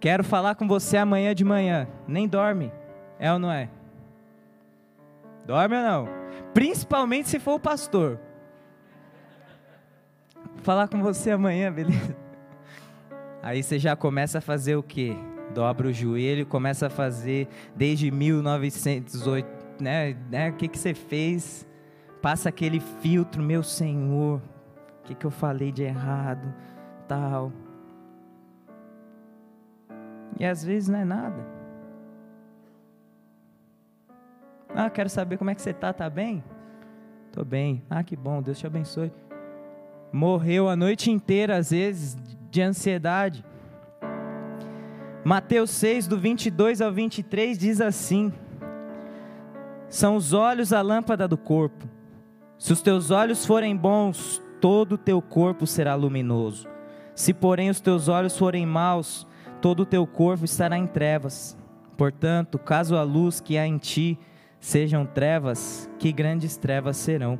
Quero 0.00 0.22
falar 0.22 0.54
com 0.54 0.68
você 0.68 0.96
amanhã 0.96 1.34
de 1.34 1.44
manhã. 1.44 1.88
Nem 2.06 2.28
dorme. 2.28 2.72
É 3.18 3.32
ou 3.32 3.38
não 3.38 3.50
é? 3.50 3.70
Dorme 5.46 5.76
ou 5.76 5.82
não? 5.82 6.08
Principalmente 6.52 7.28
se 7.28 7.38
for 7.38 7.54
o 7.54 7.60
pastor. 7.60 8.20
Falar 10.56 10.88
com 10.88 11.02
você 11.02 11.30
amanhã, 11.30 11.72
beleza? 11.72 12.27
Aí 13.42 13.62
você 13.62 13.78
já 13.78 13.94
começa 13.94 14.38
a 14.38 14.40
fazer 14.40 14.76
o 14.76 14.82
quê? 14.82 15.16
Dobra 15.54 15.88
o 15.88 15.92
joelho, 15.92 16.44
começa 16.44 16.88
a 16.88 16.90
fazer 16.90 17.48
desde 17.74 18.10
1908, 18.10 19.82
né? 19.82 20.16
né? 20.30 20.50
O 20.50 20.54
que, 20.54 20.68
que 20.68 20.78
você 20.78 20.94
fez? 20.94 21.66
Passa 22.20 22.48
aquele 22.48 22.80
filtro, 22.80 23.42
meu 23.42 23.62
Senhor, 23.62 24.42
que, 25.08 25.14
que 25.14 25.24
eu 25.24 25.30
falei 25.30 25.72
de 25.72 25.82
errado, 25.82 26.54
tal. 27.06 27.50
E 30.38 30.44
às 30.44 30.62
vezes 30.62 30.88
não 30.88 30.98
é 30.98 31.04
nada. 31.04 31.46
Ah, 34.74 34.90
quero 34.90 35.08
saber 35.08 35.38
como 35.38 35.50
é 35.50 35.54
que 35.54 35.62
você 35.62 35.72
tá, 35.72 35.92
tá 35.92 36.10
bem? 36.10 36.44
Tô 37.32 37.44
bem. 37.44 37.82
Ah, 37.88 38.04
que 38.04 38.14
bom, 38.14 38.42
Deus 38.42 38.58
te 38.58 38.66
abençoe. 38.66 39.10
Morreu 40.12 40.68
a 40.68 40.76
noite 40.76 41.10
inteira, 41.10 41.56
às 41.56 41.70
vezes, 41.70 42.16
de 42.50 42.62
ansiedade. 42.62 43.44
Mateus 45.24 45.70
6, 45.70 46.06
do 46.06 46.18
22 46.18 46.80
ao 46.80 46.92
23, 46.92 47.58
diz 47.58 47.80
assim: 47.80 48.32
São 49.88 50.16
os 50.16 50.32
olhos 50.32 50.72
a 50.72 50.80
lâmpada 50.80 51.28
do 51.28 51.36
corpo. 51.36 51.86
Se 52.56 52.72
os 52.72 52.82
teus 52.82 53.10
olhos 53.10 53.44
forem 53.44 53.76
bons, 53.76 54.42
todo 54.60 54.92
o 54.92 54.98
teu 54.98 55.20
corpo 55.20 55.66
será 55.66 55.94
luminoso. 55.94 56.66
Se, 57.14 57.34
porém, 57.34 57.68
os 57.70 57.80
teus 57.80 58.08
olhos 58.08 58.36
forem 58.36 58.64
maus, 58.64 59.26
todo 59.60 59.80
o 59.80 59.86
teu 59.86 60.06
corpo 60.06 60.44
estará 60.44 60.78
em 60.78 60.86
trevas. 60.86 61.56
Portanto, 61.96 62.58
caso 62.58 62.96
a 62.96 63.02
luz 63.02 63.40
que 63.40 63.58
há 63.58 63.66
em 63.66 63.76
ti 63.76 64.18
sejam 64.60 65.04
trevas, 65.04 65.90
que 65.98 66.12
grandes 66.12 66.56
trevas 66.56 66.96
serão. 66.96 67.38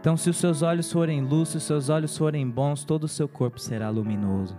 Então, 0.00 0.16
se 0.16 0.30
os 0.30 0.36
seus 0.38 0.62
olhos 0.62 0.90
forem 0.90 1.20
luz, 1.20 1.50
se 1.50 1.58
os 1.58 1.62
seus 1.62 1.88
olhos 1.88 2.16
forem 2.16 2.48
bons, 2.48 2.84
todo 2.84 3.04
o 3.04 3.08
seu 3.08 3.28
corpo 3.28 3.60
será 3.60 3.90
luminoso. 3.90 4.58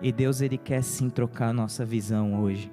E 0.00 0.10
Deus, 0.10 0.40
Ele 0.40 0.56
quer 0.56 0.82
sim 0.82 1.10
trocar 1.10 1.48
a 1.48 1.52
nossa 1.52 1.84
visão 1.84 2.42
hoje, 2.42 2.72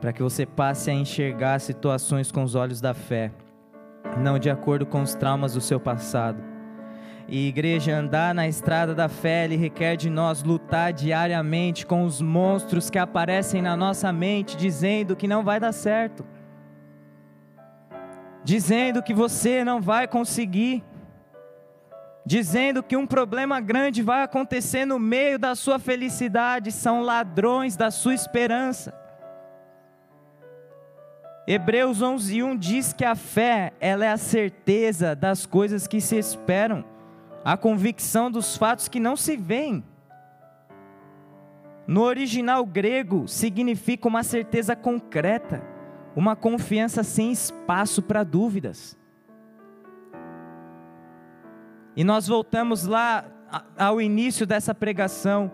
para 0.00 0.12
que 0.12 0.22
você 0.22 0.44
passe 0.44 0.90
a 0.90 0.94
enxergar 0.94 1.60
situações 1.60 2.30
com 2.32 2.42
os 2.42 2.54
olhos 2.54 2.80
da 2.80 2.92
fé 2.92 3.32
não 4.16 4.38
de 4.38 4.50
acordo 4.50 4.86
com 4.86 5.02
os 5.02 5.14
traumas 5.14 5.54
do 5.54 5.60
seu 5.60 5.78
passado. 5.78 6.42
E 7.28 7.46
igreja, 7.46 7.94
andar 7.94 8.34
na 8.34 8.48
estrada 8.48 8.94
da 8.94 9.08
fé, 9.08 9.44
ele 9.44 9.56
requer 9.56 9.96
de 9.96 10.08
nós 10.08 10.42
lutar 10.42 10.94
diariamente 10.94 11.84
com 11.84 12.04
os 12.04 12.22
monstros 12.22 12.88
que 12.88 12.98
aparecem 12.98 13.60
na 13.60 13.76
nossa 13.76 14.10
mente, 14.10 14.56
dizendo 14.56 15.14
que 15.14 15.28
não 15.28 15.44
vai 15.44 15.60
dar 15.60 15.72
certo, 15.72 16.24
dizendo 18.48 19.02
que 19.02 19.12
você 19.12 19.62
não 19.62 19.78
vai 19.78 20.08
conseguir, 20.08 20.82
dizendo 22.24 22.82
que 22.82 22.96
um 22.96 23.06
problema 23.06 23.60
grande 23.60 24.02
vai 24.02 24.22
acontecer 24.22 24.86
no 24.86 24.98
meio 24.98 25.38
da 25.38 25.54
sua 25.54 25.78
felicidade, 25.78 26.72
são 26.72 27.02
ladrões 27.02 27.76
da 27.76 27.90
sua 27.90 28.14
esperança. 28.14 28.94
Hebreus 31.46 32.00
11:1 32.00 32.56
diz 32.56 32.94
que 32.94 33.04
a 33.04 33.14
fé, 33.14 33.74
ela 33.78 34.06
é 34.06 34.10
a 34.10 34.16
certeza 34.16 35.14
das 35.14 35.44
coisas 35.44 35.86
que 35.86 36.00
se 36.00 36.16
esperam, 36.16 36.82
a 37.44 37.54
convicção 37.54 38.30
dos 38.30 38.56
fatos 38.56 38.88
que 38.88 38.98
não 38.98 39.14
se 39.14 39.36
veem. 39.36 39.84
No 41.86 42.00
original 42.00 42.64
grego, 42.64 43.28
significa 43.28 44.08
uma 44.08 44.22
certeza 44.22 44.74
concreta, 44.74 45.62
uma 46.18 46.34
confiança 46.34 47.04
sem 47.04 47.30
espaço 47.30 48.02
para 48.02 48.24
dúvidas. 48.24 48.98
E 51.96 52.02
nós 52.02 52.26
voltamos 52.26 52.84
lá 52.84 53.24
ao 53.78 54.00
início 54.00 54.44
dessa 54.44 54.74
pregação, 54.74 55.48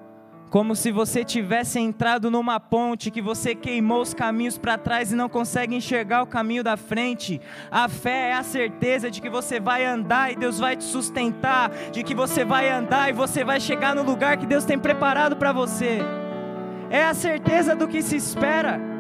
como 0.49 0.75
se 0.75 0.91
você 0.91 1.23
tivesse 1.23 1.79
entrado 1.79 2.31
numa 2.31 2.59
ponte 2.59 3.11
que 3.11 3.21
você 3.21 3.55
queimou 3.55 4.01
os 4.01 4.15
caminhos 4.15 4.57
para 4.57 4.79
trás 4.79 5.12
e 5.12 5.15
não 5.15 5.29
consegue 5.29 5.77
enxergar 5.77 6.23
o 6.23 6.27
caminho 6.27 6.65
da 6.65 6.79
frente. 6.79 7.43
A 7.71 7.87
fé 7.87 8.31
é 8.31 8.33
a 8.33 8.43
certeza 8.43 9.11
de 9.11 9.21
que 9.21 9.29
você 9.29 9.61
vai 9.61 9.85
andar 9.85 10.33
e 10.33 10.37
Deus 10.37 10.59
vai 10.59 10.79
te 10.79 10.85
sustentar, 10.85 11.71
de 11.93 12.03
que 12.03 12.15
você 12.15 12.43
vai 12.43 12.71
andar 12.71 13.11
e 13.11 13.12
você 13.12 13.45
vai 13.45 13.61
chegar 13.61 13.95
no 13.95 14.03
lugar 14.03 14.39
que 14.39 14.47
Deus 14.47 14.65
tem 14.65 14.79
preparado 14.79 15.37
para 15.37 15.53
você. 15.53 15.99
É 16.89 17.05
a 17.05 17.12
certeza 17.12 17.77
do 17.77 17.87
que 17.87 18.01
se 18.01 18.17
espera. 18.17 18.93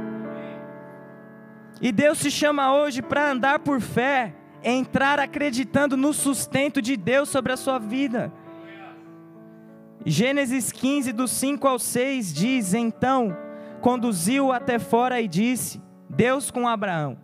E 1.80 1.90
Deus 1.90 2.20
te 2.20 2.30
chama 2.30 2.74
hoje 2.74 3.02
para 3.02 3.30
andar 3.30 3.58
por 3.58 3.80
fé, 3.80 4.34
entrar 4.62 5.18
acreditando 5.18 5.96
no 5.96 6.12
sustento 6.12 6.80
de 6.80 6.96
Deus 6.96 7.28
sobre 7.28 7.52
a 7.52 7.56
sua 7.56 7.78
vida. 7.78 8.32
Gênesis 10.06 10.70
15, 10.70 11.12
do 11.12 11.26
5 11.26 11.66
ao 11.66 11.78
6 11.78 12.32
diz: 12.32 12.74
Então 12.74 13.36
conduziu 13.80 14.52
até 14.52 14.78
fora 14.78 15.20
e 15.20 15.28
disse: 15.28 15.80
Deus 16.08 16.50
com 16.50 16.68
Abraão: 16.68 17.18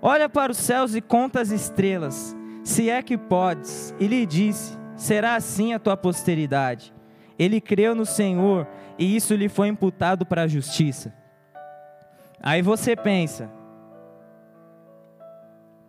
Olha 0.00 0.28
para 0.28 0.52
os 0.52 0.58
céus 0.58 0.94
e 0.94 1.00
conta 1.00 1.40
as 1.40 1.50
estrelas, 1.50 2.36
se 2.62 2.90
é 2.90 3.02
que 3.02 3.16
podes. 3.16 3.94
E 4.00 4.06
lhe 4.06 4.26
disse: 4.26 4.76
Será 4.96 5.36
assim 5.36 5.72
a 5.72 5.78
tua 5.78 5.96
posteridade. 5.96 6.92
Ele 7.38 7.60
creu 7.60 7.94
no 7.94 8.06
Senhor 8.06 8.66
e 8.98 9.16
isso 9.16 9.34
lhe 9.34 9.48
foi 9.48 9.68
imputado 9.68 10.24
para 10.24 10.42
a 10.42 10.48
justiça. 10.48 11.23
Aí 12.46 12.60
você 12.60 12.94
pensa: 12.94 13.50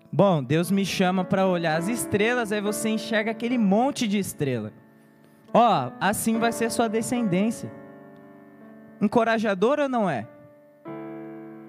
Bom, 0.10 0.41
Deus 0.41 0.72
me 0.72 0.86
chama 0.86 1.26
para 1.26 1.45
olhar 1.45 1.78
as 1.78 1.89
estrelas, 1.89 2.53
aí 2.53 2.62
você 2.62 2.88
enxerga 2.88 3.32
aquele 3.32 3.58
monte 3.58 4.08
de 4.08 4.18
estrela. 4.18 4.72
Ó, 5.53 5.91
assim 5.99 6.39
vai 6.39 6.53
ser 6.53 6.72
sua 6.72 6.88
descendência. 6.88 7.70
Encorajador 9.01 9.80
ou 9.82 9.89
não 9.89 10.10
é? 10.10 10.26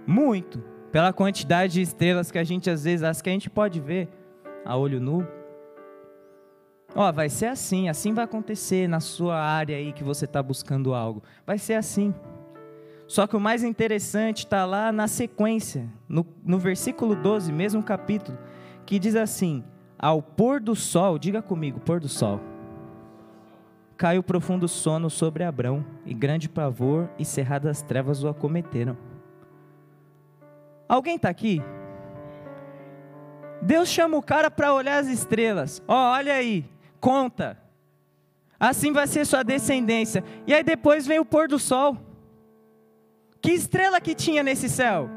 Muito. 0.07 0.63
Pela 0.93 1.13
quantidade 1.13 1.73
de 1.73 1.83
estrelas 1.83 2.31
que 2.31 2.39
a 2.39 2.45
gente 2.45 2.71
às 2.71 2.85
vezes 2.85 3.03
acha 3.03 3.21
que 3.21 3.29
a 3.29 3.33
gente 3.33 3.51
pode 3.51 3.81
ver 3.81 4.09
a 4.65 4.77
olho 4.77 5.01
nu. 5.01 5.27
Ó, 6.95 7.11
vai 7.11 7.29
ser 7.29 7.47
assim, 7.47 7.89
assim 7.89 8.15
vai 8.15 8.25
acontecer 8.25 8.89
na 8.89 9.01
sua 9.01 9.37
área 9.37 9.77
aí 9.77 9.93
que 9.93 10.05
você 10.05 10.27
está 10.27 10.41
buscando 10.41 10.95
algo. 10.95 11.25
Vai 11.45 11.59
ser 11.59 11.75
assim. 11.75 12.15
Só 13.07 13.27
que 13.27 13.37
o 13.37 13.41
mais 13.41 13.63
interessante 13.63 14.39
está 14.39 14.65
lá 14.65 14.91
na 14.91 15.07
sequência, 15.07 15.89
no, 16.09 16.27
no 16.45 16.59
versículo 16.59 17.15
12, 17.15 17.53
mesmo 17.53 17.83
capítulo, 17.83 18.37
que 18.85 18.99
diz 18.99 19.15
assim: 19.15 19.63
Ao 19.99 20.21
pôr 20.21 20.61
do 20.61 20.75
sol, 20.75 21.19
diga 21.19 21.41
comigo, 21.41 21.81
pôr 21.81 22.01
do 22.01 22.09
sol 22.09 22.41
caiu 23.97 24.23
profundo 24.23 24.69
sono 24.69 25.09
sobre 25.09 25.43
Abrão, 25.43 25.85
e 26.05 26.13
grande 26.13 26.49
pavor 26.49 27.09
e 27.19 27.25
cerradas 27.25 27.83
trevas 27.83 28.23
o 28.23 28.29
acometeram. 28.29 28.97
Alguém 30.89 31.17
está 31.17 31.29
aqui? 31.29 31.63
Deus 33.63 33.89
chama 33.89 34.17
o 34.17 34.23
cara 34.23 34.51
para 34.51 34.75
olhar 34.75 34.99
as 34.99 35.09
estrelas. 35.09 35.83
Ó, 35.89 35.95
oh, 35.95 36.13
olha 36.13 36.35
aí, 36.35 36.65
conta. 37.01 37.59
Assim 38.61 38.93
vai 38.93 39.07
ser 39.07 39.25
sua 39.25 39.43
descendência. 39.43 40.23
E 40.47 40.55
aí 40.55 40.63
depois 40.63 41.07
vem 41.07 41.19
o 41.19 41.25
pôr 41.25 41.49
do 41.49 41.59
sol. 41.59 41.97
Que 43.47 43.53
estrela 43.53 44.01
que 44.01 44.13
tinha 44.13 44.43
nesse 44.43 44.69
céu? 44.69 45.09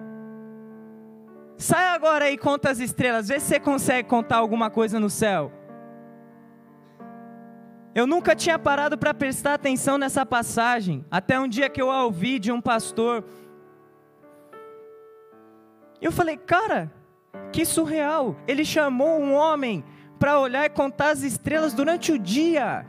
Sai 1.57 1.87
agora 1.87 2.29
e 2.29 2.37
conta 2.37 2.69
as 2.69 2.77
estrelas. 2.77 3.29
Vê 3.29 3.39
se 3.39 3.47
você 3.47 3.59
consegue 3.59 4.07
contar 4.07 4.37
alguma 4.37 4.69
coisa 4.69 4.99
no 4.99 5.09
céu. 5.09 5.51
Eu 7.95 8.05
nunca 8.05 8.35
tinha 8.35 8.59
parado 8.59 8.99
para 8.99 9.15
prestar 9.15 9.55
atenção 9.55 9.97
nessa 9.97 10.27
passagem, 10.27 11.03
até 11.09 11.39
um 11.39 11.47
dia 11.47 11.71
que 11.71 11.81
eu 11.81 11.89
a 11.89 12.03
ouvi 12.03 12.37
de 12.37 12.51
um 12.51 12.61
pastor. 12.61 13.25
Eu 15.99 16.11
falei, 16.11 16.37
cara, 16.37 16.93
que 17.51 17.65
surreal! 17.65 18.35
Ele 18.47 18.63
chamou 18.63 19.19
um 19.19 19.33
homem 19.33 19.83
para 20.19 20.39
olhar 20.39 20.65
e 20.65 20.69
contar 20.69 21.09
as 21.09 21.23
estrelas 21.23 21.73
durante 21.73 22.11
o 22.11 22.19
dia. 22.19 22.85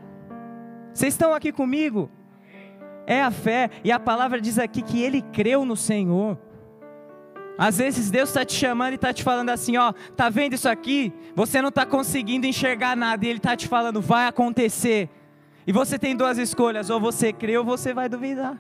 Vocês 0.93 1.15
estão 1.15 1.33
aqui 1.33 1.51
comigo? 1.51 2.11
É 3.11 3.21
a 3.21 3.33
fé, 3.33 3.71
e 3.83 3.91
a 3.91 3.99
palavra 3.99 4.41
diz 4.41 4.57
aqui 4.57 4.83
que 4.83 5.03
ele 5.03 5.21
creu 5.21 5.65
no 5.65 5.75
Senhor. 5.75 6.39
Às 7.59 7.79
vezes 7.79 8.09
Deus 8.09 8.29
está 8.29 8.45
te 8.45 8.53
chamando 8.53 8.93
e 8.93 8.95
está 8.95 9.13
te 9.13 9.25
falando 9.25 9.51
assim, 9.51 9.77
ó, 9.77 9.93
tá 10.15 10.29
vendo 10.29 10.53
isso 10.53 10.69
aqui? 10.69 11.13
Você 11.35 11.61
não 11.61 11.71
está 11.71 11.85
conseguindo 11.85 12.47
enxergar 12.47 12.97
nada 12.97 13.27
e 13.27 13.29
Ele 13.29 13.39
está 13.39 13.57
te 13.57 13.67
falando, 13.67 14.01
vai 14.01 14.29
acontecer. 14.29 15.11
E 15.67 15.73
você 15.73 15.99
tem 15.99 16.15
duas 16.15 16.39
escolhas, 16.39 16.89
ou 16.89 17.01
você 17.01 17.33
crê 17.33 17.59
ou 17.59 17.65
você 17.65 17.93
vai 17.93 18.09
duvidar. 18.09 18.57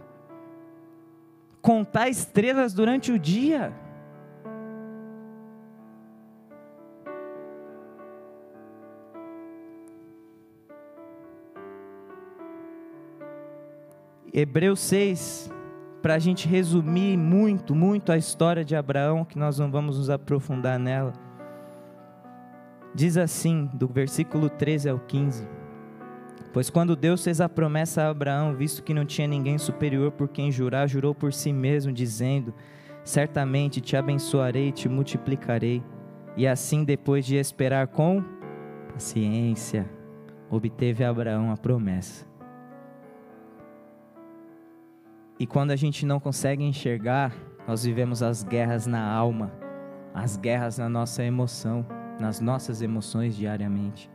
Contar 1.62 2.08
estrelas 2.08 2.74
durante 2.74 3.12
o 3.12 3.20
dia. 3.20 3.72
Hebreus 14.32 14.78
6, 14.80 15.50
para 16.00 16.14
a 16.14 16.18
gente 16.18 16.46
resumir 16.46 17.16
muito, 17.16 17.74
muito 17.74 18.12
a 18.12 18.16
história 18.16 18.64
de 18.64 18.76
Abraão, 18.76 19.24
que 19.24 19.36
nós 19.36 19.58
não 19.58 19.70
vamos 19.70 19.98
nos 19.98 20.08
aprofundar 20.08 20.78
nela. 20.78 21.12
Diz 22.94 23.16
assim, 23.16 23.68
do 23.74 23.88
versículo 23.88 24.48
13 24.48 24.88
ao 24.88 25.00
15: 25.00 25.48
Pois 26.52 26.70
quando 26.70 26.94
Deus 26.94 27.24
fez 27.24 27.40
a 27.40 27.48
promessa 27.48 28.02
a 28.02 28.10
Abraão, 28.10 28.54
visto 28.54 28.84
que 28.84 28.94
não 28.94 29.04
tinha 29.04 29.26
ninguém 29.26 29.58
superior 29.58 30.12
por 30.12 30.28
quem 30.28 30.52
jurar, 30.52 30.88
jurou 30.88 31.12
por 31.14 31.32
si 31.32 31.52
mesmo, 31.52 31.92
dizendo: 31.92 32.54
Certamente 33.02 33.80
te 33.80 33.96
abençoarei 33.96 34.68
e 34.68 34.72
te 34.72 34.88
multiplicarei. 34.88 35.82
E 36.36 36.46
assim, 36.46 36.84
depois 36.84 37.26
de 37.26 37.34
esperar 37.34 37.88
com 37.88 38.22
paciência, 38.92 39.90
obteve 40.48 41.02
Abraão 41.02 41.50
a 41.50 41.56
promessa. 41.56 42.29
E 45.40 45.46
quando 45.46 45.70
a 45.70 45.76
gente 45.76 46.04
não 46.04 46.20
consegue 46.20 46.62
enxergar, 46.62 47.34
nós 47.66 47.82
vivemos 47.82 48.22
as 48.22 48.42
guerras 48.42 48.86
na 48.86 49.02
alma, 49.10 49.50
as 50.12 50.36
guerras 50.36 50.76
na 50.76 50.86
nossa 50.86 51.24
emoção, 51.24 51.86
nas 52.20 52.40
nossas 52.40 52.82
emoções 52.82 53.34
diariamente. 53.34 54.10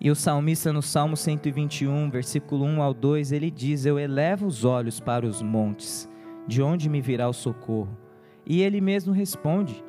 E 0.00 0.08
o 0.08 0.14
salmista 0.14 0.72
no 0.72 0.80
Salmo 0.80 1.16
121, 1.16 2.08
versículo 2.10 2.64
1 2.64 2.80
ao 2.80 2.94
2, 2.94 3.32
ele 3.32 3.50
diz: 3.50 3.84
Eu 3.84 3.98
elevo 3.98 4.46
os 4.46 4.64
olhos 4.64 5.00
para 5.00 5.26
os 5.26 5.42
montes, 5.42 6.08
de 6.46 6.62
onde 6.62 6.88
me 6.88 7.00
virá 7.00 7.28
o 7.28 7.32
socorro? 7.32 7.98
E 8.46 8.62
ele 8.62 8.80
mesmo 8.80 9.12
responde: 9.12 9.84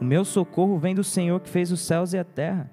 O 0.00 0.04
meu 0.04 0.24
socorro 0.24 0.78
vem 0.78 0.94
do 0.94 1.04
Senhor 1.04 1.38
que 1.38 1.50
fez 1.50 1.70
os 1.70 1.82
céus 1.82 2.14
e 2.14 2.18
a 2.18 2.24
terra. 2.24 2.70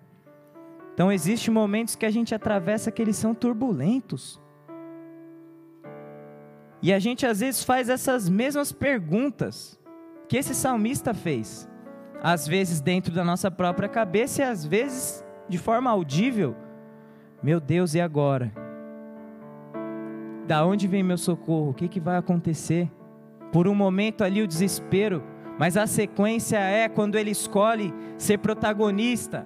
Então 0.93 1.11
existem 1.11 1.53
momentos 1.53 1.97
que 1.97 2.05
a 2.05 2.09
gente 2.09 2.33
atravessa 2.33 2.91
que 2.91 3.01
eles 3.01 3.17
são 3.17 3.35
turbulentos. 3.35 4.39
E 6.82 6.93
a 6.93 6.99
gente 6.99 7.25
às 7.25 7.41
vezes 7.41 7.63
faz 7.63 7.89
essas 7.89 8.30
mesmas 8.30 8.71
perguntas 8.71 9.77
que 10.27 10.38
esse 10.38 10.55
salmista 10.55 11.13
fez. 11.13 11.67
Às 12.21 12.47
vezes 12.47 12.82
dentro 12.82 13.13
da 13.13 13.23
nossa 13.23 13.49
própria 13.49 13.89
cabeça 13.89 14.41
e 14.41 14.45
às 14.45 14.65
vezes 14.65 15.23
de 15.47 15.57
forma 15.57 15.89
audível. 15.89 16.55
Meu 17.41 17.59
Deus, 17.59 17.95
e 17.95 18.01
agora? 18.01 18.51
Da 20.47 20.65
onde 20.65 20.88
vem 20.88 21.03
meu 21.03 21.17
socorro? 21.17 21.71
O 21.71 21.73
que, 21.73 21.88
que 21.88 21.99
vai 21.99 22.17
acontecer? 22.17 22.89
Por 23.51 23.67
um 23.67 23.75
momento 23.75 24.23
ali 24.23 24.41
o 24.41 24.47
desespero, 24.47 25.23
mas 25.57 25.75
a 25.75 25.88
sequência 25.88 26.57
é 26.57 26.88
quando 26.88 27.15
ele 27.15 27.32
escolhe 27.32 27.93
ser 28.17 28.38
protagonista 28.38 29.45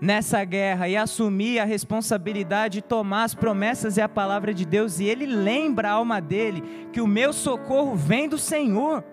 nessa 0.00 0.42
guerra 0.44 0.88
e 0.88 0.96
assumir 0.96 1.58
a 1.58 1.64
responsabilidade 1.64 2.74
de 2.74 2.82
tomar 2.82 3.24
as 3.24 3.34
promessas 3.34 3.96
e 3.96 4.00
a 4.00 4.08
palavra 4.08 4.54
de 4.54 4.64
Deus, 4.64 4.98
e 4.98 5.04
ele 5.04 5.26
lembra 5.26 5.90
a 5.90 5.92
alma 5.92 6.20
dele 6.20 6.88
que 6.92 7.00
o 7.00 7.06
meu 7.06 7.32
socorro 7.32 7.94
vem 7.94 8.28
do 8.28 8.38
Senhor, 8.38 9.04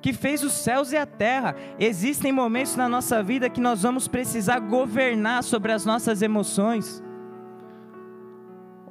que 0.00 0.12
fez 0.12 0.42
os 0.42 0.52
céus 0.52 0.92
e 0.92 0.96
a 0.96 1.06
terra. 1.06 1.54
Existem 1.78 2.32
momentos 2.32 2.76
na 2.76 2.88
nossa 2.88 3.22
vida 3.22 3.50
que 3.50 3.60
nós 3.60 3.82
vamos 3.82 4.08
precisar 4.08 4.58
governar 4.60 5.42
sobre 5.42 5.72
as 5.72 5.84
nossas 5.84 6.22
emoções. 6.22 7.02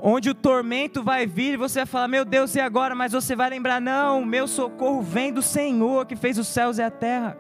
Onde 0.06 0.30
o 0.30 0.36
tormento 0.36 1.02
vai 1.02 1.26
vir 1.26 1.54
e 1.54 1.58
você 1.58 1.80
vai 1.80 1.86
falar, 1.86 2.08
meu 2.10 2.26
Deus, 2.26 2.56
e 2.56 2.60
agora? 2.60 2.94
Mas 2.94 3.14
você 3.14 3.36
vai 3.36 3.50
lembrar, 3.50 3.80
não, 3.80 4.26
meu 4.26 4.48
socorro 4.48 5.02
vem 5.02 5.32
do 5.32 5.42
Senhor 5.42 6.06
que 6.06 6.16
fez 6.16 6.38
os 6.38 6.48
céus 6.48 6.78
e 6.78 6.82
a 6.82 6.92
terra. 6.92 7.38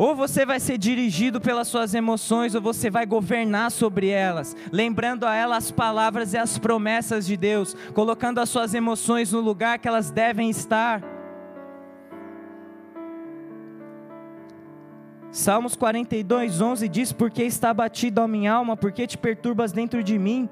Ou 0.00 0.14
você 0.14 0.46
vai 0.46 0.58
ser 0.58 0.78
dirigido 0.78 1.42
pelas 1.42 1.68
suas 1.68 1.92
emoções, 1.92 2.54
ou 2.54 2.62
você 2.62 2.88
vai 2.88 3.04
governar 3.04 3.70
sobre 3.70 4.08
elas, 4.08 4.56
lembrando 4.72 5.26
a 5.26 5.34
elas 5.34 5.66
as 5.66 5.70
palavras 5.70 6.32
e 6.32 6.38
as 6.38 6.56
promessas 6.56 7.26
de 7.26 7.36
Deus, 7.36 7.76
colocando 7.92 8.38
as 8.38 8.48
suas 8.48 8.72
emoções 8.72 9.30
no 9.30 9.40
lugar 9.40 9.78
que 9.78 9.86
elas 9.86 10.10
devem 10.10 10.48
estar. 10.48 11.02
Salmos 15.30 15.76
42, 15.76 16.62
11 16.62 16.88
diz: 16.88 17.12
Porque 17.12 17.42
está 17.42 17.68
abatido 17.68 18.22
a 18.22 18.26
minha 18.26 18.54
alma, 18.54 18.78
porque 18.78 19.06
te 19.06 19.18
perturbas 19.18 19.70
dentro 19.70 20.02
de 20.02 20.18
mim? 20.18 20.48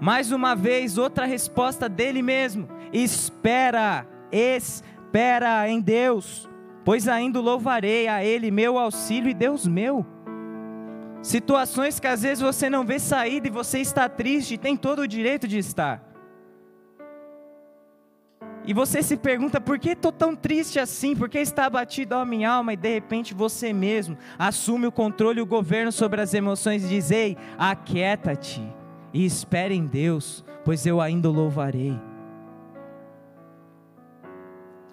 Mais 0.00 0.30
uma 0.30 0.54
vez, 0.54 0.98
outra 0.98 1.26
resposta 1.26 1.88
dele 1.88 2.22
mesmo: 2.22 2.68
espera, 2.92 4.06
espera 4.30 5.68
em 5.68 5.80
Deus, 5.80 6.48
pois 6.86 7.08
ainda 7.08 7.40
louvarei 7.40 8.06
a 8.06 8.24
Ele, 8.24 8.48
meu 8.48 8.78
auxílio 8.78 9.28
e 9.28 9.34
Deus 9.34 9.66
meu. 9.66 10.06
Situações 11.20 11.98
que 11.98 12.06
às 12.06 12.22
vezes 12.22 12.40
você 12.40 12.70
não 12.70 12.84
vê 12.86 13.00
saída 13.00 13.48
e 13.48 13.50
você 13.50 13.80
está 13.80 14.08
triste, 14.08 14.56
tem 14.56 14.76
todo 14.76 15.00
o 15.00 15.08
direito 15.08 15.48
de 15.48 15.58
estar. 15.58 16.00
E 18.64 18.72
você 18.72 19.02
se 19.02 19.16
pergunta 19.16 19.60
por 19.60 19.80
que 19.80 19.90
estou 19.90 20.12
tão 20.12 20.36
triste 20.36 20.78
assim? 20.78 21.16
Por 21.16 21.28
que 21.28 21.40
está 21.40 21.66
abatido 21.66 22.14
a 22.14 22.24
minha 22.24 22.52
alma? 22.52 22.72
E 22.72 22.76
de 22.76 22.94
repente 22.94 23.34
você 23.34 23.72
mesmo 23.72 24.16
assume 24.38 24.86
o 24.86 24.92
controle 24.92 25.40
e 25.40 25.42
o 25.42 25.46
governo 25.46 25.90
sobre 25.90 26.20
as 26.20 26.34
emoções 26.34 26.84
e 26.84 26.88
diz: 26.88 27.10
Ei, 27.10 27.36
aquieta-te 27.58 28.62
e 29.12 29.24
espere 29.26 29.74
em 29.74 29.86
Deus, 29.86 30.44
pois 30.64 30.86
eu 30.86 31.00
ainda 31.00 31.28
o 31.28 31.32
louvarei. 31.32 31.98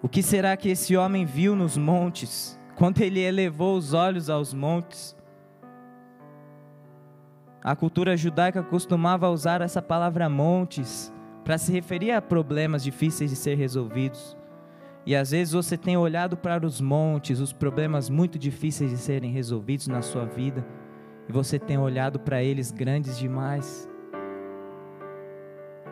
O 0.04 0.10
que 0.10 0.22
será 0.22 0.58
que 0.58 0.68
esse 0.68 0.98
homem 0.98 1.24
viu 1.24 1.56
nos 1.56 1.78
montes, 1.78 2.60
quando 2.76 3.00
ele 3.00 3.22
elevou 3.22 3.78
os 3.78 3.94
olhos 3.94 4.30
aos 4.30 4.54
montes? 4.54 5.16
A 7.64 7.74
cultura 7.74 8.18
judaica 8.18 8.62
costumava 8.62 9.30
usar 9.30 9.62
essa 9.62 9.82
palavra 9.82 10.28
montes 10.28 11.10
para 11.46 11.58
se 11.58 11.72
referir 11.72 12.12
a 12.12 12.22
problemas 12.22 12.84
difíceis 12.84 13.30
de 13.30 13.38
ser 13.38 13.56
resolvidos. 13.56 14.36
E 15.06 15.16
às 15.16 15.32
vezes 15.32 15.54
você 15.54 15.78
tem 15.78 15.96
olhado 15.96 16.36
para 16.36 16.66
os 16.66 16.82
montes, 16.82 17.40
os 17.40 17.54
problemas 17.54 18.10
muito 18.10 18.38
difíceis 18.38 18.92
de 18.92 18.98
serem 18.98 19.32
resolvidos 19.32 19.88
na 19.88 20.02
sua 20.02 20.26
vida, 20.26 20.68
e 21.30 21.32
você 21.32 21.58
tem 21.58 21.78
olhado 21.78 22.20
para 22.20 22.44
eles 22.44 22.72
grandes 22.72 23.18
demais. 23.18 23.90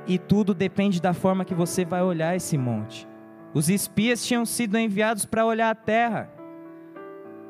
E 0.05 0.19
tudo 0.19 0.53
depende 0.53 1.01
da 1.01 1.13
forma 1.13 1.45
que 1.45 1.55
você 1.55 1.85
vai 1.85 2.01
olhar 2.01 2.35
esse 2.35 2.57
monte. 2.57 3.09
Os 3.53 3.69
espias 3.69 4.25
tinham 4.25 4.45
sido 4.45 4.77
enviados 4.77 5.25
para 5.25 5.45
olhar 5.45 5.69
a 5.69 5.75
terra. 5.75 6.29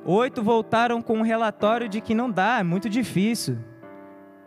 Oito 0.04 0.42
voltaram 0.42 1.02
com 1.02 1.20
um 1.20 1.22
relatório 1.22 1.88
de 1.88 2.02
que 2.02 2.16
não 2.16 2.30
dá, 2.30 2.60
é 2.60 2.64
muito 2.64 2.90
difícil. 2.90 3.60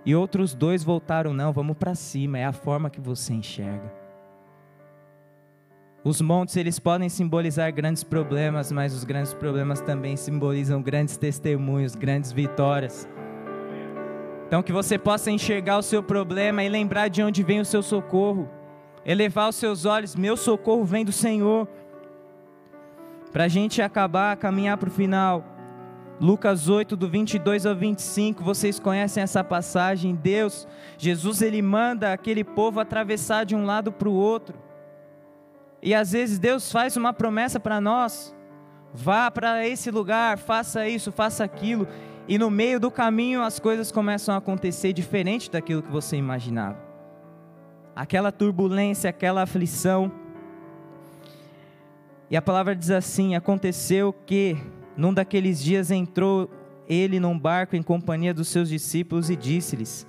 E 0.05 0.15
outros 0.15 0.55
dois 0.55 0.83
voltaram, 0.83 1.33
não, 1.33 1.53
vamos 1.53 1.77
para 1.77 1.95
cima, 1.95 2.39
é 2.39 2.45
a 2.45 2.53
forma 2.53 2.91
que 2.91 3.01
você 3.01 3.33
enxerga. 3.33 3.93
Os 6.03 6.21
montes, 6.21 6.57
eles 6.57 6.79
podem 6.79 7.09
simbolizar 7.09 7.73
grandes 7.73 8.05
problemas, 8.05 8.71
mas 8.71 8.93
os 8.93 9.05
grandes 9.05 9.33
problemas 9.33 9.81
também 9.81 10.17
simbolizam 10.17 10.83
grandes 10.83 11.17
testemunhos, 11.17 11.95
grandes 11.95 12.31
vitórias. 12.31 13.09
Então, 14.47 14.63
que 14.63 14.73
você 14.73 14.99
possa 14.99 15.31
enxergar 15.31 15.79
o 15.79 15.83
seu 15.83 16.03
problema 16.03 16.63
e 16.63 16.69
lembrar 16.69 17.09
de 17.09 17.23
onde 17.23 17.43
vem 17.43 17.61
o 17.61 17.65
seu 17.65 17.83
socorro. 17.83 18.51
Elevar 19.05 19.49
os 19.49 19.57
seus 19.57 19.85
olhos, 19.85 20.17
meu 20.17 20.37
socorro 20.37 20.85
vem 20.85 21.05
do 21.05 21.13
Senhor. 21.13 21.69
Para 23.33 23.45
a 23.45 23.49
gente 23.49 23.83
acabar, 23.83 24.37
caminhar 24.37 24.79
para 24.79 24.89
o 24.89 24.93
final. 24.93 25.45
Lucas 26.21 26.69
8, 26.69 26.97
do 26.97 27.09
22 27.09 27.67
ao 27.67 27.75
25, 27.75 28.43
vocês 28.43 28.79
conhecem 28.79 29.23
essa 29.23 29.43
passagem. 29.43 30.15
Deus, 30.15 30.67
Jesus, 30.97 31.43
ele 31.43 31.61
manda 31.61 32.13
aquele 32.13 32.45
povo 32.45 32.81
atravessar 32.81 33.45
de 33.45 33.55
um 33.55 33.67
lado 33.67 33.91
para 33.91 34.09
o 34.09 34.15
outro. 34.15 34.57
E 35.83 35.93
às 35.95 36.13
vezes 36.13 36.39
Deus 36.39 36.71
faz 36.71 36.97
uma 36.97 37.13
promessa 37.13 37.59
para 37.59 37.81
nós: 37.81 38.35
vá 38.95 39.31
para 39.31 39.67
esse 39.67 39.91
lugar, 39.91 40.39
faça 40.39 40.89
isso, 40.89 41.11
faça 41.13 41.45
aquilo. 41.45 41.87
E 42.27 42.39
no 42.39 42.51
meio 42.51 42.81
do 42.81 42.91
caminho 42.91 43.43
as 43.43 43.59
coisas 43.59 43.93
começam 43.93 44.35
a 44.35 44.39
acontecer 44.39 44.93
diferente 44.93 45.51
daquilo 45.51 45.83
que 45.83 45.91
você 45.91 46.17
imaginava. 46.17 46.84
Aquela 47.95 48.33
turbulência, 48.33 49.11
aquela 49.11 49.43
aflição. 49.43 50.11
E 52.31 52.37
a 52.37 52.43
palavra 52.43 52.75
diz 52.75 52.91
assim: 52.91 53.35
aconteceu 53.35 54.13
que 54.13 54.57
num 54.97 55.15
daqueles 55.15 55.63
dias 55.63 55.91
entrou 55.91 56.51
ele 56.89 57.19
num 57.19 57.39
barco 57.39 57.77
em 57.77 57.83
companhia 57.83 58.35
dos 58.35 58.49
seus 58.49 58.69
discípulos 58.69 59.31
e 59.31 59.37
disse-lhes: 59.37 60.07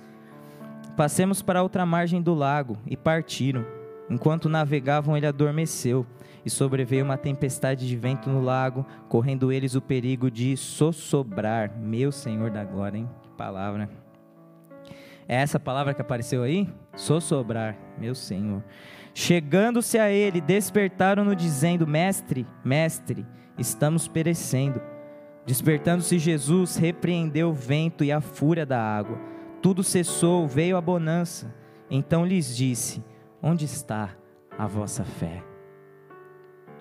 Passemos 0.96 1.42
para 1.42 1.62
outra 1.62 1.84
margem 1.84 2.22
do 2.22 2.34
lago. 2.34 2.78
E 2.86 2.96
partiram. 2.96 3.64
Enquanto 4.08 4.48
navegavam, 4.48 5.16
ele 5.16 5.26
adormeceu. 5.26 6.06
E 6.44 6.50
sobreveio 6.50 7.04
uma 7.04 7.18
tempestade 7.18 7.86
de 7.86 7.96
vento 7.96 8.30
no 8.30 8.40
lago, 8.40 8.86
correndo 9.08 9.50
eles 9.50 9.74
o 9.74 9.80
perigo 9.80 10.30
de 10.30 10.56
sossobrar. 10.56 11.76
Meu 11.76 12.12
Senhor 12.12 12.50
da 12.50 12.64
glória, 12.64 12.98
hein? 12.98 13.10
Que 13.22 13.28
palavra. 13.30 13.90
É 15.28 15.36
essa 15.36 15.58
palavra 15.58 15.92
que 15.92 16.00
apareceu 16.00 16.42
aí? 16.42 16.68
Sossobrar, 16.94 17.76
meu 17.98 18.14
Senhor. 18.14 18.62
Chegando-se 19.12 19.98
a 19.98 20.10
ele, 20.10 20.40
despertaram-no, 20.40 21.34
dizendo: 21.34 21.86
Mestre, 21.86 22.46
mestre 22.64 23.26
estamos 23.58 24.06
perecendo. 24.06 24.80
Despertando-se 25.44 26.18
Jesus, 26.18 26.76
repreendeu 26.76 27.50
o 27.50 27.54
vento 27.54 28.04
e 28.04 28.12
a 28.12 28.20
fúria 28.20 28.66
da 28.66 28.80
água. 28.80 29.18
Tudo 29.62 29.82
cessou, 29.82 30.46
veio 30.46 30.76
a 30.76 30.80
bonança. 30.80 31.54
Então 31.90 32.26
lhes 32.26 32.56
disse: 32.56 33.02
Onde 33.42 33.64
está 33.64 34.10
a 34.56 34.66
vossa 34.66 35.04
fé? 35.04 35.42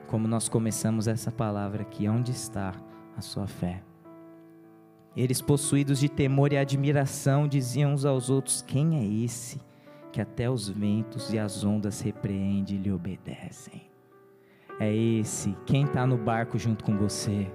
Como 0.07 0.27
nós 0.27 0.47
começamos 0.47 1.07
essa 1.07 1.31
palavra 1.31 1.81
aqui, 1.81 2.07
onde 2.07 2.31
está 2.31 2.73
a 3.17 3.21
sua 3.21 3.47
fé? 3.47 3.81
Eles, 5.15 5.41
possuídos 5.41 5.99
de 5.99 6.09
temor 6.09 6.51
e 6.51 6.57
admiração, 6.57 7.47
diziam 7.47 7.93
uns 7.93 8.05
aos 8.05 8.29
outros: 8.29 8.61
Quem 8.61 8.97
é 8.97 9.23
esse 9.23 9.59
que 10.11 10.21
até 10.21 10.49
os 10.49 10.67
ventos 10.67 11.31
e 11.33 11.39
as 11.39 11.63
ondas 11.63 12.01
repreende 12.01 12.75
e 12.75 12.77
lhe 12.77 12.91
obedecem? 12.91 13.85
é 14.79 14.93
esse, 14.93 15.55
quem 15.65 15.85
está 15.85 16.05
no 16.05 16.17
barco 16.17 16.57
junto 16.57 16.83
com 16.83 16.97
você. 16.97 17.47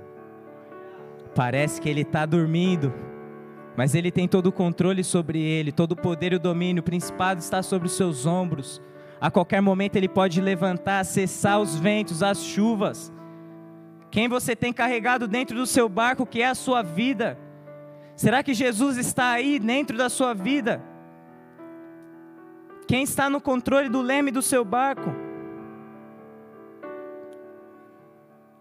Parece 1.35 1.81
que 1.81 1.89
ele 1.89 2.01
está 2.03 2.27
dormindo, 2.27 2.93
mas 3.77 3.95
ele 3.95 4.11
tem 4.11 4.27
todo 4.27 4.47
o 4.47 4.53
controle 4.53 5.05
sobre 5.05 5.41
ele, 5.41 5.71
todo 5.71 5.93
o 5.93 5.97
poder 5.97 6.33
e 6.33 6.37
o 6.37 6.41
domínio, 6.41 6.81
o 6.81 6.85
principado 6.85 7.41
está 7.41 7.63
sobre 7.63 7.87
os 7.87 7.97
seus 7.97 8.27
ombros. 8.27 8.81
A 9.21 9.31
qualquer 9.31 9.61
momento 9.61 9.97
ele 9.97 10.09
pode 10.09 10.41
levantar, 10.41 11.05
cessar 11.05 11.61
os 11.61 11.79
ventos, 11.79 12.23
as 12.23 12.43
chuvas. 12.43 13.13
Quem 14.11 14.29
você 14.29 14.57
tem 14.57 14.73
carregado 14.73 15.29
dentro 15.29 15.57
do 15.57 15.67
seu 15.67 15.89
barco, 15.89 16.27
que 16.27 16.43
é 16.43 16.49
a 16.49 16.55
sua 16.55 16.83
vida? 16.83 17.39
Será 18.21 18.43
que 18.43 18.53
Jesus 18.53 18.99
está 18.99 19.31
aí 19.31 19.59
dentro 19.59 19.97
da 19.97 20.11
sua 20.11 20.35
vida? 20.35 20.85
Quem 22.87 23.03
está 23.03 23.31
no 23.31 23.41
controle 23.41 23.89
do 23.89 24.03
leme 24.03 24.31
do 24.31 24.43
seu 24.43 24.63
barco? 24.63 25.11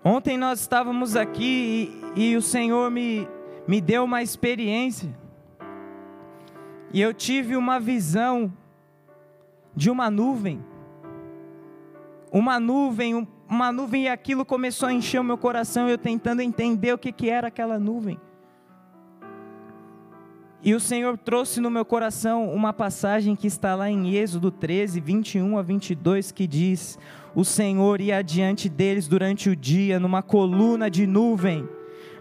Ontem 0.02 0.38
nós 0.38 0.62
estávamos 0.62 1.18
aqui 1.18 2.02
e, 2.16 2.32
e, 2.32 2.38
o 2.38 2.42
Senhor 2.42 2.90
me, 2.90 3.28
me 3.68 3.82
deu 3.82 4.06
uma 4.06 4.24
experiência. 4.24 5.14
E 6.94 7.02
eu 7.02 7.14
tive 7.14 7.58
uma 7.58 7.82
visão 7.82 8.54
de 9.76 9.92
uma 9.92 10.10
nuvem. 10.10 10.64
Uma 12.32 12.62
nuvem, 12.62 13.28
uma 13.46 13.74
nuvem, 13.74 14.04
e 14.06 14.08
aquilo 14.08 14.46
começou 14.46 14.88
a 14.88 14.94
encher 14.94 15.20
o 15.20 15.24
meu 15.24 15.38
coração, 15.38 15.90
eu 15.90 15.98
tentando 15.98 16.42
entender 16.42 16.94
o 16.94 16.98
que, 16.98 17.12
que 17.12 17.30
era 17.30 17.50
aquela 17.50 17.78
nuvem. 17.78 18.18
E 20.62 20.74
o 20.76 20.80
Senhor 20.80 21.18
trouxe 21.18 21.62
no 21.62 21.72
meu 21.72 21.86
coração 21.86 22.54
uma 22.54 22.74
passagem 22.74 23.34
que 23.34 23.48
está 23.48 23.76
lá 23.76 23.90
em 23.90 24.14
Êxodo 24.14 24.52
13, 24.52 25.00
21 25.00 25.58
a 25.58 25.62
22, 25.62 26.34
que 26.34 26.46
diz: 26.46 27.00
O 27.34 27.46
Senhor 27.46 28.02
ia 28.02 28.18
adiante 28.18 28.68
deles 28.68 29.08
durante 29.08 29.50
o 29.50 29.56
dia, 29.56 30.02
numa 30.02 30.22
coluna 30.22 30.90
de 30.90 31.08
nuvem, 31.08 31.66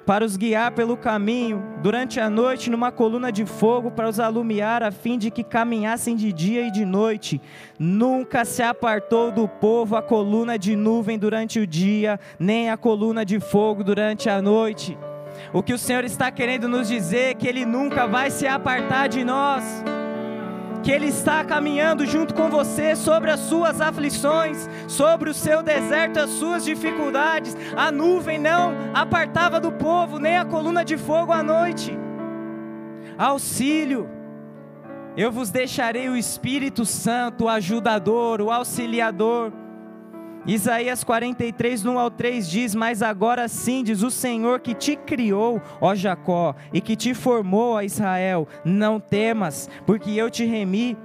para 0.07 0.24
os 0.24 0.36
guiar 0.36 0.70
pelo 0.70 0.97
caminho, 0.97 1.64
durante 1.82 2.20
a 2.20 2.30
noite, 2.30 2.70
numa 2.70 2.93
coluna 2.93 3.32
de 3.32 3.45
fogo, 3.45 3.91
para 3.91 4.09
os 4.09 4.20
alumiar, 4.20 4.84
a 4.84 4.93
fim 4.93 5.18
de 5.18 5.32
que 5.32 5.43
caminhassem 5.43 6.14
de 6.14 6.32
dia 6.32 6.64
e 6.64 6.70
de 6.70 6.84
noite. 6.84 7.41
Nunca 7.76 8.45
se 8.45 8.62
apartou 8.62 9.32
do 9.32 9.49
povo 9.49 9.97
a 9.97 10.03
coluna 10.03 10.57
de 10.57 10.76
nuvem 10.76 11.18
durante 11.18 11.59
o 11.59 11.66
dia, 11.66 12.20
nem 12.39 12.70
a 12.70 12.76
coluna 12.76 13.24
de 13.24 13.41
fogo 13.41 13.82
durante 13.82 14.30
a 14.30 14.41
noite 14.41 14.97
o 15.53 15.62
que 15.62 15.72
o 15.72 15.78
Senhor 15.78 16.05
está 16.05 16.30
querendo 16.30 16.68
nos 16.68 16.89
dizer 16.89 17.30
é 17.30 17.34
que 17.34 17.47
Ele 17.47 17.64
nunca 17.64 18.07
vai 18.07 18.30
se 18.30 18.47
apartar 18.47 19.09
de 19.09 19.24
nós, 19.24 19.64
que 20.82 20.91
Ele 20.91 21.07
está 21.07 21.45
caminhando 21.45 22.07
junto 22.07 22.34
com 22.34 22.49
você 22.49 22.95
sobre 22.95 23.30
as 23.30 23.41
suas 23.41 23.80
aflições, 23.80 24.68
sobre 24.86 25.30
o 25.30 25.34
seu 25.34 25.62
deserto, 25.62 26.18
as 26.18 26.30
suas 26.30 26.64
dificuldades. 26.64 27.57
A 27.76 27.91
nuvem 27.91 28.39
não 28.39 28.72
apartava 28.95 29.59
do 29.59 29.72
povo, 29.72 30.18
nem 30.18 30.36
a 30.36 30.45
coluna 30.45 30.84
de 30.84 30.97
fogo 30.97 31.32
à 31.32 31.43
noite. 31.43 31.97
Auxílio. 33.16 34.09
Eu 35.16 35.32
vos 35.32 35.51
deixarei 35.51 36.09
o 36.09 36.16
Espírito 36.16 36.84
Santo, 36.84 37.45
o 37.45 37.49
ajudador, 37.49 38.41
o 38.41 38.53
auxiliador 38.53 39.53
Isaías 40.49 41.05
43, 41.05 41.84
1 41.84 41.99
ao 41.99 42.11
3 42.11 42.49
diz: 42.49 42.74
Mas 42.74 43.03
agora 43.03 43.46
sim, 43.49 43.84
diz 43.84 44.03
o 44.03 44.11
Senhor 44.11 44.61
que 44.61 44.72
te 44.72 44.96
criou, 44.96 45.61
ó 45.78 45.94
Jacó, 45.94 46.55
e 46.72 46.80
que 46.80 46.96
te 46.96 47.12
formou, 47.12 47.74
ó 47.74 47.82
Israel, 47.82 48.49
não 48.64 48.99
temas, 48.99 49.68
porque 49.84 50.11
eu 50.12 50.30
te 50.30 50.46
remi. 50.46 50.96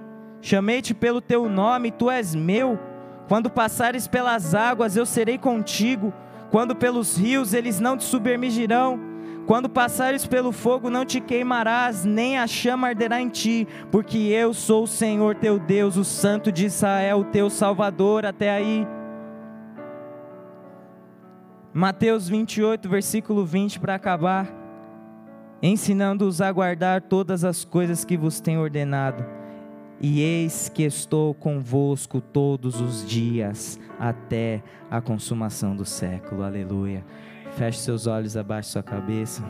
Chamei-te 0.41 0.94
pelo 0.94 1.20
teu 1.20 1.50
nome, 1.50 1.91
tu 1.91 2.10
és 2.10 2.34
meu. 2.34 2.80
Quando 3.28 3.50
passares 3.50 4.08
pelas 4.08 4.56
águas, 4.56 4.96
eu 4.96 5.06
serei 5.06 5.38
contigo. 5.38 6.14
Quando 6.50 6.74
pelos 6.74 7.18
rios, 7.18 7.54
eles 7.54 7.82
não 7.82 7.98
te 7.98 8.06
submergirão. 8.06 8.98
Quando 9.46 9.70
passares 9.70 10.26
pelo 10.26 10.54
fogo, 10.54 10.89
não 10.89 11.04
te 11.04 11.20
queimarás, 11.20 12.06
nem 12.06 12.38
a 12.38 12.48
chama 12.48 12.88
arderá 12.88 13.20
em 13.20 13.28
ti, 13.28 13.68
porque 13.91 14.18
eu 14.18 14.54
sou 14.54 14.84
o 14.84 14.88
Senhor 14.88 15.36
teu 15.36 15.60
Deus, 15.60 15.98
o 15.98 16.06
Santo 16.06 16.50
de 16.50 16.66
Israel, 16.66 17.20
o 17.20 17.26
teu 17.26 17.50
Salvador. 17.50 18.26
Até 18.26 18.50
aí. 18.50 18.88
Mateus 21.74 22.30
28, 22.30 22.88
versículo 22.88 23.44
20, 23.44 23.80
para 23.80 23.96
acabar. 23.96 24.48
Ensinando-os 25.60 26.40
a 26.40 26.52
guardar 26.52 27.02
todas 27.02 27.44
as 27.44 27.66
coisas 27.66 28.06
que 28.06 28.16
vos 28.16 28.40
tenho 28.40 28.62
ordenado. 28.62 29.26
E 30.00 30.22
eis 30.22 30.70
que 30.70 30.84
estou 30.84 31.34
convosco 31.34 32.22
todos 32.22 32.80
os 32.80 33.08
dias, 33.08 33.80
até 34.00 34.62
a 34.92 35.02
consumação 35.02 35.76
do 35.76 35.86
século. 35.86 36.44
Aleluia. 36.44 37.04
Feche 37.58 37.80
seus 37.80 38.06
olhos, 38.06 38.38
abaixe 38.38 38.70
sua 38.70 38.84
cabeça. 38.84 39.44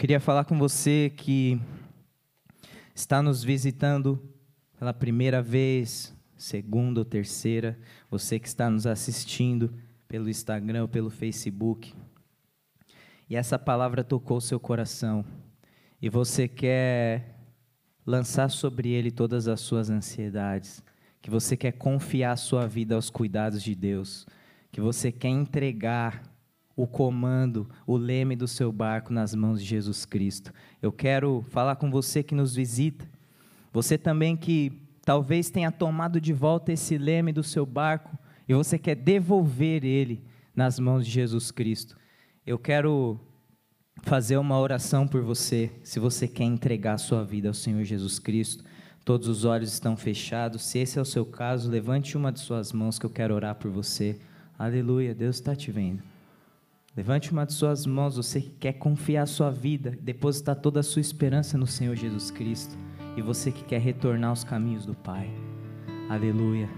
Queria 0.00 0.18
falar 0.18 0.46
com 0.46 0.58
você 0.58 1.12
que 1.14 1.60
está 2.94 3.20
nos 3.20 3.44
visitando 3.44 4.18
pela 4.78 4.94
primeira 4.94 5.42
vez, 5.42 6.16
segunda 6.38 7.00
ou 7.00 7.04
terceira, 7.04 7.78
você 8.10 8.38
que 8.38 8.48
está 8.48 8.70
nos 8.70 8.86
assistindo 8.86 9.74
pelo 10.08 10.30
Instagram 10.30 10.84
pelo 10.88 11.10
Facebook. 11.10 11.92
E 13.28 13.36
essa 13.36 13.58
palavra 13.58 14.02
tocou 14.02 14.40
seu 14.40 14.58
coração 14.58 15.22
e 16.00 16.08
você 16.08 16.48
quer 16.48 17.38
lançar 18.06 18.48
sobre 18.48 18.88
ele 18.88 19.10
todas 19.10 19.46
as 19.48 19.60
suas 19.60 19.90
ansiedades, 19.90 20.82
que 21.20 21.28
você 21.28 21.58
quer 21.58 21.72
confiar 21.72 22.38
sua 22.38 22.66
vida 22.66 22.94
aos 22.94 23.10
cuidados 23.10 23.62
de 23.62 23.74
Deus, 23.74 24.26
que 24.72 24.80
você 24.80 25.12
quer 25.12 25.28
entregar 25.28 26.22
o 26.76 26.86
comando, 26.86 27.68
o 27.86 27.96
leme 27.96 28.36
do 28.36 28.48
seu 28.48 28.72
barco 28.72 29.12
nas 29.12 29.34
mãos 29.34 29.60
de 29.60 29.66
Jesus 29.66 30.04
Cristo. 30.04 30.52
Eu 30.80 30.90
quero 30.90 31.44
falar 31.50 31.76
com 31.76 31.90
você 31.90 32.22
que 32.22 32.34
nos 32.34 32.54
visita, 32.54 33.06
você 33.72 33.98
também 33.98 34.36
que 34.36 34.72
talvez 35.04 35.50
tenha 35.50 35.70
tomado 35.70 36.20
de 36.20 36.32
volta 36.32 36.72
esse 36.72 36.96
leme 36.96 37.32
do 37.32 37.42
seu 37.42 37.66
barco 37.66 38.16
e 38.48 38.54
você 38.54 38.78
quer 38.78 38.94
devolver 38.94 39.84
ele 39.84 40.24
nas 40.54 40.78
mãos 40.78 41.04
de 41.04 41.10
Jesus 41.10 41.50
Cristo. 41.50 41.96
Eu 42.46 42.58
quero 42.58 43.20
fazer 44.02 44.36
uma 44.38 44.58
oração 44.58 45.06
por 45.06 45.22
você, 45.22 45.70
se 45.82 46.00
você 46.00 46.26
quer 46.26 46.44
entregar 46.44 46.94
a 46.94 46.98
sua 46.98 47.24
vida 47.24 47.48
ao 47.48 47.54
Senhor 47.54 47.84
Jesus 47.84 48.18
Cristo. 48.18 48.64
Todos 49.04 49.28
os 49.28 49.44
olhos 49.44 49.72
estão 49.72 49.96
fechados. 49.96 50.62
Se 50.62 50.78
esse 50.78 50.98
é 50.98 51.02
o 51.02 51.06
seu 51.06 51.24
caso, 51.24 51.70
levante 51.70 52.16
uma 52.16 52.30
de 52.30 52.40
suas 52.40 52.72
mãos 52.72 52.98
que 52.98 53.06
eu 53.06 53.10
quero 53.10 53.34
orar 53.34 53.54
por 53.54 53.70
você. 53.70 54.18
Aleluia, 54.58 55.14
Deus 55.14 55.36
está 55.36 55.54
te 55.54 55.70
vendo. 55.70 56.02
Levante 57.00 57.32
uma 57.32 57.46
de 57.46 57.54
suas 57.54 57.86
mãos, 57.86 58.16
você 58.16 58.42
que 58.42 58.50
quer 58.60 58.74
confiar 58.74 59.22
a 59.22 59.26
sua 59.26 59.50
vida, 59.50 59.98
depositar 60.02 60.54
toda 60.54 60.80
a 60.80 60.82
sua 60.82 61.00
esperança 61.00 61.56
no 61.56 61.66
Senhor 61.66 61.96
Jesus 61.96 62.30
Cristo. 62.30 62.76
E 63.16 63.22
você 63.22 63.50
que 63.50 63.64
quer 63.64 63.80
retornar 63.80 64.28
aos 64.28 64.44
caminhos 64.44 64.84
do 64.84 64.94
Pai. 64.94 65.30
Aleluia. 66.10 66.68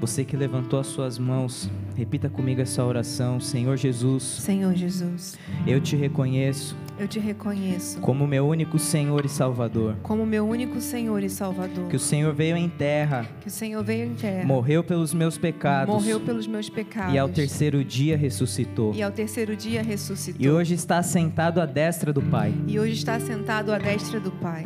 Você 0.00 0.24
que 0.24 0.36
levantou 0.36 0.78
as 0.78 0.88
suas 0.88 1.18
mãos, 1.18 1.70
repita 1.96 2.28
comigo 2.28 2.60
essa 2.60 2.84
oração. 2.84 3.40
Senhor 3.40 3.76
Jesus. 3.76 4.22
Senhor 4.22 4.74
Jesus. 4.74 5.38
Eu 5.66 5.80
te 5.80 5.96
reconheço. 5.96 6.76
Eu 6.98 7.08
te 7.08 7.18
reconheço. 7.18 8.00
Como 8.00 8.26
meu 8.26 8.46
único 8.46 8.78
Senhor 8.78 9.24
e 9.24 9.28
Salvador. 9.28 9.96
Como 10.02 10.26
meu 10.26 10.46
único 10.46 10.80
Senhor 10.80 11.22
e 11.22 11.28
Salvador. 11.28 11.88
Que 11.88 11.96
o 11.96 12.00
Senhor 12.00 12.34
veio 12.34 12.56
em 12.56 12.68
terra. 12.68 13.26
Que 13.40 13.48
o 13.48 13.50
Senhor 13.50 13.82
veio 13.82 14.06
em 14.06 14.14
terra. 14.14 14.44
Morreu 14.44 14.84
pelos 14.84 15.14
meus 15.14 15.38
pecados. 15.38 15.92
Morreu 15.92 16.20
pelos 16.20 16.46
meus 16.46 16.68
pecados. 16.68 17.14
E 17.14 17.18
ao 17.18 17.28
terceiro 17.28 17.82
dia 17.84 18.16
ressuscitou. 18.16 18.94
E 18.94 19.02
ao 19.02 19.10
terceiro 19.10 19.56
dia 19.56 19.82
ressuscitou. 19.82 20.40
E 20.44 20.50
hoje 20.50 20.74
está 20.74 21.02
sentado 21.02 21.60
à 21.60 21.66
destra 21.66 22.12
do 22.12 22.22
Pai. 22.22 22.52
E 22.66 22.78
hoje 22.78 22.94
está 22.94 23.18
sentado 23.18 23.72
à 23.72 23.78
destra 23.78 24.20
do 24.20 24.30
Pai. 24.30 24.64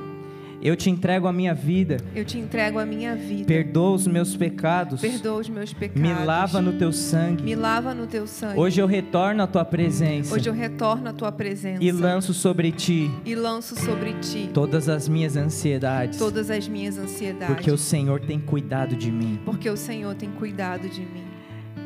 Eu 0.61 0.75
te 0.75 0.91
entrego 0.91 1.29
a 1.29 1.33
minha 1.33 1.55
vida. 1.55 1.99
Eu 2.15 2.25
te 2.25 2.37
entrego 2.37 2.79
a 2.79 2.87
minha 2.87 3.15
vida. 3.15 3.45
Perdoa 3.45 3.93
os 3.93 4.07
meus 4.09 4.37
pecados. 4.37 5.01
Perdoa 5.01 5.41
os 5.41 5.49
meus 5.49 5.73
pecados. 5.73 6.03
Me 6.03 6.13
lava 6.13 6.61
no 6.61 6.73
teu 6.73 6.93
sangue. 6.93 7.45
Me 7.45 7.55
lava 7.55 7.95
no 7.95 8.07
teu 8.09 8.27
sangue. 8.27 8.59
Hoje 8.59 8.81
eu 8.81 8.87
retorno 8.87 9.43
à 9.43 9.47
tua 9.47 9.65
presença. 9.65 10.35
Hoje 10.35 10.49
eu 10.49 10.53
retorno 10.53 11.09
à 11.09 11.13
tua 11.13 11.31
presença. 11.31 11.83
E 11.83 11.93
lanço 11.93 12.35
sobre 12.35 12.73
ti. 12.73 13.09
E 13.25 13.35
lanço 13.37 13.77
sobre 13.77 14.15
ti. 14.15 14.51
Todas 14.53 14.89
as 14.89 15.09
minhas 15.09 15.37
ansiedades. 15.37 16.19
Todas 16.19 16.51
as 16.51 16.67
minhas 16.67 16.99
ansiedades. 16.99 17.55
Porque 17.55 17.71
o 17.71 17.79
Senhor 17.79 18.21
tem 18.21 18.41
cuidado 18.41 18.97
de 18.97 19.13
mim. 19.13 19.39
Porque 19.45 19.71
o 19.71 19.77
Senhor 19.77 20.15
tem 20.17 20.31
cuidado 20.31 20.89
de 20.89 21.03
mim. 21.03 21.28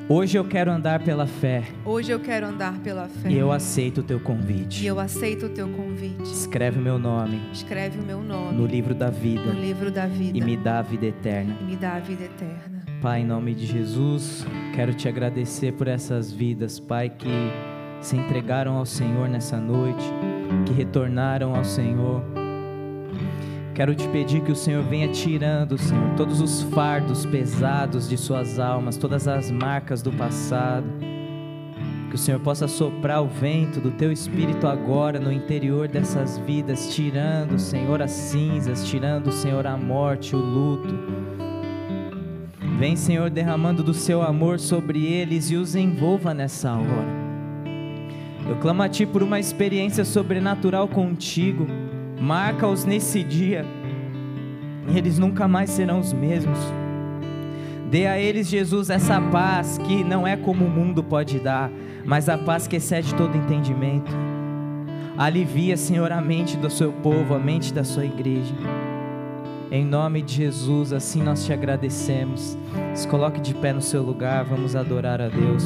Hoje 0.09 0.37
eu 0.37 0.45
quero 0.45 0.71
andar 0.71 1.03
pela 1.03 1.27
fé. 1.27 1.63
Hoje 1.85 2.11
eu 2.11 2.19
quero 2.19 2.47
andar 2.47 2.79
pela 2.81 3.09
fé. 3.09 3.31
E 3.31 3.39
eu 3.39 3.53
aceito 3.53 3.99
o 3.99 4.03
teu 4.03 4.19
convite. 4.19 4.83
E 4.83 4.87
eu 4.87 4.99
aceito 4.99 5.47
o 5.47 5.49
teu 5.49 5.69
convite. 5.69 6.23
Escreve 6.23 6.79
o 6.79 6.83
meu 6.83 6.99
nome. 6.99 7.41
Escreve 7.53 8.01
o 8.01 8.03
meu 8.03 8.21
nome. 8.21 8.59
No 8.59 8.67
livro 8.67 8.95
da 8.95 9.11
vida. 9.11 9.45
No 9.45 9.61
livro 9.61 9.91
da 9.91 10.07
vida. 10.07 10.37
E 10.37 10.41
me 10.41 10.57
dá 10.57 10.81
a 10.81 10.83
vida 10.83 11.07
eterna. 11.07 11.57
E 11.61 11.65
me 11.65 11.77
dá 11.77 11.95
a 11.95 12.01
vida 12.01 12.25
eterna. 12.25 12.83
Pai, 13.01 13.21
em 13.21 13.25
nome 13.25 13.55
de 13.55 13.65
Jesus, 13.65 14.45
quero 14.75 14.93
te 14.93 15.09
agradecer 15.09 15.73
por 15.73 15.87
essas 15.87 16.33
vidas, 16.33 16.79
Pai, 16.81 17.09
que 17.09 17.29
se 18.01 18.17
entregaram 18.17 18.77
ao 18.77 18.85
Senhor 18.85 19.29
nessa 19.29 19.57
noite, 19.57 20.05
que 20.67 20.73
retornaram 20.73 21.55
ao 21.55 21.65
Senhor. 21.65 22.42
Quero 23.75 23.95
te 23.95 24.07
pedir 24.09 24.43
que 24.43 24.53
o 24.53 24.57
Senhor 24.57 24.85
venha 24.85 25.09
tirando, 25.09 25.79
Senhor, 25.79 26.15
todos 26.15 26.43
os 26.43 26.63
fardos 26.65 27.25
pesados 27.25 28.07
de 28.07 28.19
suas 28.19 28.59
almas, 28.59 28.99
todas 28.99 29.27
as 29.27 29.51
marcas 29.51 30.03
do 30.03 30.13
passado. 30.13 30.87
Que 32.11 32.17
o 32.17 32.19
Senhor 32.19 32.39
possa 32.41 32.69
soprar 32.69 33.23
o 33.23 33.29
vento 33.29 33.81
do 33.81 33.91
teu 33.91 34.13
espírito 34.13 34.67
agora 34.67 35.19
no 35.19 35.33
interior 35.33 35.89
dessas 35.89 36.37
vidas, 36.37 36.95
tirando, 36.95 37.59
Senhor, 37.59 38.03
as 38.03 38.11
cinzas, 38.11 38.87
tirando, 38.87 39.33
Senhor, 39.33 39.67
a 39.67 39.75
morte, 39.75 40.37
o 40.37 40.39
luto. 40.39 40.95
Vem, 42.79 42.95
Senhor, 42.95 43.31
derramando 43.31 43.83
do 43.83 43.95
seu 43.95 44.21
amor 44.21 44.61
sobre 44.61 45.07
eles 45.07 45.51
e 45.51 45.57
os 45.57 45.75
envolva 45.75 46.35
nessa 46.35 46.73
hora. 46.73 47.23
Eu 48.47 48.57
clamo 48.57 48.83
a 48.83 48.89
Ti 48.89 49.07
por 49.07 49.23
uma 49.23 49.41
experiência 49.41 50.05
sobrenatural 50.05 50.87
contigo. 50.89 51.67
Marca-os 52.23 52.85
nesse 52.85 53.21
dia, 53.25 53.67
e 54.87 54.97
eles 54.97 55.19
nunca 55.19 55.49
mais 55.49 55.71
serão 55.71 55.99
os 55.99 56.13
mesmos. 56.13 56.57
Dê 57.91 58.07
a 58.07 58.17
eles, 58.17 58.49
Jesus, 58.49 58.91
essa 58.91 59.21
paz 59.21 59.77
que 59.77 60.05
não 60.05 60.25
é 60.25 60.37
como 60.37 60.65
o 60.65 60.71
mundo 60.71 61.03
pode 61.03 61.41
dar, 61.41 61.69
mas 62.05 62.29
a 62.29 62.39
paz 62.39 62.69
que 62.69 62.77
excede 62.77 63.13
todo 63.17 63.37
entendimento. 63.37 64.13
Alivia, 65.19 65.77
Senhor, 65.77 66.13
a 66.13 66.21
mente 66.21 66.57
do 66.57 66.71
seu 66.71 66.93
povo, 66.93 67.35
a 67.35 67.41
mente 67.41 67.75
da 67.75 67.83
sua 67.83 68.05
igreja. 68.05 68.55
Em 69.69 69.85
nome 69.85 70.23
de 70.23 70.35
Jesus, 70.35 70.93
assim 70.93 71.21
nós 71.25 71.45
te 71.45 71.53
agradecemos. 71.53 72.57
Se 72.95 73.09
coloque 73.09 73.41
de 73.41 73.53
pé 73.53 73.73
no 73.73 73.83
seu 73.83 74.01
lugar, 74.01 74.45
vamos 74.45 74.77
adorar 74.77 75.21
a 75.21 75.29
Deus. 75.29 75.65